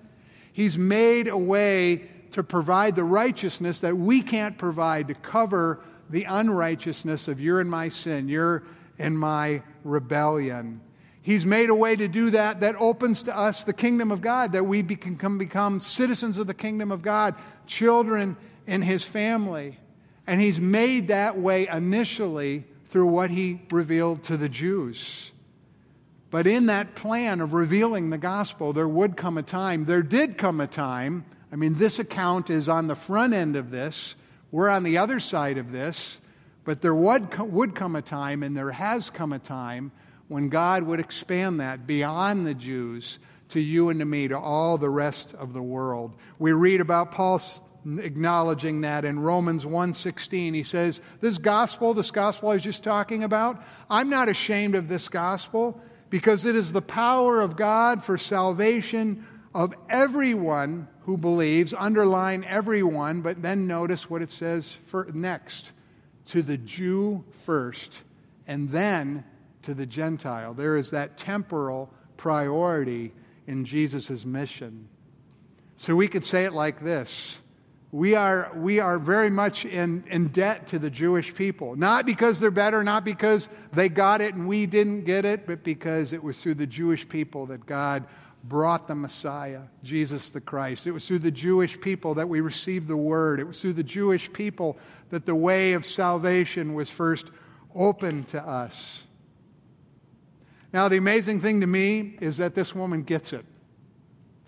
He's 0.52 0.78
made 0.78 1.26
a 1.28 1.36
way 1.36 2.08
to 2.30 2.44
provide 2.44 2.94
the 2.94 3.04
righteousness 3.04 3.80
that 3.80 3.96
we 3.96 4.22
can't 4.22 4.56
provide 4.56 5.08
to 5.08 5.14
cover 5.14 5.80
the 6.10 6.24
unrighteousness 6.24 7.28
of 7.28 7.40
your 7.40 7.60
and 7.60 7.70
my 7.70 7.88
sin, 7.88 8.28
your 8.28 8.62
and 8.98 9.18
my 9.18 9.62
rebellion. 9.82 10.80
He's 11.22 11.46
made 11.46 11.70
a 11.70 11.74
way 11.74 11.96
to 11.96 12.06
do 12.06 12.30
that 12.30 12.60
that 12.60 12.76
opens 12.78 13.24
to 13.24 13.36
us 13.36 13.64
the 13.64 13.72
kingdom 13.72 14.12
of 14.12 14.20
God, 14.20 14.52
that 14.52 14.64
we 14.64 14.82
can 14.82 15.38
become 15.38 15.80
citizens 15.80 16.38
of 16.38 16.46
the 16.46 16.54
kingdom 16.54 16.92
of 16.92 17.02
God, 17.02 17.34
children 17.66 18.36
in 18.66 18.82
his 18.82 19.04
family. 19.04 19.78
And 20.26 20.40
he's 20.40 20.60
made 20.60 21.08
that 21.08 21.38
way 21.38 21.68
initially 21.68 22.64
through 22.86 23.06
what 23.06 23.30
he 23.30 23.60
revealed 23.70 24.22
to 24.24 24.36
the 24.36 24.48
Jews. 24.48 25.32
But 26.30 26.46
in 26.46 26.66
that 26.66 26.94
plan 26.94 27.40
of 27.40 27.52
revealing 27.52 28.10
the 28.10 28.18
gospel, 28.18 28.72
there 28.72 28.88
would 28.88 29.16
come 29.16 29.38
a 29.38 29.42
time, 29.42 29.84
there 29.84 30.02
did 30.02 30.38
come 30.38 30.60
a 30.60 30.66
time. 30.66 31.24
I 31.52 31.56
mean, 31.56 31.74
this 31.74 31.98
account 31.98 32.50
is 32.50 32.68
on 32.68 32.88
the 32.88 32.96
front 32.96 33.34
end 33.34 33.54
of 33.54 33.70
this, 33.70 34.16
we're 34.50 34.68
on 34.68 34.82
the 34.82 34.98
other 34.98 35.20
side 35.20 35.58
of 35.58 35.70
this, 35.70 36.20
but 36.64 36.80
there 36.80 36.94
would, 36.94 37.38
would 37.38 37.74
come 37.74 37.94
a 37.94 38.02
time, 38.02 38.42
and 38.42 38.56
there 38.56 38.70
has 38.70 39.10
come 39.10 39.32
a 39.32 39.38
time, 39.38 39.92
when 40.28 40.48
God 40.48 40.82
would 40.84 41.00
expand 41.00 41.60
that 41.60 41.86
beyond 41.86 42.46
the 42.46 42.54
Jews 42.54 43.18
to 43.50 43.60
you 43.60 43.90
and 43.90 44.00
to 44.00 44.06
me, 44.06 44.28
to 44.28 44.38
all 44.38 44.78
the 44.78 44.90
rest 44.90 45.34
of 45.34 45.52
the 45.52 45.62
world. 45.62 46.12
We 46.38 46.52
read 46.52 46.80
about 46.80 47.12
Paul 47.12 47.40
acknowledging 47.86 48.80
that 48.82 49.04
in 49.04 49.18
Romans 49.18 49.64
1:16 49.64 50.54
he 50.54 50.62
says 50.62 51.00
this 51.20 51.38
gospel 51.38 51.92
this 51.94 52.10
gospel 52.10 52.50
I 52.50 52.54
was 52.54 52.62
just 52.62 52.82
talking 52.82 53.24
about 53.24 53.62
I'm 53.90 54.08
not 54.08 54.28
ashamed 54.28 54.74
of 54.74 54.88
this 54.88 55.08
gospel 55.08 55.80
because 56.10 56.44
it 56.44 56.54
is 56.54 56.72
the 56.72 56.82
power 56.82 57.40
of 57.40 57.56
God 57.56 58.04
for 58.04 58.16
salvation 58.16 59.26
of 59.54 59.74
everyone 59.88 60.88
who 61.00 61.16
believes, 61.16 61.74
underline 61.76 62.44
everyone, 62.44 63.20
but 63.20 63.42
then 63.42 63.66
notice 63.66 64.08
what 64.08 64.22
it 64.22 64.30
says 64.30 64.76
for 64.86 65.08
next 65.12 65.72
to 66.26 66.42
the 66.42 66.56
Jew 66.56 67.24
first, 67.44 68.02
and 68.46 68.70
then 68.70 69.24
to 69.62 69.74
the 69.74 69.86
Gentile. 69.86 70.54
There 70.54 70.76
is 70.76 70.90
that 70.90 71.18
temporal 71.18 71.92
priority 72.16 73.12
in 73.46 73.64
Jesus' 73.64 74.24
mission. 74.24 74.88
So 75.76 75.94
we 75.94 76.08
could 76.08 76.24
say 76.24 76.44
it 76.44 76.52
like 76.52 76.82
this 76.82 77.38
we 77.94 78.16
are, 78.16 78.50
we 78.56 78.80
are 78.80 78.98
very 78.98 79.30
much 79.30 79.64
in, 79.64 80.02
in 80.08 80.26
debt 80.26 80.66
to 80.66 80.80
the 80.80 80.90
Jewish 80.90 81.32
people. 81.32 81.76
Not 81.76 82.06
because 82.06 82.40
they're 82.40 82.50
better, 82.50 82.82
not 82.82 83.04
because 83.04 83.48
they 83.72 83.88
got 83.88 84.20
it 84.20 84.34
and 84.34 84.48
we 84.48 84.66
didn't 84.66 85.04
get 85.04 85.24
it, 85.24 85.46
but 85.46 85.62
because 85.62 86.12
it 86.12 86.20
was 86.20 86.40
through 86.40 86.54
the 86.54 86.66
Jewish 86.66 87.08
people 87.08 87.46
that 87.46 87.64
God 87.66 88.04
brought 88.42 88.88
the 88.88 88.96
Messiah, 88.96 89.60
Jesus 89.84 90.30
the 90.30 90.40
Christ. 90.40 90.88
It 90.88 90.90
was 90.90 91.06
through 91.06 91.20
the 91.20 91.30
Jewish 91.30 91.80
people 91.80 92.14
that 92.14 92.28
we 92.28 92.40
received 92.40 92.88
the 92.88 92.96
Word. 92.96 93.38
It 93.38 93.44
was 93.44 93.60
through 93.60 93.74
the 93.74 93.84
Jewish 93.84 94.32
people 94.32 94.76
that 95.10 95.24
the 95.24 95.36
way 95.36 95.74
of 95.74 95.86
salvation 95.86 96.74
was 96.74 96.90
first 96.90 97.28
opened 97.76 98.26
to 98.30 98.42
us. 98.42 99.04
Now, 100.72 100.88
the 100.88 100.96
amazing 100.96 101.40
thing 101.40 101.60
to 101.60 101.68
me 101.68 102.18
is 102.20 102.38
that 102.38 102.56
this 102.56 102.74
woman 102.74 103.04
gets 103.04 103.32
it. 103.32 103.44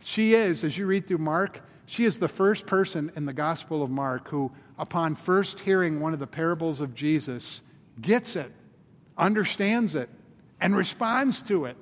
She 0.03 0.35
is, 0.35 0.65
as 0.65 0.77
you 0.77 0.87
read 0.87 1.07
through 1.07 1.19
Mark, 1.19 1.61
she 1.87 2.05
is 2.05 2.19
the 2.19 2.29
first 2.29 2.67
person 2.67 3.11
in 3.17 3.25
the 3.25 3.33
Gospel 3.33 3.83
of 3.83 3.91
Mark 3.91 4.29
who, 4.29 4.51
upon 4.79 5.15
first 5.15 5.61
hearing 5.61 6.01
one 6.01 6.13
of 6.13 6.19
the 6.19 6.27
parables 6.27 6.81
of 6.81 6.95
Jesus, 6.95 7.63
gets 8.01 8.37
it, 8.37 8.53
understands 9.17 9.95
it, 9.95 10.11
and 10.61 10.77
responds 10.77 11.43
to 11.43 11.67
it. 11.67 11.77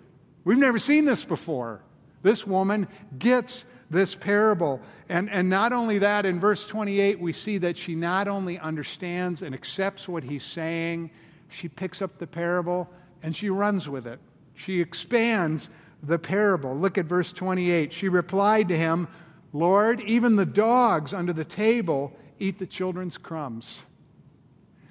We've 0.44 0.58
never 0.58 0.78
seen 0.78 1.06
this 1.06 1.24
before. 1.24 1.82
This 2.22 2.46
woman 2.46 2.86
gets 3.18 3.64
this 3.90 4.14
parable. 4.14 4.80
And, 5.08 5.30
and 5.30 5.48
not 5.48 5.72
only 5.72 5.98
that, 5.98 6.26
in 6.26 6.38
verse 6.38 6.66
28, 6.66 7.18
we 7.18 7.32
see 7.32 7.58
that 7.58 7.78
she 7.78 7.94
not 7.94 8.28
only 8.28 8.58
understands 8.58 9.42
and 9.42 9.54
accepts 9.54 10.08
what 10.08 10.22
he's 10.22 10.44
saying, 10.44 11.10
she 11.48 11.68
picks 11.68 12.02
up 12.02 12.18
the 12.18 12.26
parable 12.26 12.88
and 13.22 13.34
she 13.34 13.48
runs 13.48 13.88
with 13.88 14.06
it. 14.06 14.18
She 14.54 14.80
expands 14.80 15.70
the 16.02 16.18
parable. 16.18 16.76
Look 16.76 16.98
at 16.98 17.06
verse 17.06 17.32
28. 17.32 17.92
She 17.92 18.08
replied 18.08 18.68
to 18.68 18.76
him, 18.76 19.08
Lord, 19.54 20.00
even 20.02 20.34
the 20.34 20.44
dogs 20.44 21.14
under 21.14 21.32
the 21.32 21.44
table 21.44 22.12
eat 22.40 22.58
the 22.58 22.66
children's 22.66 23.16
crumbs. 23.16 23.84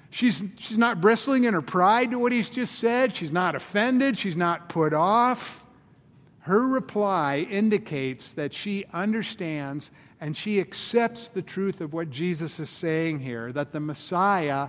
She's, 0.08 0.42
she's 0.56 0.78
not 0.78 1.02
bristling 1.02 1.44
in 1.44 1.52
her 1.52 1.62
pride 1.62 2.12
to 2.12 2.18
what 2.18 2.32
he's 2.32 2.48
just 2.48 2.76
said. 2.78 3.14
She's 3.14 3.30
not 3.30 3.54
offended. 3.54 4.16
She's 4.16 4.38
not 4.38 4.70
put 4.70 4.94
off. 4.94 5.66
Her 6.38 6.66
reply 6.66 7.46
indicates 7.50 8.32
that 8.32 8.54
she 8.54 8.86
understands 8.94 9.90
and 10.20 10.34
she 10.34 10.60
accepts 10.60 11.28
the 11.28 11.42
truth 11.42 11.82
of 11.82 11.92
what 11.92 12.08
Jesus 12.08 12.58
is 12.58 12.70
saying 12.70 13.20
here 13.20 13.52
that 13.52 13.70
the 13.70 13.80
Messiah 13.80 14.68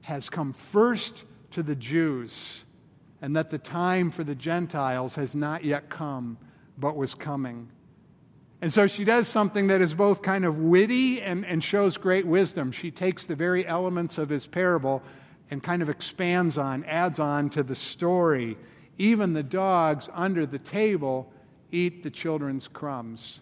has 0.00 0.28
come 0.28 0.52
first 0.52 1.24
to 1.52 1.62
the 1.62 1.76
Jews 1.76 2.64
and 3.22 3.36
that 3.36 3.50
the 3.50 3.58
time 3.58 4.10
for 4.10 4.24
the 4.24 4.34
Gentiles 4.34 5.14
has 5.14 5.36
not 5.36 5.64
yet 5.64 5.88
come 5.88 6.38
but 6.76 6.96
was 6.96 7.14
coming. 7.14 7.68
And 8.60 8.72
so 8.72 8.86
she 8.86 9.04
does 9.04 9.28
something 9.28 9.68
that 9.68 9.80
is 9.80 9.94
both 9.94 10.20
kind 10.20 10.44
of 10.44 10.58
witty 10.58 11.22
and, 11.22 11.46
and 11.46 11.62
shows 11.62 11.96
great 11.96 12.26
wisdom. 12.26 12.72
She 12.72 12.90
takes 12.90 13.24
the 13.24 13.36
very 13.36 13.66
elements 13.66 14.18
of 14.18 14.28
his 14.28 14.46
parable 14.46 15.02
and 15.50 15.62
kind 15.62 15.80
of 15.80 15.88
expands 15.88 16.58
on, 16.58 16.84
adds 16.84 17.20
on 17.20 17.50
to 17.50 17.62
the 17.62 17.74
story. 17.74 18.58
Even 18.98 19.32
the 19.32 19.44
dogs 19.44 20.08
under 20.12 20.44
the 20.44 20.58
table 20.58 21.32
eat 21.70 22.02
the 22.02 22.10
children's 22.10 22.66
crumbs. 22.66 23.40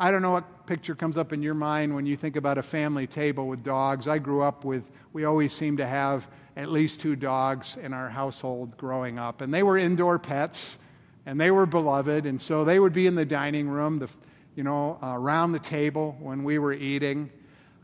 I 0.00 0.10
don't 0.10 0.22
know 0.22 0.32
what 0.32 0.66
picture 0.66 0.94
comes 0.94 1.18
up 1.18 1.32
in 1.32 1.42
your 1.42 1.54
mind 1.54 1.94
when 1.94 2.06
you 2.06 2.16
think 2.16 2.36
about 2.36 2.56
a 2.56 2.62
family 2.62 3.06
table 3.06 3.46
with 3.46 3.62
dogs. 3.62 4.08
I 4.08 4.18
grew 4.18 4.40
up 4.40 4.64
with, 4.64 4.90
we 5.12 5.24
always 5.24 5.52
seemed 5.52 5.78
to 5.78 5.86
have 5.86 6.28
at 6.56 6.70
least 6.70 6.98
two 6.98 7.14
dogs 7.14 7.76
in 7.76 7.92
our 7.92 8.08
household 8.08 8.76
growing 8.78 9.18
up, 9.18 9.42
and 9.42 9.52
they 9.52 9.62
were 9.62 9.76
indoor 9.76 10.18
pets 10.18 10.78
and 11.26 11.40
they 11.40 11.50
were 11.50 11.66
beloved, 11.66 12.26
and 12.26 12.40
so 12.40 12.64
they 12.64 12.78
would 12.78 12.92
be 12.92 13.06
in 13.06 13.14
the 13.14 13.24
dining 13.24 13.68
room, 13.68 13.98
the, 13.98 14.08
you 14.56 14.64
know, 14.64 14.98
uh, 15.02 15.14
around 15.14 15.52
the 15.52 15.58
table 15.58 16.16
when 16.20 16.42
we 16.44 16.58
were 16.58 16.72
eating. 16.72 17.30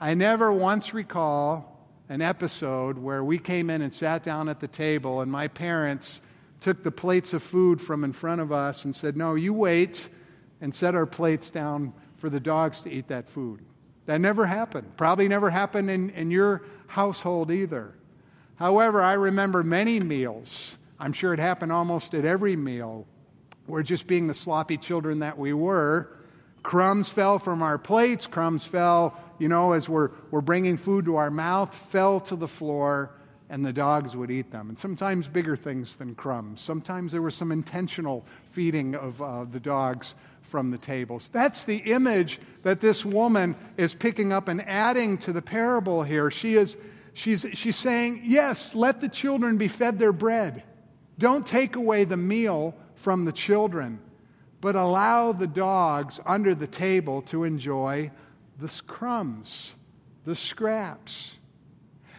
I 0.01 0.15
never 0.15 0.53
once 0.53 0.93
recall 0.93 1.79
an 2.09 2.23
episode 2.23 2.99
where 2.99 3.23
we 3.23 3.39
came 3.39 3.71
in 3.71 3.83
and 3.83 3.93
sat 3.93 4.23
down 4.23 4.49
at 4.49 4.61
the 4.61 4.69
table 4.69 5.21
and 5.21 5.31
my 5.31 5.49
parents 5.49 6.21
took 6.61 6.83
the 6.83 6.91
plates 6.91 7.33
of 7.35 7.43
food 7.43 7.81
from 7.81 8.03
in 8.05 8.13
front 8.13 8.41
of 8.41 8.51
us 8.51 8.85
and 8.85 8.95
said, 8.95 9.17
No, 9.17 9.35
you 9.35 9.53
wait, 9.53 10.09
and 10.61 10.75
set 10.75 10.95
our 10.95 11.07
plates 11.07 11.51
down 11.51 11.93
for 12.17 12.31
the 12.31 12.41
dogs 12.41 12.81
to 12.81 12.91
eat 12.91 13.07
that 13.09 13.29
food. 13.29 13.61
That 14.07 14.21
never 14.21 14.47
happened. 14.47 14.97
Probably 14.97 15.29
never 15.29 15.51
happened 15.51 15.91
in, 15.91 16.11
in 16.11 16.31
your 16.31 16.63
household 16.87 17.51
either. 17.51 17.95
However, 18.57 19.03
I 19.03 19.13
remember 19.13 19.63
many 19.63 20.01
meals. 20.01 20.79
I'm 20.99 21.13
sure 21.13 21.33
it 21.33 21.39
happened 21.39 21.71
almost 21.71 22.15
at 22.15 22.25
every 22.25 22.57
meal 22.57 23.07
where, 23.69 23.83
just 23.83 24.07
being 24.07 24.27
the 24.27 24.35
sloppy 24.35 24.77
children 24.77 25.21
that 25.21 25.39
we 25.39 25.53
were, 25.53 26.11
crumbs 26.63 27.09
fell 27.09 27.39
from 27.39 27.63
our 27.63 27.79
plates, 27.79 28.27
crumbs 28.27 28.65
fell, 28.65 29.19
you 29.39 29.49
know, 29.49 29.73
as 29.73 29.89
we're, 29.89 30.11
we're 30.31 30.41
bringing 30.41 30.77
food 30.77 31.05
to 31.05 31.17
our 31.17 31.31
mouth, 31.31 31.75
fell 31.75 32.21
to 32.21 32.37
the 32.37 32.49
floor, 32.49 33.13
and 33.51 33.65
the 33.65 33.73
dogs 33.73 34.17
would 34.17 34.31
eat 34.31 34.51
them. 34.51 34.69
And 34.69 34.79
sometimes 34.79 35.29
bigger 35.29 35.57
things 35.57 35.97
than 35.97 36.15
crumbs. 36.15 36.61
Sometimes 36.61 37.13
there 37.13 37.23
was 37.23 37.35
some 37.35 37.53
intentional 37.53 38.27
feeding 38.51 38.95
of 38.95 39.23
uh, 39.23 39.45
the 39.45 39.61
dogs 39.61 40.15
from 40.43 40.71
the 40.71 40.79
tables. 40.79 41.29
That's 41.31 41.65
the 41.65 41.79
image 41.79 42.41
that 42.63 42.81
this 42.81 43.05
woman 43.05 43.57
is 43.77 43.95
picking 43.95 44.33
up 44.33 44.49
and 44.49 44.67
adding 44.67 45.19
to 45.19 45.33
the 45.33 45.43
parable 45.43 46.03
here. 46.03 46.31
She 46.31 46.57
is 46.57 46.77
she's, 47.15 47.47
she's 47.53 47.77
saying, 47.77 48.23
Yes, 48.25 48.75
let 48.75 49.01
the 49.01 49.09
children 49.09 49.59
be 49.59 49.69
fed 49.69 49.99
their 49.99 50.13
bread. 50.13 50.63
Don't 51.19 51.47
take 51.47 51.77
away 51.77 52.05
the 52.05 52.17
meal 52.17 52.75
from 52.99 53.25
the 53.25 53.33
children, 53.33 54.01
but 54.61 54.75
allow 54.75 55.33
the 55.33 55.47
dogs 55.47 56.19
under 56.27 56.55
the 56.55 56.67
table 56.67 57.23
to 57.23 57.45
enjoy 57.45 58.11
the 58.59 58.83
crumbs, 58.87 59.77
the 60.25 60.35
scraps. 60.35 61.37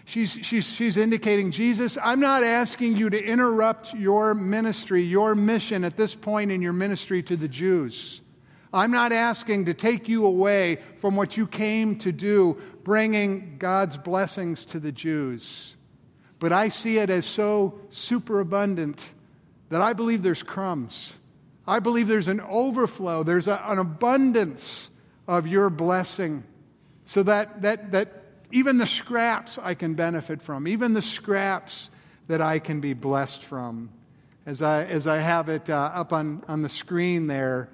She's, 0.05 0.39
she's, 0.41 0.65
she's 0.65 0.97
indicating, 0.97 1.51
Jesus, 1.51 1.97
I'm 2.01 2.19
not 2.19 2.43
asking 2.43 2.97
you 2.97 3.09
to 3.09 3.23
interrupt 3.23 3.93
your 3.93 4.33
ministry, 4.33 5.03
your 5.03 5.35
mission 5.35 5.83
at 5.83 5.97
this 5.97 6.15
point 6.15 6.51
in 6.51 6.61
your 6.61 6.73
ministry 6.73 7.21
to 7.23 7.35
the 7.35 7.47
Jews. 7.47 8.21
I'm 8.73 8.91
not 8.91 9.11
asking 9.11 9.65
to 9.65 9.73
take 9.73 10.07
you 10.07 10.25
away 10.25 10.79
from 10.95 11.15
what 11.15 11.35
you 11.37 11.45
came 11.45 11.97
to 11.99 12.11
do, 12.11 12.57
bringing 12.83 13.57
God's 13.59 13.97
blessings 13.97 14.65
to 14.65 14.79
the 14.79 14.91
Jews. 14.91 15.75
But 16.39 16.53
I 16.53 16.69
see 16.69 16.99
it 16.99 17.09
as 17.09 17.25
so 17.25 17.79
superabundant 17.89 19.05
that 19.69 19.81
I 19.81 19.93
believe 19.93 20.23
there's 20.23 20.43
crumbs. 20.43 21.13
I 21.67 21.79
believe 21.79 22.07
there's 22.07 22.27
an 22.27 22.41
overflow, 22.41 23.23
there's 23.23 23.47
a, 23.47 23.61
an 23.65 23.77
abundance 23.77 24.89
of 25.27 25.45
your 25.45 25.69
blessing, 25.69 26.43
so 27.05 27.23
that, 27.23 27.61
that, 27.61 27.91
that 27.91 28.23
even 28.51 28.77
the 28.77 28.87
scraps 28.87 29.59
I 29.61 29.75
can 29.75 29.93
benefit 29.93 30.41
from, 30.41 30.67
even 30.67 30.93
the 30.93 31.01
scraps 31.01 31.91
that 32.27 32.41
I 32.41 32.59
can 32.59 32.81
be 32.81 32.93
blessed 32.93 33.43
from. 33.43 33.91
As 34.45 34.63
I, 34.63 34.85
as 34.85 35.05
I 35.05 35.17
have 35.17 35.49
it 35.49 35.69
uh, 35.69 35.91
up 35.93 36.11
on, 36.11 36.43
on 36.47 36.63
the 36.63 36.69
screen 36.69 37.27
there, 37.27 37.69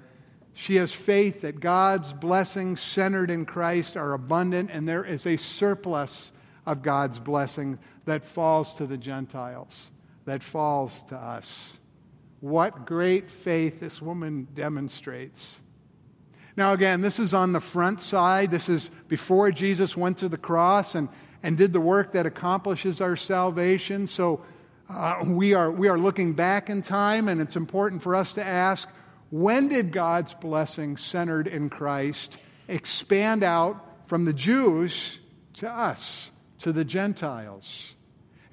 she 0.52 0.76
has 0.76 0.92
faith 0.92 1.42
that 1.42 1.60
God's 1.60 2.12
blessings 2.12 2.80
centered 2.80 3.30
in 3.30 3.46
Christ 3.46 3.96
are 3.96 4.12
abundant, 4.12 4.70
and 4.70 4.86
there 4.86 5.04
is 5.04 5.26
a 5.26 5.36
surplus 5.36 6.32
of 6.66 6.82
God's 6.82 7.18
blessing 7.18 7.78
that 8.04 8.24
falls 8.24 8.74
to 8.74 8.86
the 8.86 8.96
Gentiles, 8.98 9.90
that 10.24 10.42
falls 10.42 11.02
to 11.04 11.16
us. 11.16 11.72
What 12.40 12.86
great 12.86 13.30
faith 13.30 13.80
this 13.80 14.00
woman 14.00 14.46
demonstrates. 14.54 15.58
Now, 16.56 16.72
again, 16.72 17.00
this 17.00 17.18
is 17.18 17.34
on 17.34 17.52
the 17.52 17.60
front 17.60 18.00
side. 18.00 18.50
This 18.50 18.68
is 18.68 18.90
before 19.08 19.50
Jesus 19.50 19.96
went 19.96 20.18
to 20.18 20.28
the 20.28 20.38
cross 20.38 20.94
and, 20.94 21.08
and 21.42 21.58
did 21.58 21.72
the 21.72 21.80
work 21.80 22.12
that 22.12 22.24
accomplishes 22.24 23.00
our 23.00 23.16
salvation. 23.16 24.06
So 24.06 24.42
uh, 24.88 25.22
we, 25.26 25.54
are, 25.54 25.70
we 25.70 25.88
are 25.88 25.98
looking 25.98 26.32
back 26.32 26.70
in 26.70 26.80
time, 26.80 27.28
and 27.28 27.40
it's 27.40 27.56
important 27.56 28.02
for 28.02 28.14
us 28.14 28.34
to 28.34 28.44
ask 28.44 28.88
when 29.30 29.68
did 29.68 29.90
God's 29.90 30.34
blessing 30.34 30.96
centered 30.96 31.48
in 31.48 31.68
Christ 31.68 32.38
expand 32.68 33.42
out 33.42 33.84
from 34.06 34.24
the 34.24 34.32
Jews 34.32 35.18
to 35.54 35.68
us, 35.68 36.30
to 36.60 36.72
the 36.72 36.84
Gentiles? 36.84 37.95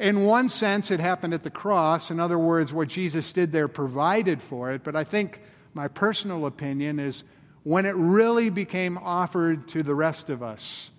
In 0.03 0.25
one 0.25 0.49
sense, 0.49 0.91
it 0.91 0.99
happened 0.99 1.33
at 1.33 1.43
the 1.43 1.49
cross. 1.49 2.11
In 2.11 2.19
other 2.19 2.37
words, 2.37 2.73
what 2.73 2.89
Jesus 2.89 3.31
did 3.31 3.53
there 3.53 3.69
provided 3.69 4.41
for 4.41 4.73
it. 4.73 4.83
But 4.83 4.97
I 4.97 5.05
think 5.05 5.39
my 5.73 5.87
personal 5.87 6.45
opinion 6.45 6.99
is 6.99 7.23
when 7.63 7.85
it 7.85 7.95
really 7.95 8.49
became 8.49 8.97
offered 8.97 9.65
to 9.69 9.81
the 9.81 9.95
rest 9.95 10.29
of 10.29 10.43
us, 10.43 10.91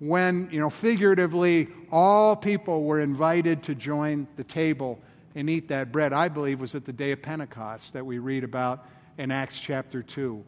when, 0.00 0.48
you 0.50 0.58
know, 0.58 0.70
figuratively, 0.70 1.68
all 1.92 2.34
people 2.34 2.82
were 2.82 2.98
invited 2.98 3.62
to 3.62 3.76
join 3.76 4.26
the 4.34 4.42
table 4.42 4.98
and 5.36 5.48
eat 5.48 5.68
that 5.68 5.92
bread, 5.92 6.12
I 6.12 6.28
believe 6.28 6.60
was 6.60 6.74
at 6.74 6.84
the 6.84 6.92
day 6.92 7.12
of 7.12 7.22
Pentecost 7.22 7.92
that 7.92 8.04
we 8.04 8.18
read 8.18 8.42
about 8.42 8.86
in 9.18 9.30
Acts 9.30 9.60
chapter 9.60 10.02
2. 10.02 10.44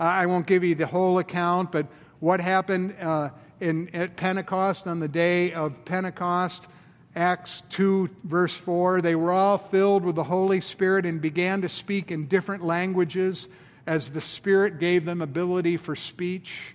I 0.00 0.26
won't 0.26 0.48
give 0.48 0.64
you 0.64 0.74
the 0.74 0.88
whole 0.88 1.20
account, 1.20 1.70
but 1.70 1.86
what 2.18 2.40
happened 2.40 2.96
uh, 3.00 3.30
in, 3.60 3.94
at 3.94 4.16
Pentecost 4.16 4.88
on 4.88 4.98
the 4.98 5.06
day 5.06 5.52
of 5.52 5.84
Pentecost, 5.84 6.66
Acts 7.16 7.62
2, 7.70 8.10
verse 8.24 8.56
4, 8.56 9.00
they 9.00 9.14
were 9.14 9.30
all 9.30 9.56
filled 9.56 10.04
with 10.04 10.16
the 10.16 10.24
Holy 10.24 10.60
Spirit 10.60 11.06
and 11.06 11.20
began 11.20 11.62
to 11.62 11.68
speak 11.68 12.10
in 12.10 12.26
different 12.26 12.64
languages 12.64 13.46
as 13.86 14.10
the 14.10 14.20
Spirit 14.20 14.80
gave 14.80 15.04
them 15.04 15.22
ability 15.22 15.76
for 15.76 15.94
speech. 15.94 16.74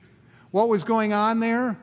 What 0.51 0.69
was 0.69 0.83
going 0.83 1.11
on 1.11 1.39
there? 1.39 1.77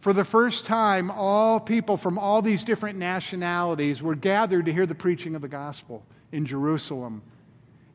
For 0.00 0.12
the 0.12 0.24
first 0.24 0.66
time, 0.66 1.10
all 1.10 1.60
people 1.60 1.96
from 1.96 2.18
all 2.18 2.42
these 2.42 2.64
different 2.64 2.98
nationalities 2.98 4.02
were 4.02 4.14
gathered 4.14 4.66
to 4.66 4.72
hear 4.72 4.86
the 4.86 4.94
preaching 4.94 5.34
of 5.34 5.42
the 5.42 5.48
gospel 5.48 6.02
in 6.32 6.46
Jerusalem. 6.46 7.22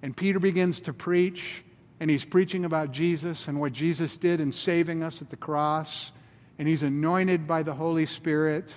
And 0.01 0.15
Peter 0.15 0.39
begins 0.39 0.79
to 0.81 0.93
preach, 0.93 1.63
and 1.99 2.09
he's 2.09 2.23
preaching 2.23 2.63
about 2.63 2.91
Jesus 2.91 3.47
and 3.47 3.59
what 3.59 3.73
Jesus 3.73 4.17
did 4.17 4.39
in 4.39 4.51
saving 4.51 5.03
us 5.03 5.21
at 5.21 5.29
the 5.29 5.35
cross. 5.35 6.11
And 6.59 6.67
he's 6.67 6.83
anointed 6.83 7.47
by 7.47 7.63
the 7.63 7.73
Holy 7.73 8.05
Spirit. 8.05 8.73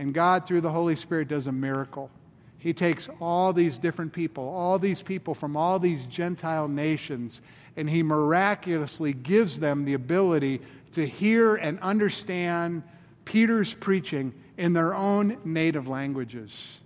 And 0.00 0.14
God, 0.14 0.46
through 0.46 0.62
the 0.62 0.72
Holy 0.72 0.96
Spirit, 0.96 1.28
does 1.28 1.46
a 1.46 1.52
miracle. 1.52 2.10
He 2.56 2.72
takes 2.72 3.10
all 3.20 3.52
these 3.52 3.76
different 3.76 4.14
people, 4.14 4.48
all 4.48 4.78
these 4.78 5.02
people 5.02 5.34
from 5.34 5.58
all 5.58 5.78
these 5.78 6.06
Gentile 6.06 6.68
nations, 6.68 7.42
and 7.76 7.88
he 7.88 8.02
miraculously 8.02 9.12
gives 9.12 9.60
them 9.60 9.84
the 9.84 9.92
ability 9.92 10.62
to 10.92 11.06
hear 11.06 11.56
and 11.56 11.78
understand 11.80 12.82
Peter's 13.26 13.74
preaching 13.74 14.32
in 14.56 14.72
their 14.72 14.94
own 14.94 15.36
native 15.44 15.86
languages. 15.86 16.78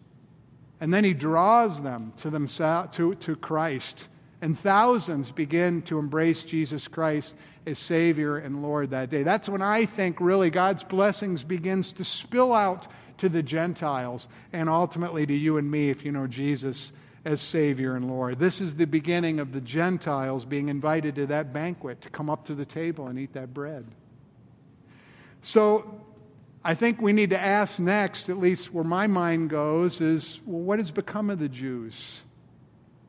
And 0.81 0.93
then 0.93 1.05
he 1.05 1.15
draws 1.15 1.81
them 1.81 2.13
to, 2.17 2.31
themselves, 2.31 2.97
to, 2.97 3.15
to 3.15 3.37
Christ. 3.37 4.09
And 4.43 4.59
thousands 4.59 5.31
begin 5.31 5.83
to 5.83 6.01
embrace 6.01 6.43
Jesus 6.43 6.89
Christ 6.89 7.37
as 7.65 7.79
Savior 7.79 8.39
and 8.39 8.61
Lord 8.61 8.91
that 8.91 9.09
day. 9.09 9.23
That's 9.23 9.49
when 9.49 9.63
I 9.63 9.87
think 9.87 10.21
really 10.21 10.51
God's 10.51 10.83
blessings 10.83 11.45
begins 11.45 11.93
to 11.95 12.05
spill 12.05 12.53
out 12.53 12.89
to 13.19 13.29
the 13.29 13.43
Gentiles 13.43 14.29
and 14.53 14.69
ultimately 14.69 15.27
to 15.27 15.35
you 15.35 15.59
and 15.59 15.71
me 15.71 15.91
if 15.91 16.05
you 16.05 16.13
know 16.13 16.27
Jesus 16.27 16.93
as 17.25 17.41
Savior 17.41 17.97
and 17.97 18.09
Lord. 18.09 18.39
This 18.39 18.61
is 18.61 18.77
the 18.77 18.87
beginning 18.87 19.41
of 19.41 19.53
the 19.53 19.61
Gentiles 19.61 20.45
being 20.45 20.69
invited 20.69 21.15
to 21.17 21.27
that 21.27 21.53
banquet 21.53 22.03
to 22.03 22.11
come 22.11 22.29
up 22.29 22.45
to 22.47 22.55
the 22.55 22.67
table 22.67 23.07
and 23.07 23.19
eat 23.19 23.33
that 23.33 23.55
bread. 23.55 23.87
So 25.41 26.01
I 26.65 26.75
think 26.75 27.01
we 27.01 27.13
need 27.13 27.31
to 27.31 27.41
ask 27.41 27.79
next, 27.79 28.29
at 28.31 28.39
least 28.39 28.73
where 28.73 28.85
my 28.85 29.07
mind 29.07 29.51
goes, 29.51 30.01
is 30.01 30.41
well, 30.47 30.63
what 30.63 30.79
has 30.79 30.91
become 30.91 31.31
of 31.31 31.39
the 31.39 31.49
Jews? 31.49 32.23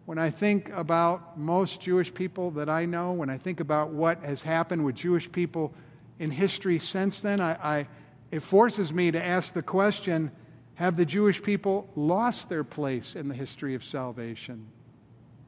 When 0.05 0.17
I 0.17 0.29
think 0.29 0.69
about 0.69 1.39
most 1.39 1.81
Jewish 1.81 2.13
people 2.13 2.51
that 2.51 2.69
I 2.69 2.85
know, 2.85 3.13
when 3.13 3.29
I 3.29 3.37
think 3.37 3.59
about 3.59 3.89
what 3.89 4.21
has 4.23 4.41
happened 4.41 4.85
with 4.85 4.95
Jewish 4.95 5.31
people 5.31 5.73
in 6.19 6.31
history 6.31 6.79
since 6.79 7.21
then, 7.21 7.41
I, 7.41 7.53
I 7.53 7.87
it 8.31 8.41
forces 8.41 8.91
me 8.91 9.11
to 9.11 9.23
ask 9.23 9.53
the 9.53 9.61
question 9.61 10.31
have 10.75 10.97
the 10.97 11.05
Jewish 11.05 11.41
people 11.41 11.89
lost 11.95 12.49
their 12.49 12.63
place 12.63 13.15
in 13.15 13.29
the 13.29 13.35
history 13.35 13.75
of 13.75 13.83
salvation? 13.83 14.65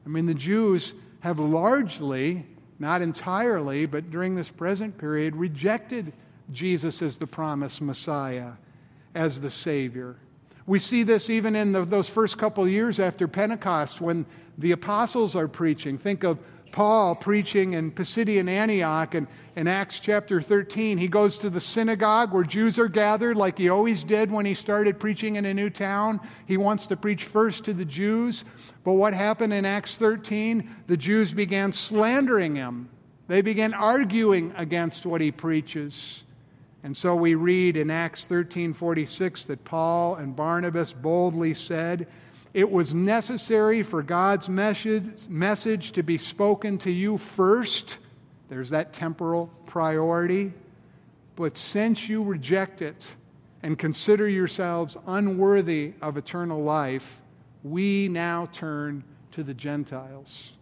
I 0.06 0.08
mean, 0.08 0.24
the 0.24 0.34
Jews 0.34 0.94
have 1.20 1.38
largely, 1.38 2.46
not 2.78 3.02
entirely, 3.02 3.84
but 3.84 4.10
during 4.10 4.34
this 4.34 4.48
present 4.48 4.96
period, 4.96 5.36
rejected 5.36 6.12
Jesus 6.50 7.02
as 7.02 7.18
the 7.18 7.26
promised 7.26 7.82
Messiah, 7.82 8.52
as 9.14 9.40
the 9.40 9.50
Savior. 9.50 10.16
We 10.66 10.78
see 10.78 11.02
this 11.02 11.28
even 11.28 11.56
in 11.56 11.72
the, 11.72 11.84
those 11.84 12.08
first 12.08 12.38
couple 12.38 12.66
years 12.66 13.00
after 13.00 13.28
Pentecost 13.28 14.00
when 14.00 14.24
the 14.56 14.72
apostles 14.72 15.36
are 15.36 15.48
preaching. 15.48 15.98
Think 15.98 16.24
of 16.24 16.38
Paul 16.72 17.14
preaching 17.14 17.74
in 17.74 17.90
Pisidian 17.90 18.48
Antioch 18.48 19.14
and 19.14 19.26
in 19.56 19.66
Acts 19.66 20.00
chapter 20.00 20.40
13. 20.40 20.98
He 20.98 21.08
goes 21.08 21.38
to 21.38 21.50
the 21.50 21.60
synagogue 21.60 22.32
where 22.32 22.44
Jews 22.44 22.78
are 22.78 22.88
gathered, 22.88 23.36
like 23.36 23.58
he 23.58 23.68
always 23.68 24.04
did 24.04 24.30
when 24.30 24.46
he 24.46 24.54
started 24.54 25.00
preaching 25.00 25.36
in 25.36 25.44
a 25.44 25.54
new 25.54 25.70
town. 25.70 26.20
He 26.46 26.56
wants 26.56 26.86
to 26.88 26.96
preach 26.96 27.24
first 27.24 27.64
to 27.64 27.74
the 27.74 27.84
Jews. 27.84 28.44
But 28.84 28.94
what 28.94 29.14
happened 29.14 29.52
in 29.52 29.64
Acts 29.64 29.98
13? 29.98 30.68
The 30.86 30.96
Jews 30.96 31.32
began 31.32 31.72
slandering 31.72 32.54
him, 32.54 32.88
they 33.26 33.42
began 33.42 33.74
arguing 33.74 34.54
against 34.56 35.04
what 35.04 35.20
he 35.20 35.30
preaches. 35.30 36.24
And 36.82 36.96
so 36.96 37.14
we 37.14 37.34
read 37.34 37.76
in 37.76 37.90
Acts 37.90 38.26
13:46 38.26 39.46
that 39.46 39.64
Paul 39.64 40.14
and 40.14 40.34
Barnabas 40.34 40.92
boldly 40.92 41.52
said, 41.52 42.06
"It 42.58 42.72
was 42.72 42.92
necessary 42.92 43.84
for 43.84 44.02
God's 44.02 44.48
message, 44.48 45.28
message 45.28 45.92
to 45.92 46.02
be 46.02 46.18
spoken 46.18 46.76
to 46.78 46.90
you 46.90 47.16
first. 47.16 47.98
There's 48.48 48.70
that 48.70 48.92
temporal 48.92 49.46
priority. 49.66 50.52
But 51.36 51.56
since 51.56 52.08
you 52.08 52.24
reject 52.24 52.82
it 52.82 53.12
and 53.62 53.78
consider 53.78 54.28
yourselves 54.28 54.96
unworthy 55.06 55.92
of 56.02 56.16
eternal 56.16 56.60
life, 56.60 57.20
we 57.62 58.08
now 58.08 58.48
turn 58.50 59.04
to 59.30 59.44
the 59.44 59.54
Gentiles. 59.54 60.54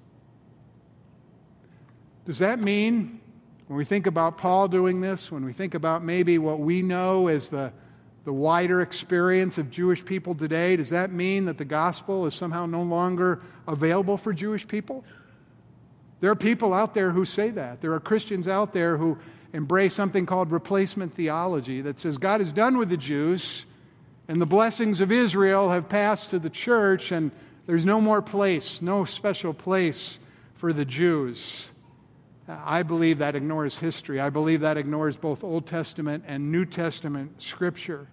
Does 2.27 2.41
that 2.41 2.59
mean, 2.59 3.23
when 3.69 3.79
we 3.79 3.87
think 3.87 4.07
about 4.07 4.37
Paul 4.37 4.69
doing 4.69 5.01
this, 5.01 5.33
when 5.33 5.47
we 5.47 5.55
think 5.55 5.73
about 5.73 6.05
maybe 6.05 6.37
what 6.37 6.61
we 6.61 6.83
know 6.83 7.29
as 7.29 7.49
the, 7.49 7.73
the 8.27 8.33
wider 8.33 8.81
experience 8.81 9.57
of 9.57 9.71
Jewish 9.71 10.05
people 10.05 10.35
today, 10.35 10.75
does 10.75 10.91
that 10.91 11.12
mean 11.12 11.45
that 11.45 11.59
the 11.59 11.65
gospel 11.65 12.27
is 12.27 12.35
somehow 12.35 12.67
no 12.67 12.83
longer 12.83 13.41
available 13.69 14.17
for 14.17 14.33
Jewish 14.33 14.67
people? 14.67 15.05
There 16.19 16.33
are 16.33 16.37
people 16.37 16.75
out 16.75 16.93
there 16.93 17.12
who 17.12 17.25
say 17.25 17.51
that. 17.51 17.81
There 17.81 17.93
are 17.93 18.01
Christians 18.01 18.49
out 18.49 18.73
there 18.73 18.97
who 18.97 19.17
embrace 19.53 19.95
something 19.95 20.27
called 20.27 20.51
replacement 20.51 21.15
theology 21.15 21.83
that 21.83 22.01
says 22.01 22.19
God 22.19 22.41
is 22.41 22.51
done 22.51 22.79
with 22.79 22.89
the 22.89 22.97
Jews 22.97 23.65
and 24.27 24.41
the 24.41 24.47
blessings 24.47 25.01
of 25.01 25.12
Israel 25.12 25.69
have 25.69 25.89
passed 25.89 26.31
to 26.31 26.41
the 26.41 26.51
church 26.51 27.12
and 27.12 27.31
there's 27.67 27.87
no 27.87 28.01
more 28.01 28.23
place, 28.23 28.83
no 28.83 29.05
special 29.05 29.55
place 29.55 30.19
for 30.55 30.73
the 30.73 30.85
Jews. 30.85 31.71
I 32.49 32.83
believe 32.83 33.19
that 33.19 33.37
ignores 33.37 33.79
history. 33.79 34.19
I 34.19 34.31
believe 34.31 34.62
that 34.62 34.77
ignores 34.77 35.17
both 35.17 35.45
Old 35.45 35.69
Testament 35.69 36.25
and 36.27 36.51
New 36.51 36.65
Testament 36.65 37.41
scripture. 37.41 38.09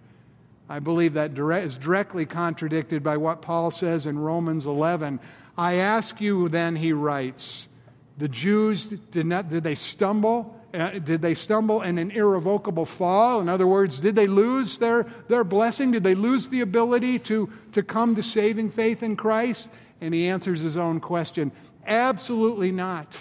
I 0.68 0.78
believe 0.78 1.14
that 1.14 1.38
is 1.38 1.76
directly 1.76 2.24
contradicted 2.24 3.02
by 3.02 3.16
what 3.16 3.42
Paul 3.42 3.70
says 3.70 4.06
in 4.06 4.18
Romans 4.18 4.66
11. 4.66 5.20
I 5.58 5.74
ask 5.74 6.20
you, 6.20 6.48
then, 6.48 6.74
he 6.74 6.92
writes, 6.92 7.68
the 8.16 8.28
Jews 8.28 8.86
did 8.86 9.26
not, 9.26 9.50
did 9.50 9.62
they 9.62 9.74
stumble? 9.74 10.58
Uh, 10.72 10.98
did 10.98 11.22
they 11.22 11.34
stumble 11.34 11.82
in 11.82 11.98
an 11.98 12.10
irrevocable 12.10 12.86
fall? 12.86 13.40
In 13.40 13.48
other 13.48 13.66
words, 13.66 14.00
did 14.00 14.16
they 14.16 14.26
lose 14.26 14.78
their, 14.78 15.06
their 15.28 15.44
blessing? 15.44 15.92
Did 15.92 16.02
they 16.02 16.14
lose 16.14 16.48
the 16.48 16.62
ability 16.62 17.20
to, 17.20 17.48
to 17.72 17.82
come 17.82 18.14
to 18.16 18.22
saving 18.22 18.70
faith 18.70 19.02
in 19.02 19.14
Christ? 19.14 19.70
And 20.00 20.12
he 20.12 20.26
answers 20.26 20.60
his 20.60 20.76
own 20.76 21.00
question 21.00 21.52
absolutely 21.86 22.72
not. 22.72 23.18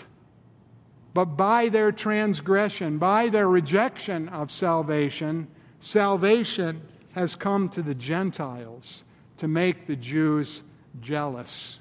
But 1.14 1.26
by 1.26 1.70
their 1.70 1.92
transgression, 1.92 2.98
by 2.98 3.30
their 3.30 3.48
rejection 3.48 4.30
of 4.30 4.50
salvation, 4.50 5.48
salvation 5.80 6.82
has 7.14 7.36
come 7.36 7.70
to 7.70 7.82
the 7.82 7.96
Gentiles 7.96 9.04
to 9.38 9.48
make 9.48 9.88
the 9.88 9.96
Jews 9.96 10.62
jealous. 11.02 11.80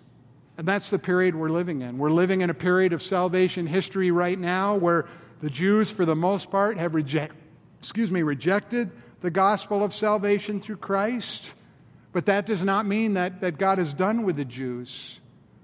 And 0.58 0.68
that's 0.68 0.90
the 0.90 0.98
period 0.98 1.34
we're 1.34 1.48
living 1.48 1.82
in. 1.82 1.98
We're 1.98 2.10
living 2.10 2.42
in 2.42 2.50
a 2.50 2.54
period 2.54 2.92
of 2.92 3.02
salvation 3.02 3.66
history 3.66 4.10
right 4.10 4.38
now 4.38 4.76
where 4.76 5.06
the 5.40 5.50
Jews, 5.50 5.90
for 5.90 6.04
the 6.04 6.14
most 6.14 6.50
part, 6.50 6.76
have 6.78 6.94
reject, 6.94 7.34
excuse 7.78 8.10
me, 8.10 8.22
rejected 8.22 8.90
the 9.22 9.30
gospel 9.30 9.82
of 9.82 9.94
salvation 9.94 10.60
through 10.60 10.76
Christ. 10.76 11.52
But 12.12 12.26
that 12.26 12.46
does 12.46 12.62
not 12.62 12.86
mean 12.86 13.14
that, 13.14 13.40
that 13.40 13.58
God 13.58 13.78
is 13.78 13.94
done 13.94 14.24
with 14.24 14.36
the 14.36 14.44
Jews. 14.44 15.20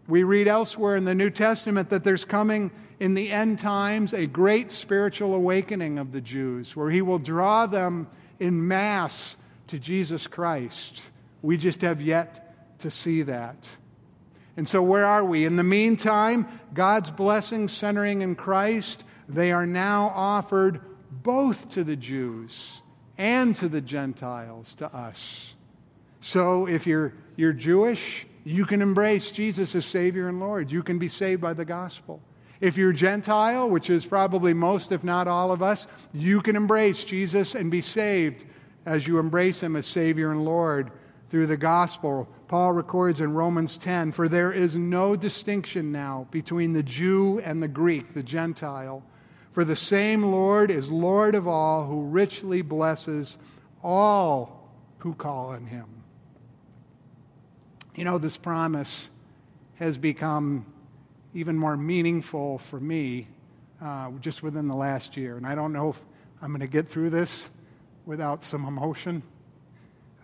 We 0.07 0.23
read 0.23 0.49
elsewhere 0.49 0.97
in 0.97 1.05
the 1.05 1.15
New 1.15 1.31
Testament 1.31 1.91
that 1.91 2.03
there's 2.03 2.25
coming 2.25 2.71
in 2.99 3.15
the 3.15 3.31
end 3.31 3.59
times 3.59 4.15
a 4.15 4.27
great 4.27 4.73
spiritual 4.73 5.35
awakening 5.35 5.99
of 5.99 6.11
the 6.11 6.21
Jews, 6.21 6.75
where 6.75 6.91
he 6.91 7.03
will 7.03 7.19
draw 7.19 7.67
them 7.67 8.09
in 8.41 8.67
mass 8.67 9.37
to 9.69 9.79
Jesus 9.79 10.27
Christ. 10.27 11.01
We 11.43 11.57
just 11.57 11.83
have 11.83 12.01
yet 12.01 12.79
to 12.81 12.91
see 12.91 13.23
that. 13.23 13.69
And 14.57 14.67
so, 14.67 14.83
where 14.83 15.05
are 15.05 15.25
we? 15.25 15.45
In 15.45 15.57
the 15.57 15.63
meantime, 15.63 16.47
God's 16.75 17.11
blessings 17.11 17.73
centering 17.73 18.23
in 18.23 18.35
Christ, 18.35 19.05
they 19.29 19.53
are 19.53 19.67
now 19.67 20.13
offered 20.15 20.81
both 21.11 21.69
to 21.71 21.85
the 21.85 21.97
Jews 21.97 22.83
and 23.17 23.55
to 23.57 23.69
the 23.69 23.81
Gentiles, 23.81 24.75
to 24.77 24.93
us. 24.93 25.55
So, 26.21 26.67
if 26.67 26.87
you're, 26.87 27.15
you're 27.37 27.53
Jewish, 27.53 28.27
you 28.45 28.67
can 28.67 28.83
embrace 28.83 29.31
Jesus 29.31 29.75
as 29.75 29.87
Savior 29.87 30.29
and 30.29 30.41
Lord. 30.41 30.73
You 30.73 30.83
can 30.83 30.99
be 30.99 31.09
saved 31.09 31.41
by 31.41 31.53
the 31.53 31.65
gospel. 31.65 32.21
If 32.61 32.77
you're 32.77 32.93
Gentile, 32.93 33.71
which 33.71 33.89
is 33.91 34.05
probably 34.05 34.55
most, 34.55 34.91
if 34.91 35.05
not 35.05 35.29
all 35.29 35.53
of 35.53 35.63
us, 35.63 35.87
you 36.13 36.41
can 36.43 36.57
embrace 36.57 37.05
Jesus 37.05 37.55
and 37.55 37.71
be 37.71 37.83
saved 37.83 38.45
as 38.88 39.07
you 39.07 39.18
embrace 39.18 39.62
Him 39.62 39.77
as 39.77 39.87
Savior 39.87 40.31
and 40.31 40.44
Lord 40.44 40.90
through 41.31 41.46
the 41.46 41.57
gospel. 41.57 42.27
Paul 42.48 42.72
records 42.72 43.20
in 43.20 43.35
Romans 43.35 43.77
10 43.77 44.12
For 44.12 44.29
there 44.29 44.53
is 44.53 44.77
no 44.77 45.14
distinction 45.14 45.92
now 45.92 46.27
between 46.31 46.72
the 46.72 46.83
Jew 46.83 47.40
and 47.40 47.62
the 47.62 47.68
Greek, 47.68 48.14
the 48.14 48.22
Gentile. 48.22 49.03
For 49.53 49.64
the 49.64 49.77
same 49.77 50.22
Lord 50.22 50.70
is 50.70 50.90
Lord 50.90 51.35
of 51.35 51.46
all, 51.46 51.85
who 51.85 52.05
richly 52.05 52.62
blesses 52.62 53.37
all 53.83 54.70
who 54.98 55.14
call 55.14 55.48
on 55.48 55.66
Him. 55.66 55.87
You 57.94 58.05
know, 58.05 58.18
this 58.18 58.37
promise 58.37 59.11
has 59.77 59.98
become 59.98 60.64
even 61.35 61.59
more 61.59 61.77
meaningful 61.77 62.59
for 62.59 62.81
me 62.81 63.29
uh, 63.83 64.11
just 64.20 64.42
within 64.42 64.66
the 64.66 64.74
last 64.74 65.16
year. 65.16 65.37
And 65.37 65.46
I 65.46 65.55
don't 65.55 65.72
know 65.72 65.90
if 65.90 66.01
I'm 66.40 66.51
going 66.51 66.61
to 66.61 66.66
get 66.66 66.88
through 66.88 67.11
this 67.11 67.48
without 68.09 68.42
some 68.42 68.64
emotion. 68.64 69.23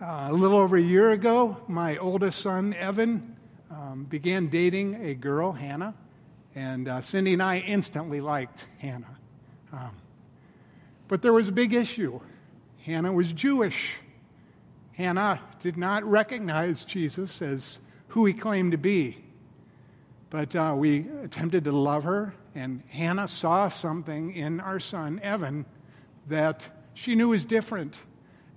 Uh, 0.01 0.29
a 0.31 0.33
little 0.33 0.57
over 0.57 0.75
a 0.75 0.81
year 0.81 1.11
ago, 1.11 1.55
my 1.67 1.95
oldest 1.97 2.41
son, 2.41 2.73
Evan, 2.73 3.37
um, 3.69 4.05
began 4.09 4.47
dating 4.47 4.95
a 5.05 5.13
girl, 5.13 5.51
Hannah, 5.51 5.93
and 6.55 6.87
uh, 6.87 6.99
Cindy 6.99 7.33
and 7.33 7.43
I 7.43 7.59
instantly 7.59 8.21
liked 8.21 8.65
Hannah. 8.79 9.15
Um, 9.71 9.91
but 11.07 11.21
there 11.21 11.31
was 11.31 11.47
a 11.47 11.51
big 11.51 11.75
issue. 11.75 12.19
Hannah 12.83 13.13
was 13.13 13.31
Jewish. 13.31 13.97
Hannah 14.93 15.39
did 15.59 15.77
not 15.77 16.03
recognize 16.05 16.85
Jesus 16.85 17.39
as 17.43 17.77
who 18.07 18.25
he 18.25 18.33
claimed 18.33 18.71
to 18.71 18.79
be. 18.79 19.15
But 20.31 20.55
uh, 20.55 20.73
we 20.75 21.05
attempted 21.23 21.65
to 21.65 21.71
love 21.71 22.03
her, 22.05 22.33
and 22.55 22.81
Hannah 22.87 23.27
saw 23.27 23.69
something 23.69 24.33
in 24.33 24.59
our 24.59 24.79
son, 24.79 25.19
Evan, 25.21 25.67
that 26.29 26.67
she 26.95 27.13
knew 27.13 27.29
was 27.29 27.45
different. 27.45 27.95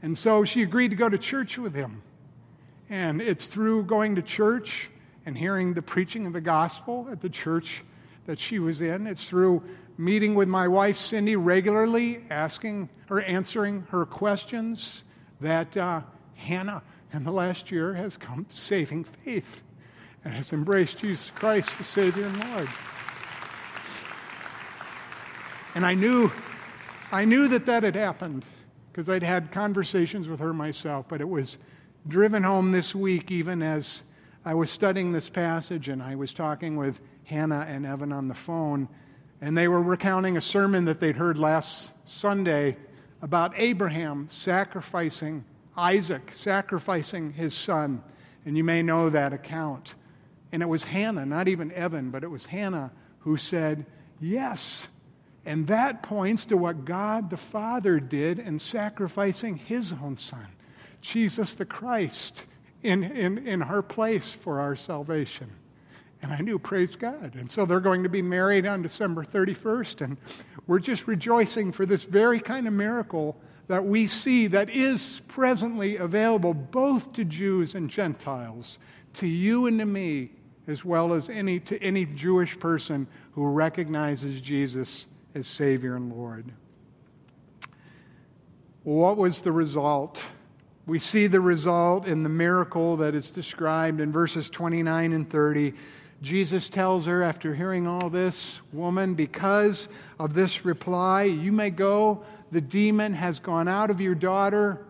And 0.01 0.17
so 0.17 0.45
she 0.45 0.63
agreed 0.63 0.91
to 0.91 0.97
go 0.97 1.09
to 1.09 1.19
church 1.19 1.59
with 1.59 1.75
him. 1.75 2.03
And 2.89 3.21
it's 3.21 3.49
through 3.49 3.85
going 3.85 4.17
to 4.17 4.23
church 4.23 4.89
and 5.27 5.37
hearing 5.37 5.75
the 5.75 5.83
preaching 5.83 6.27
of 6.27 6.33
the 6.33 6.41
gospel 6.41 7.07
at 7.13 7.21
the 7.21 7.29
church 7.29 7.85
that 8.25 8.39
she 8.39 8.59
was 8.59 8.81
in. 8.81 9.07
It's 9.07 9.29
through 9.29 9.63
meeting 9.99 10.35
with 10.35 10.49
my 10.49 10.67
wife, 10.69 10.97
Cindy, 10.97 11.37
regularly, 11.37 12.25
asking 12.31 12.89
or 13.11 13.21
answering 13.23 13.87
her 13.91 14.07
questions 14.07 15.05
that 15.41 15.77
uh, 15.77 16.01
Hannah, 16.35 16.83
in 17.13 17.25
the 17.25 17.33
last 17.33 17.71
year, 17.71 17.93
has 17.95 18.17
come 18.17 18.45
to 18.45 18.57
saving 18.57 19.05
faith 19.05 19.63
and 20.25 20.33
has 20.33 20.53
embraced 20.53 20.99
Jesus 20.99 21.31
Christ 21.35 21.71
as 21.79 21.87
Savior 21.87 22.27
and 22.27 22.39
Lord. 22.53 22.69
And 25.75 25.85
I 25.85 25.95
knew, 25.95 26.31
I 27.11 27.25
knew 27.25 27.49
that 27.49 27.65
that 27.67 27.85
had 27.85 27.95
happened 27.95 28.45
because 28.93 29.09
I'd 29.09 29.23
had 29.23 29.51
conversations 29.51 30.29
with 30.29 30.41
her 30.41 30.53
myself, 30.53 31.07
but 31.09 31.23
it 31.23 31.29
was 31.29 31.57
driven 32.07 32.43
home 32.43 32.71
this 32.71 32.95
week 32.95 33.31
even 33.31 33.63
as 33.63 34.03
I 34.45 34.53
was 34.53 34.71
studying 34.71 35.11
this 35.11 35.31
passage 35.31 35.89
and 35.89 36.03
I 36.03 36.17
was 36.17 36.35
talking 36.35 36.77
with 36.77 37.01
Hannah 37.25 37.67
and 37.67 37.87
Evan 37.87 38.13
on 38.13 38.29
the 38.29 38.35
phone, 38.35 38.89
and 39.41 39.57
they 39.57 39.69
were 39.69 39.81
recounting 39.81 40.37
a 40.37 40.41
sermon 40.41 40.85
that 40.85 41.01
they'd 41.01 41.17
heard 41.17 41.39
last 41.39 41.93
Sunday 42.05 42.77
about 43.23 43.53
Abraham 43.57 44.29
sacrificing 44.31 45.45
Isaac, 45.79 46.31
sacrificing 46.35 47.33
his 47.33 47.55
son. 47.55 48.03
And 48.45 48.57
you 48.57 48.65
may 48.65 48.83
know 48.83 49.09
that 49.11 49.33
account. 49.33 49.95
And 50.53 50.63
it 50.63 50.67
was 50.67 50.85
Hannah, 50.85 51.25
not 51.25 51.49
even 51.49 51.73
Evan, 51.73 52.11
but 52.11 52.23
it 52.23 52.31
was 52.31 52.47
Hannah 52.47 52.91
who 53.21 53.37
said, 53.37 53.87
Yes. 54.21 54.87
And 55.47 55.67
that 55.69 56.03
points 56.03 56.45
to 56.47 56.57
what 56.57 56.85
God 56.85 57.31
the 57.31 57.37
Father 57.37 58.01
did 58.01 58.39
in 58.39 58.59
sacrificing 58.59 59.57
his 59.57 59.93
own 59.93 60.19
son, 60.19 60.47
Jesus 61.01 61.55
the 61.55 61.65
Christ, 61.65 62.45
in, 62.83 63.05
in, 63.05 63.47
in 63.47 63.61
her 63.61 63.83
place 63.83 64.33
for 64.33 64.61
our 64.61 64.77
salvation. 64.77 65.51
And 66.21 66.33
I 66.33 66.39
knew, 66.39 66.59
praise 66.59 66.97
God. 66.97 67.35
And 67.37 67.51
so 67.51 67.65
they're 67.65 67.81
going 67.81 68.03
to 68.03 68.09
be 68.09 68.23
married 68.23 68.67
on 68.67 68.83
December 68.83 69.25
31st. 69.25 70.01
And 70.03 70.17
we're 70.67 70.81
just 70.81 71.07
rejoicing 71.07 71.73
for 71.73 71.87
this 71.87 72.05
very 72.05 72.41
kind 72.41 72.67
of 72.67 72.73
miracle 72.73 73.37
that 73.69 73.85
we 73.85 74.07
see 74.07 74.47
that 74.49 74.71
is 74.71 75.21
presently 75.29 75.97
available 75.97 76.55
both 76.55 77.13
to 77.13 77.25
Jews 77.25 77.75
and 77.75 77.89
Gentiles, 77.89 78.79
to 79.15 79.27
you 79.27 79.67
and 79.67 79.79
to 79.79 79.85
me, 79.85 80.31
as 80.67 80.85
well 80.85 81.13
as 81.13 81.31
any, 81.31 81.61
to 81.61 81.81
any 81.83 82.05
Jewish 82.05 82.59
person 82.59 83.07
who 83.33 83.47
recognizes 83.47 84.41
Jesus 84.41 85.07
as 85.35 85.47
Savior 85.47 85.97
and 85.97 86.13
Lord. 86.13 86.47
What 88.85 89.17
was 89.17 89.43
the 89.43 89.53
result? 89.53 90.25
We 90.87 90.99
see 90.99 91.27
the 91.27 91.41
result 91.41 92.07
in 92.07 92.23
the 92.23 92.31
miracle 92.31 92.97
that 92.97 93.15
is 93.15 93.31
described 93.31 94.01
in 94.01 94.11
verses 94.11 94.49
29 94.49 95.13
and 95.13 95.29
30. 95.29 95.75
Jesus 96.23 96.69
tells 96.69 97.07
her, 97.07 97.23
after 97.23 97.55
hearing 97.55 97.87
all 97.87 98.09
this, 98.09 98.61
Woman, 98.73 99.15
because 99.15 99.89
of 100.19 100.33
this 100.33 100.65
reply, 100.65 101.25
you 101.25 101.53
may 101.53 101.71
go. 101.71 102.25
The 102.51 102.63
demon 102.63 103.13
has 103.13 103.39
gone 103.39 103.69
out 103.69 103.91
of 103.91 104.01
your 104.01 104.15
daughter. 104.15 104.85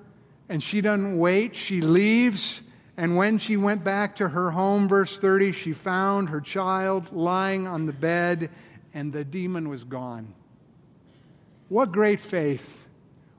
And 0.48 0.62
she 0.62 0.80
doesn't 0.80 1.18
wait. 1.18 1.56
She 1.56 1.80
leaves. 1.80 2.62
And 2.96 3.16
when 3.16 3.38
she 3.38 3.56
went 3.56 3.84
back 3.84 4.16
to 4.16 4.28
her 4.28 4.50
home, 4.50 4.88
verse 4.88 5.18
30, 5.18 5.52
she 5.52 5.72
found 5.72 6.30
her 6.30 6.40
child 6.40 7.12
lying 7.12 7.66
on 7.66 7.86
the 7.86 7.92
bed, 7.92 8.50
and 8.94 9.12
the 9.12 9.24
demon 9.24 9.68
was 9.68 9.84
gone. 9.84 10.34
What 11.68 11.92
great 11.92 12.20
faith! 12.20 12.84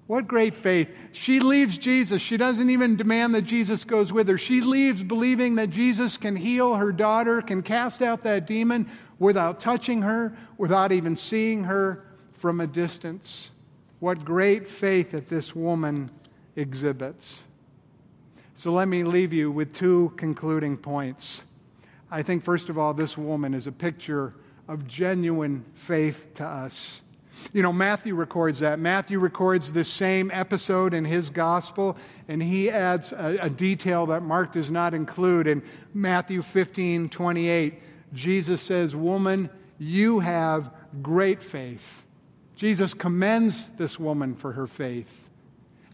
What 0.09 0.27
great 0.27 0.55
faith. 0.55 0.91
She 1.11 1.39
leaves 1.39 1.77
Jesus. 1.77 2.19
She 2.19 2.35
doesn't 2.35 2.71
even 2.71 2.95
demand 2.95 3.35
that 3.35 3.43
Jesus 3.43 3.83
goes 3.83 4.11
with 4.11 4.27
her. 4.27 4.39
She 4.39 4.59
leaves 4.59 5.03
believing 5.03 5.53
that 5.55 5.69
Jesus 5.69 6.17
can 6.17 6.35
heal 6.35 6.73
her 6.73 6.91
daughter, 6.91 7.43
can 7.43 7.61
cast 7.61 8.01
out 8.01 8.23
that 8.23 8.47
demon 8.47 8.89
without 9.19 9.59
touching 9.59 10.01
her, 10.01 10.35
without 10.57 10.91
even 10.91 11.15
seeing 11.15 11.65
her 11.65 12.07
from 12.33 12.59
a 12.59 12.65
distance. 12.65 13.51
What 13.99 14.25
great 14.25 14.67
faith 14.67 15.11
that 15.11 15.29
this 15.29 15.55
woman 15.55 16.09
exhibits. 16.55 17.43
So 18.55 18.73
let 18.73 18.87
me 18.87 19.03
leave 19.03 19.31
you 19.31 19.51
with 19.51 19.73
two 19.73 20.11
concluding 20.17 20.75
points. 20.75 21.43
I 22.09 22.23
think, 22.23 22.43
first 22.43 22.69
of 22.69 22.79
all, 22.79 22.95
this 22.95 23.15
woman 23.15 23.53
is 23.53 23.67
a 23.67 23.71
picture 23.71 24.33
of 24.69 24.87
genuine 24.87 25.65
faith 25.73 26.27
to 26.35 26.45
us. 26.45 27.01
You 27.53 27.63
know, 27.63 27.73
Matthew 27.73 28.13
records 28.13 28.59
that. 28.59 28.77
Matthew 28.79 29.17
records 29.17 29.73
this 29.73 29.87
same 29.87 30.29
episode 30.31 30.93
in 30.93 31.05
his 31.05 31.31
gospel, 31.31 31.97
and 32.27 32.41
he 32.41 32.69
adds 32.69 33.11
a, 33.11 33.39
a, 33.41 33.49
detail 33.49 34.05
that 34.07 34.21
Mark 34.21 34.51
does 34.51 34.69
not 34.69 34.93
include. 34.93 35.47
In 35.47 35.63
Matthew 35.93 36.43
15 36.43 37.09
28, 37.09 37.81
Jesus 38.13 38.61
says, 38.61 38.95
Woman, 38.95 39.49
you 39.79 40.19
have 40.19 40.71
great 41.01 41.41
faith. 41.41 42.05
Jesus 42.55 42.93
commends 42.93 43.71
this 43.71 43.97
woman 43.97 44.35
for 44.35 44.51
her 44.51 44.67
faith. 44.67 45.29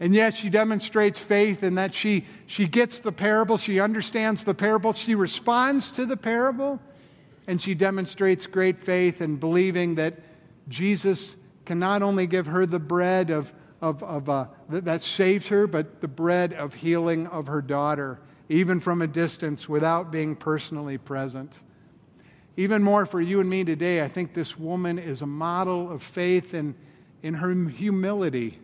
And 0.00 0.14
yes, 0.14 0.34
she 0.34 0.50
demonstrates 0.50 1.18
faith 1.18 1.62
in 1.62 1.76
that 1.76 1.94
she, 1.94 2.26
she 2.46 2.66
gets 2.66 3.00
the 3.00 3.12
parable, 3.12 3.56
she 3.56 3.80
understands 3.80 4.44
the 4.44 4.52
parable, 4.52 4.92
she 4.92 5.14
responds 5.14 5.90
to 5.92 6.04
the 6.04 6.18
parable, 6.18 6.80
and 7.46 7.60
she 7.60 7.74
demonstrates 7.74 8.46
great 8.46 8.82
faith 8.82 9.20
in 9.20 9.36
believing 9.36 9.94
that 9.96 10.14
Jesus 10.68 11.36
can 11.64 11.78
not 11.78 12.02
only 12.02 12.26
give 12.26 12.46
her 12.46 12.66
the 12.66 12.78
bread 12.78 13.30
of, 13.30 13.52
of, 13.80 14.02
of 14.02 14.28
uh, 14.28 14.46
that 14.68 15.02
saves 15.02 15.48
her, 15.48 15.66
but 15.66 16.00
the 16.00 16.08
bread 16.08 16.52
of 16.52 16.74
healing 16.74 17.26
of 17.28 17.46
her 17.46 17.62
daughter, 17.62 18.20
even 18.48 18.80
from 18.80 19.02
a 19.02 19.06
distance 19.06 19.68
without 19.68 20.10
being 20.10 20.34
personally 20.34 20.98
present. 20.98 21.58
Even 22.56 22.82
more 22.82 23.04
for 23.04 23.20
you 23.20 23.40
and 23.40 23.50
me 23.50 23.64
today, 23.64 24.02
I 24.02 24.08
think 24.08 24.32
this 24.32 24.58
woman 24.58 24.98
is 24.98 25.22
a 25.22 25.26
model 25.26 25.92
of 25.92 26.02
faith 26.02 26.54
in, 26.54 26.74
in 27.22 27.34
her 27.34 27.52
humility. 27.68 28.58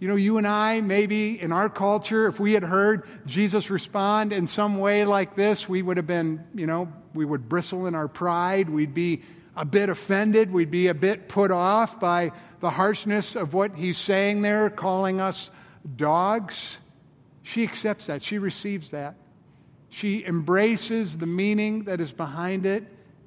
You 0.00 0.08
know, 0.08 0.16
you 0.16 0.38
and 0.38 0.46
I, 0.46 0.80
maybe 0.80 1.40
in 1.40 1.52
our 1.52 1.68
culture, 1.68 2.26
if 2.26 2.40
we 2.40 2.52
had 2.54 2.62
heard 2.62 3.06
Jesus 3.26 3.70
respond 3.70 4.32
in 4.32 4.46
some 4.46 4.78
way 4.78 5.04
like 5.04 5.36
this, 5.36 5.68
we 5.68 5.82
would 5.82 5.96
have 5.96 6.06
been, 6.06 6.44
you 6.54 6.66
know, 6.66 6.92
we 7.14 7.24
would 7.24 7.48
bristle 7.48 7.86
in 7.86 7.94
our 7.94 8.08
pride. 8.08 8.68
We'd 8.68 8.94
be 8.94 9.22
a 9.56 9.64
bit 9.64 9.88
offended. 9.88 10.52
We'd 10.52 10.70
be 10.70 10.88
a 10.88 10.94
bit 10.94 11.28
put 11.28 11.50
off 11.50 12.00
by 12.00 12.32
the 12.60 12.70
harshness 12.70 13.36
of 13.36 13.54
what 13.54 13.74
he's 13.76 13.96
saying 13.96 14.42
there, 14.42 14.68
calling 14.68 15.20
us 15.20 15.50
dogs. 15.96 16.78
She 17.42 17.62
accepts 17.62 18.06
that. 18.06 18.22
She 18.22 18.38
receives 18.38 18.90
that. 18.90 19.14
She 19.90 20.24
embraces 20.24 21.18
the 21.18 21.26
meaning 21.26 21.84
that 21.84 22.00
is 22.00 22.12
behind 22.12 22.66
it. 22.66 22.84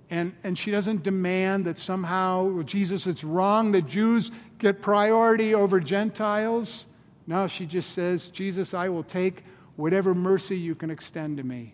And, 0.10 0.34
and 0.44 0.58
she 0.58 0.72
doesn't 0.72 1.04
demand 1.04 1.66
that 1.66 1.78
somehow 1.78 2.62
Jesus, 2.64 3.08
it's 3.08 3.24
wrong 3.24 3.72
that 3.74 3.88
Jews 3.88 4.32
get 4.58 4.82
priority 4.82 5.54
over 5.54 5.80
Gentiles. 5.80 6.88
No, 7.26 7.48
she 7.48 7.66
just 7.66 7.92
says, 7.92 8.30
Jesus, 8.30 8.74
I 8.74 8.90
will 8.90 9.04
take 9.04 9.44
whatever 9.76 10.16
mercy 10.16 10.58
you 10.58 10.76
can 10.76 10.90
extend 10.90 11.38
to 11.38 11.44
me. 11.44 11.74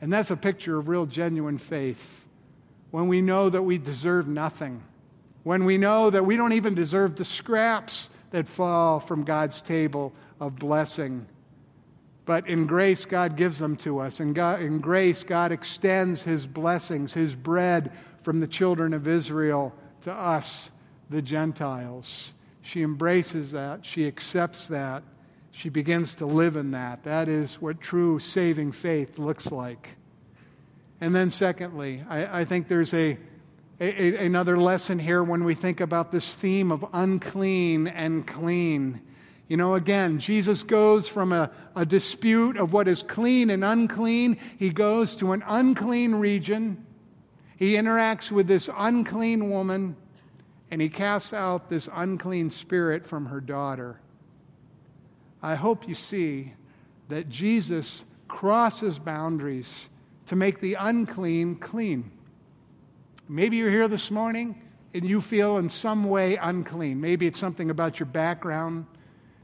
And 0.00 0.12
that's 0.12 0.30
a 0.30 0.36
picture 0.36 0.78
of 0.78 0.88
real, 0.88 1.06
genuine 1.06 1.58
faith 1.58 2.24
when 2.90 3.08
we 3.08 3.20
know 3.20 3.50
that 3.50 3.62
we 3.62 3.78
deserve 3.78 4.28
nothing, 4.28 4.82
when 5.42 5.64
we 5.64 5.76
know 5.76 6.10
that 6.10 6.24
we 6.24 6.36
don't 6.36 6.52
even 6.52 6.74
deserve 6.74 7.16
the 7.16 7.24
scraps 7.24 8.10
that 8.30 8.46
fall 8.46 9.00
from 9.00 9.24
God's 9.24 9.60
table 9.60 10.12
of 10.40 10.56
blessing. 10.56 11.26
But 12.24 12.46
in 12.46 12.66
grace, 12.66 13.06
God 13.06 13.36
gives 13.36 13.58
them 13.58 13.76
to 13.78 14.00
us. 14.00 14.20
And 14.20 14.34
God, 14.34 14.60
in 14.60 14.80
grace, 14.80 15.24
God 15.24 15.50
extends 15.50 16.22
His 16.22 16.46
blessings, 16.46 17.12
His 17.12 17.34
bread 17.34 17.90
from 18.22 18.40
the 18.40 18.46
children 18.46 18.92
of 18.92 19.08
Israel 19.08 19.74
to 20.02 20.12
us, 20.12 20.70
the 21.08 21.22
Gentiles. 21.22 22.34
She 22.60 22.82
embraces 22.82 23.52
that. 23.52 23.86
She 23.86 24.06
accepts 24.06 24.68
that. 24.68 25.02
She 25.58 25.70
begins 25.70 26.14
to 26.14 26.26
live 26.26 26.54
in 26.54 26.70
that. 26.70 27.02
That 27.02 27.28
is 27.28 27.60
what 27.60 27.80
true 27.80 28.20
saving 28.20 28.70
faith 28.70 29.18
looks 29.18 29.50
like. 29.50 29.96
And 31.00 31.12
then, 31.12 31.30
secondly, 31.30 32.04
I, 32.08 32.42
I 32.42 32.44
think 32.44 32.68
there's 32.68 32.94
a, 32.94 33.18
a, 33.80 34.24
another 34.24 34.56
lesson 34.56 35.00
here 35.00 35.20
when 35.24 35.42
we 35.42 35.56
think 35.56 35.80
about 35.80 36.12
this 36.12 36.36
theme 36.36 36.70
of 36.70 36.86
unclean 36.92 37.88
and 37.88 38.24
clean. 38.24 39.00
You 39.48 39.56
know, 39.56 39.74
again, 39.74 40.20
Jesus 40.20 40.62
goes 40.62 41.08
from 41.08 41.32
a, 41.32 41.50
a 41.74 41.84
dispute 41.84 42.56
of 42.56 42.72
what 42.72 42.86
is 42.86 43.02
clean 43.02 43.50
and 43.50 43.64
unclean, 43.64 44.38
he 44.60 44.70
goes 44.70 45.16
to 45.16 45.32
an 45.32 45.42
unclean 45.44 46.14
region. 46.14 46.86
He 47.56 47.72
interacts 47.72 48.30
with 48.30 48.46
this 48.46 48.70
unclean 48.72 49.50
woman, 49.50 49.96
and 50.70 50.80
he 50.80 50.88
casts 50.88 51.32
out 51.32 51.68
this 51.68 51.88
unclean 51.92 52.52
spirit 52.52 53.08
from 53.08 53.26
her 53.26 53.40
daughter. 53.40 53.98
I 55.42 55.54
hope 55.54 55.88
you 55.88 55.94
see 55.94 56.52
that 57.08 57.28
Jesus 57.28 58.04
crosses 58.26 58.98
boundaries 58.98 59.88
to 60.26 60.36
make 60.36 60.60
the 60.60 60.74
unclean 60.74 61.56
clean. 61.56 62.10
Maybe 63.28 63.56
you're 63.56 63.70
here 63.70 63.88
this 63.88 64.10
morning 64.10 64.60
and 64.94 65.04
you 65.04 65.20
feel 65.20 65.58
in 65.58 65.68
some 65.68 66.04
way 66.04 66.36
unclean. 66.36 67.00
Maybe 67.00 67.26
it's 67.26 67.38
something 67.38 67.70
about 67.70 68.00
your 68.00 68.06
background. 68.06 68.86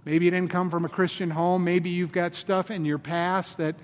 Maybe 0.05 0.27
you 0.27 0.31
didn't 0.31 0.51
come 0.51 0.71
from 0.71 0.85
a 0.85 0.89
Christian 0.89 1.31
home. 1.31 1.65
Maybe 1.65 1.91
you've 1.91 2.13
got 2.13 2.35
stuff 2.35 2.71
in 2.71 2.85
your 2.85 2.99
past 2.99 3.59
that 3.59 3.77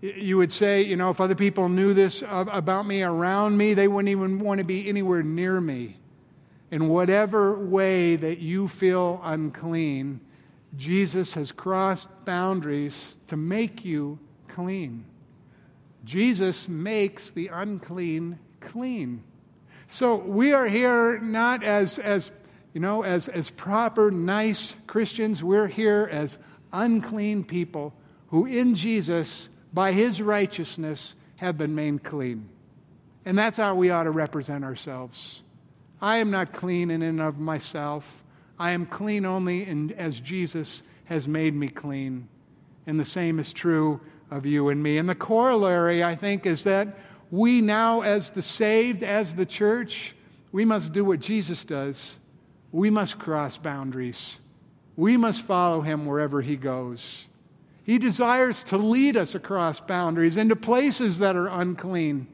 you 0.00 0.36
would 0.36 0.50
say, 0.50 0.82
you 0.82 0.96
know, 0.96 1.10
if 1.10 1.20
other 1.20 1.36
people 1.36 1.68
knew 1.68 1.94
this 1.94 2.24
about 2.26 2.86
me 2.86 3.02
around 3.02 3.56
me, 3.56 3.74
they 3.74 3.86
wouldn't 3.86 4.08
even 4.08 4.40
want 4.40 4.58
to 4.58 4.64
be 4.64 4.88
anywhere 4.88 5.22
near 5.22 5.60
me. 5.60 5.96
In 6.72 6.88
whatever 6.88 7.56
way 7.56 8.16
that 8.16 8.38
you 8.38 8.66
feel 8.66 9.20
unclean, 9.22 10.20
Jesus 10.76 11.34
has 11.34 11.52
crossed 11.52 12.08
boundaries 12.24 13.16
to 13.26 13.36
make 13.36 13.84
you 13.84 14.18
clean. 14.48 15.04
Jesus 16.04 16.68
makes 16.68 17.30
the 17.30 17.48
unclean 17.48 18.38
clean. 18.60 19.22
So 19.88 20.16
we 20.16 20.52
are 20.52 20.66
here 20.66 21.18
not 21.20 21.62
as, 21.62 21.98
as 21.98 22.30
you 22.72 22.80
know, 22.80 23.02
as, 23.02 23.28
as 23.28 23.50
proper, 23.50 24.10
nice 24.10 24.74
Christians. 24.86 25.44
We're 25.44 25.68
here 25.68 26.08
as 26.10 26.38
unclean 26.72 27.44
people 27.44 27.92
who 28.28 28.46
in 28.46 28.74
Jesus, 28.74 29.50
by 29.74 29.92
his 29.92 30.22
righteousness, 30.22 31.14
have 31.36 31.58
been 31.58 31.74
made 31.74 32.02
clean. 32.02 32.48
And 33.24 33.36
that's 33.36 33.58
how 33.58 33.74
we 33.74 33.90
ought 33.90 34.04
to 34.04 34.10
represent 34.10 34.64
ourselves. 34.64 35.42
I 36.00 36.18
am 36.18 36.30
not 36.30 36.52
clean 36.52 36.90
in 36.90 37.02
and 37.02 37.20
of 37.20 37.38
myself. 37.38 38.21
I 38.58 38.72
am 38.72 38.86
clean 38.86 39.24
only 39.24 39.66
in, 39.66 39.92
as 39.92 40.20
Jesus 40.20 40.82
has 41.04 41.26
made 41.26 41.54
me 41.54 41.68
clean. 41.68 42.28
And 42.86 42.98
the 42.98 43.04
same 43.04 43.38
is 43.38 43.52
true 43.52 44.00
of 44.30 44.46
you 44.46 44.70
and 44.70 44.82
me. 44.82 44.98
And 44.98 45.08
the 45.08 45.14
corollary, 45.14 46.02
I 46.02 46.16
think, 46.16 46.46
is 46.46 46.64
that 46.64 46.98
we 47.30 47.60
now, 47.60 48.02
as 48.02 48.30
the 48.30 48.42
saved, 48.42 49.02
as 49.02 49.34
the 49.34 49.46
church, 49.46 50.14
we 50.52 50.64
must 50.64 50.92
do 50.92 51.04
what 51.04 51.20
Jesus 51.20 51.64
does. 51.64 52.18
We 52.72 52.90
must 52.90 53.18
cross 53.18 53.56
boundaries. 53.56 54.38
We 54.96 55.16
must 55.16 55.42
follow 55.42 55.80
him 55.80 56.06
wherever 56.06 56.42
he 56.42 56.56
goes. 56.56 57.26
He 57.84 57.98
desires 57.98 58.62
to 58.64 58.76
lead 58.76 59.16
us 59.16 59.34
across 59.34 59.80
boundaries 59.80 60.36
into 60.36 60.56
places 60.56 61.18
that 61.18 61.36
are 61.36 61.48
unclean. 61.48 62.26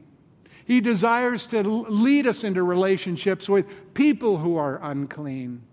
He 0.65 0.81
desires 0.81 1.47
to 1.47 1.63
lead 1.63 2.27
us 2.27 2.43
into 2.43 2.61
relationships 2.61 3.49
with 3.49 3.93
people 3.93 4.37
who 4.37 4.57
are 4.57 4.79
unclean. 4.83 5.63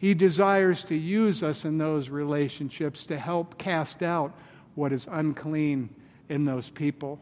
He 0.00 0.14
desires 0.14 0.82
to 0.84 0.96
use 0.96 1.42
us 1.42 1.66
in 1.66 1.76
those 1.76 2.08
relationships 2.08 3.04
to 3.04 3.18
help 3.18 3.58
cast 3.58 4.02
out 4.02 4.32
what 4.74 4.94
is 4.94 5.06
unclean 5.10 5.94
in 6.30 6.46
those 6.46 6.70
people 6.70 7.20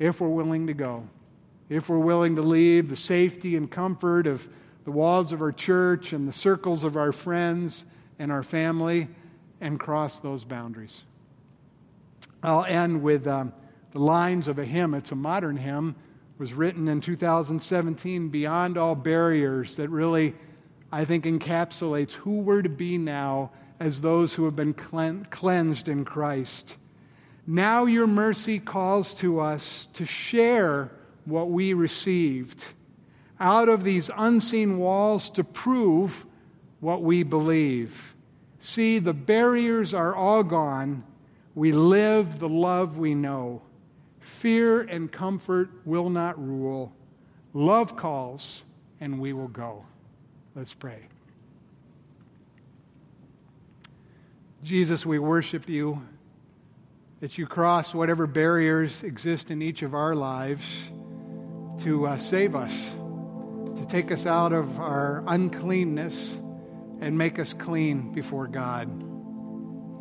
if 0.00 0.20
we're 0.20 0.26
willing 0.26 0.66
to 0.66 0.74
go, 0.74 1.08
if 1.68 1.88
we're 1.88 1.98
willing 2.00 2.34
to 2.34 2.42
leave 2.42 2.88
the 2.88 2.96
safety 2.96 3.54
and 3.54 3.70
comfort 3.70 4.26
of 4.26 4.48
the 4.82 4.90
walls 4.90 5.32
of 5.32 5.40
our 5.40 5.52
church 5.52 6.12
and 6.12 6.26
the 6.26 6.32
circles 6.32 6.82
of 6.82 6.96
our 6.96 7.12
friends 7.12 7.84
and 8.18 8.32
our 8.32 8.42
family 8.42 9.06
and 9.60 9.78
cross 9.78 10.18
those 10.18 10.42
boundaries. 10.42 11.04
I'll 12.42 12.64
end 12.64 13.00
with 13.00 13.28
um, 13.28 13.52
the 13.92 14.00
lines 14.00 14.48
of 14.48 14.58
a 14.58 14.64
hymn. 14.64 14.94
It's 14.94 15.12
a 15.12 15.14
modern 15.14 15.56
hymn, 15.56 15.94
it 16.34 16.40
was 16.40 16.52
written 16.52 16.88
in 16.88 17.00
2017, 17.00 18.28
Beyond 18.28 18.76
All 18.76 18.96
Barriers, 18.96 19.76
that 19.76 19.88
really, 19.88 20.34
I 20.92 21.06
think, 21.06 21.24
encapsulates 21.24 22.12
who 22.12 22.40
we're 22.40 22.62
to 22.62 22.68
be 22.68 22.98
now 22.98 23.50
as 23.80 24.00
those 24.00 24.34
who 24.34 24.44
have 24.44 24.54
been 24.54 24.74
cleansed 24.74 25.88
in 25.88 26.04
Christ. 26.04 26.76
Now 27.46 27.86
your 27.86 28.06
mercy 28.06 28.58
calls 28.60 29.14
to 29.16 29.40
us 29.40 29.88
to 29.94 30.04
share 30.04 30.92
what 31.24 31.50
we 31.50 31.72
received 31.72 32.64
out 33.40 33.68
of 33.68 33.82
these 33.82 34.10
unseen 34.16 34.78
walls 34.78 35.30
to 35.30 35.42
prove 35.42 36.26
what 36.78 37.02
we 37.02 37.24
believe. 37.24 38.14
See, 38.60 39.00
the 39.00 39.12
barriers 39.12 39.94
are 39.94 40.14
all 40.14 40.44
gone. 40.44 41.02
We 41.54 41.72
live 41.72 42.38
the 42.38 42.48
love 42.48 42.98
we 42.98 43.16
know. 43.16 43.62
Fear 44.20 44.82
and 44.82 45.10
comfort 45.10 45.70
will 45.84 46.10
not 46.10 46.38
rule. 46.38 46.94
Love 47.52 47.96
calls, 47.96 48.62
and 49.00 49.20
we 49.20 49.32
will 49.32 49.48
go. 49.48 49.84
Let's 50.54 50.74
pray. 50.74 51.08
Jesus, 54.62 55.06
we 55.06 55.18
worship 55.18 55.66
you 55.66 56.02
that 57.20 57.38
you 57.38 57.46
cross 57.46 57.94
whatever 57.94 58.26
barriers 58.26 59.02
exist 59.02 59.50
in 59.50 59.62
each 59.62 59.80
of 59.80 59.94
our 59.94 60.14
lives 60.14 60.92
to 61.78 62.06
uh, 62.06 62.18
save 62.18 62.54
us, 62.54 62.90
to 63.76 63.86
take 63.88 64.12
us 64.12 64.26
out 64.26 64.52
of 64.52 64.78
our 64.78 65.24
uncleanness 65.26 66.38
and 67.00 67.16
make 67.16 67.38
us 67.38 67.54
clean 67.54 68.12
before 68.12 68.46
God. 68.46 68.88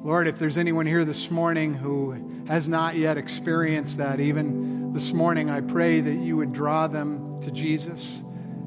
Lord, 0.03 0.27
if 0.27 0.37
there's 0.37 0.57
anyone 0.57 0.85
here 0.85 1.05
this 1.05 1.31
morning 1.31 1.73
who 1.73 2.43
has 2.47 2.67
not 2.67 2.97
yet 2.97 3.17
experienced 3.17 3.99
that, 3.99 4.19
even 4.19 4.91
this 4.91 5.13
morning, 5.13 5.49
I 5.49 5.61
pray 5.61 6.01
that 6.01 6.15
you 6.15 6.35
would 6.35 6.51
draw 6.51 6.87
them 6.87 7.39
to 7.41 7.51
Jesus 7.51 8.21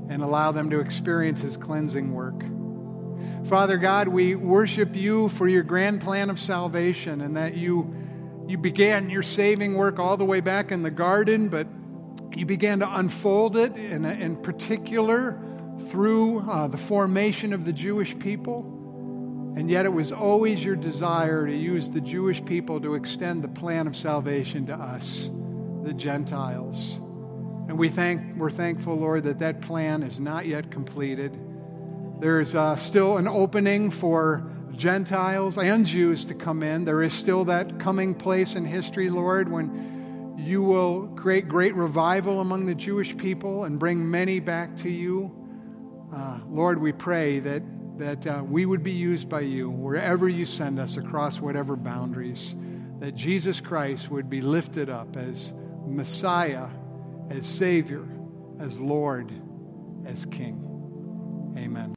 and 0.08 0.22
allow 0.22 0.52
them 0.52 0.70
to 0.70 0.80
experience 0.80 1.40
his 1.40 1.56
cleansing 1.56 2.12
work. 2.12 2.44
Father 3.46 3.76
God, 3.76 4.08
we 4.08 4.34
worship 4.34 4.96
you 4.96 5.28
for 5.30 5.46
your 5.46 5.62
grand 5.62 6.00
plan 6.00 6.30
of 6.30 6.40
salvation 6.40 7.20
and 7.20 7.36
that 7.36 7.56
you, 7.56 7.94
you 8.46 8.56
began 8.56 9.10
your 9.10 9.22
saving 9.22 9.74
work 9.74 9.98
all 9.98 10.16
the 10.16 10.24
way 10.24 10.40
back 10.40 10.72
in 10.72 10.82
the 10.82 10.90
garden, 10.90 11.48
but 11.48 11.66
you 12.34 12.46
began 12.46 12.80
to 12.80 12.96
unfold 12.96 13.56
it 13.56 13.76
in, 13.76 14.04
in 14.04 14.36
particular 14.36 15.38
through 15.88 16.40
uh, 16.40 16.66
the 16.68 16.76
formation 16.76 17.52
of 17.52 17.64
the 17.64 17.72
Jewish 17.72 18.18
people. 18.18 18.70
And 19.56 19.70
yet 19.70 19.86
it 19.86 19.92
was 19.92 20.10
always 20.10 20.64
your 20.64 20.74
desire 20.74 21.46
to 21.46 21.54
use 21.54 21.90
the 21.90 22.00
Jewish 22.00 22.44
people 22.44 22.80
to 22.80 22.94
extend 22.94 23.44
the 23.44 23.48
plan 23.48 23.86
of 23.86 23.94
salvation 23.94 24.66
to 24.66 24.74
us, 24.74 25.30
the 25.84 25.92
Gentiles. 25.92 27.00
And 27.68 27.78
we 27.78 27.88
thank, 27.88 28.36
we're 28.36 28.50
thankful, 28.50 28.96
Lord, 28.96 29.24
that 29.24 29.38
that 29.38 29.60
plan 29.62 30.02
is 30.02 30.20
not 30.20 30.46
yet 30.46 30.70
completed. 30.70 31.38
There's 32.20 32.54
uh, 32.54 32.76
still 32.76 33.16
an 33.16 33.26
opening 33.26 33.90
for 33.90 34.50
Gentiles 34.72 35.56
and 35.56 35.86
Jews 35.86 36.24
to 36.26 36.34
come 36.34 36.62
in. 36.62 36.84
There 36.84 37.02
is 37.02 37.12
still 37.12 37.44
that 37.46 37.78
coming 37.78 38.14
place 38.14 38.54
in 38.54 38.64
history, 38.64 39.08
Lord, 39.08 39.50
when 39.50 40.34
you 40.36 40.62
will 40.62 41.08
create 41.16 41.48
great 41.48 41.74
revival 41.74 42.40
among 42.40 42.66
the 42.66 42.74
Jewish 42.74 43.16
people 43.16 43.64
and 43.64 43.78
bring 43.78 44.10
many 44.10 44.40
back 44.40 44.76
to 44.78 44.90
you. 44.90 45.34
Uh, 46.14 46.40
Lord, 46.48 46.80
we 46.80 46.92
pray 46.92 47.38
that, 47.40 47.62
that 47.98 48.26
uh, 48.26 48.42
we 48.44 48.66
would 48.66 48.82
be 48.82 48.92
used 48.92 49.28
by 49.28 49.40
you 49.40 49.70
wherever 49.70 50.28
you 50.28 50.44
send 50.44 50.78
us 50.78 50.96
across 50.96 51.40
whatever 51.40 51.76
boundaries, 51.76 52.56
that 53.00 53.14
Jesus 53.14 53.60
Christ 53.60 54.10
would 54.10 54.28
be 54.28 54.40
lifted 54.40 54.90
up 54.90 55.16
as 55.16 55.54
Messiah, 55.86 56.68
as 57.30 57.46
Savior, 57.46 58.06
as 58.60 58.78
Lord, 58.78 59.32
as 60.06 60.26
King. 60.26 60.60
Amen. 61.56 61.92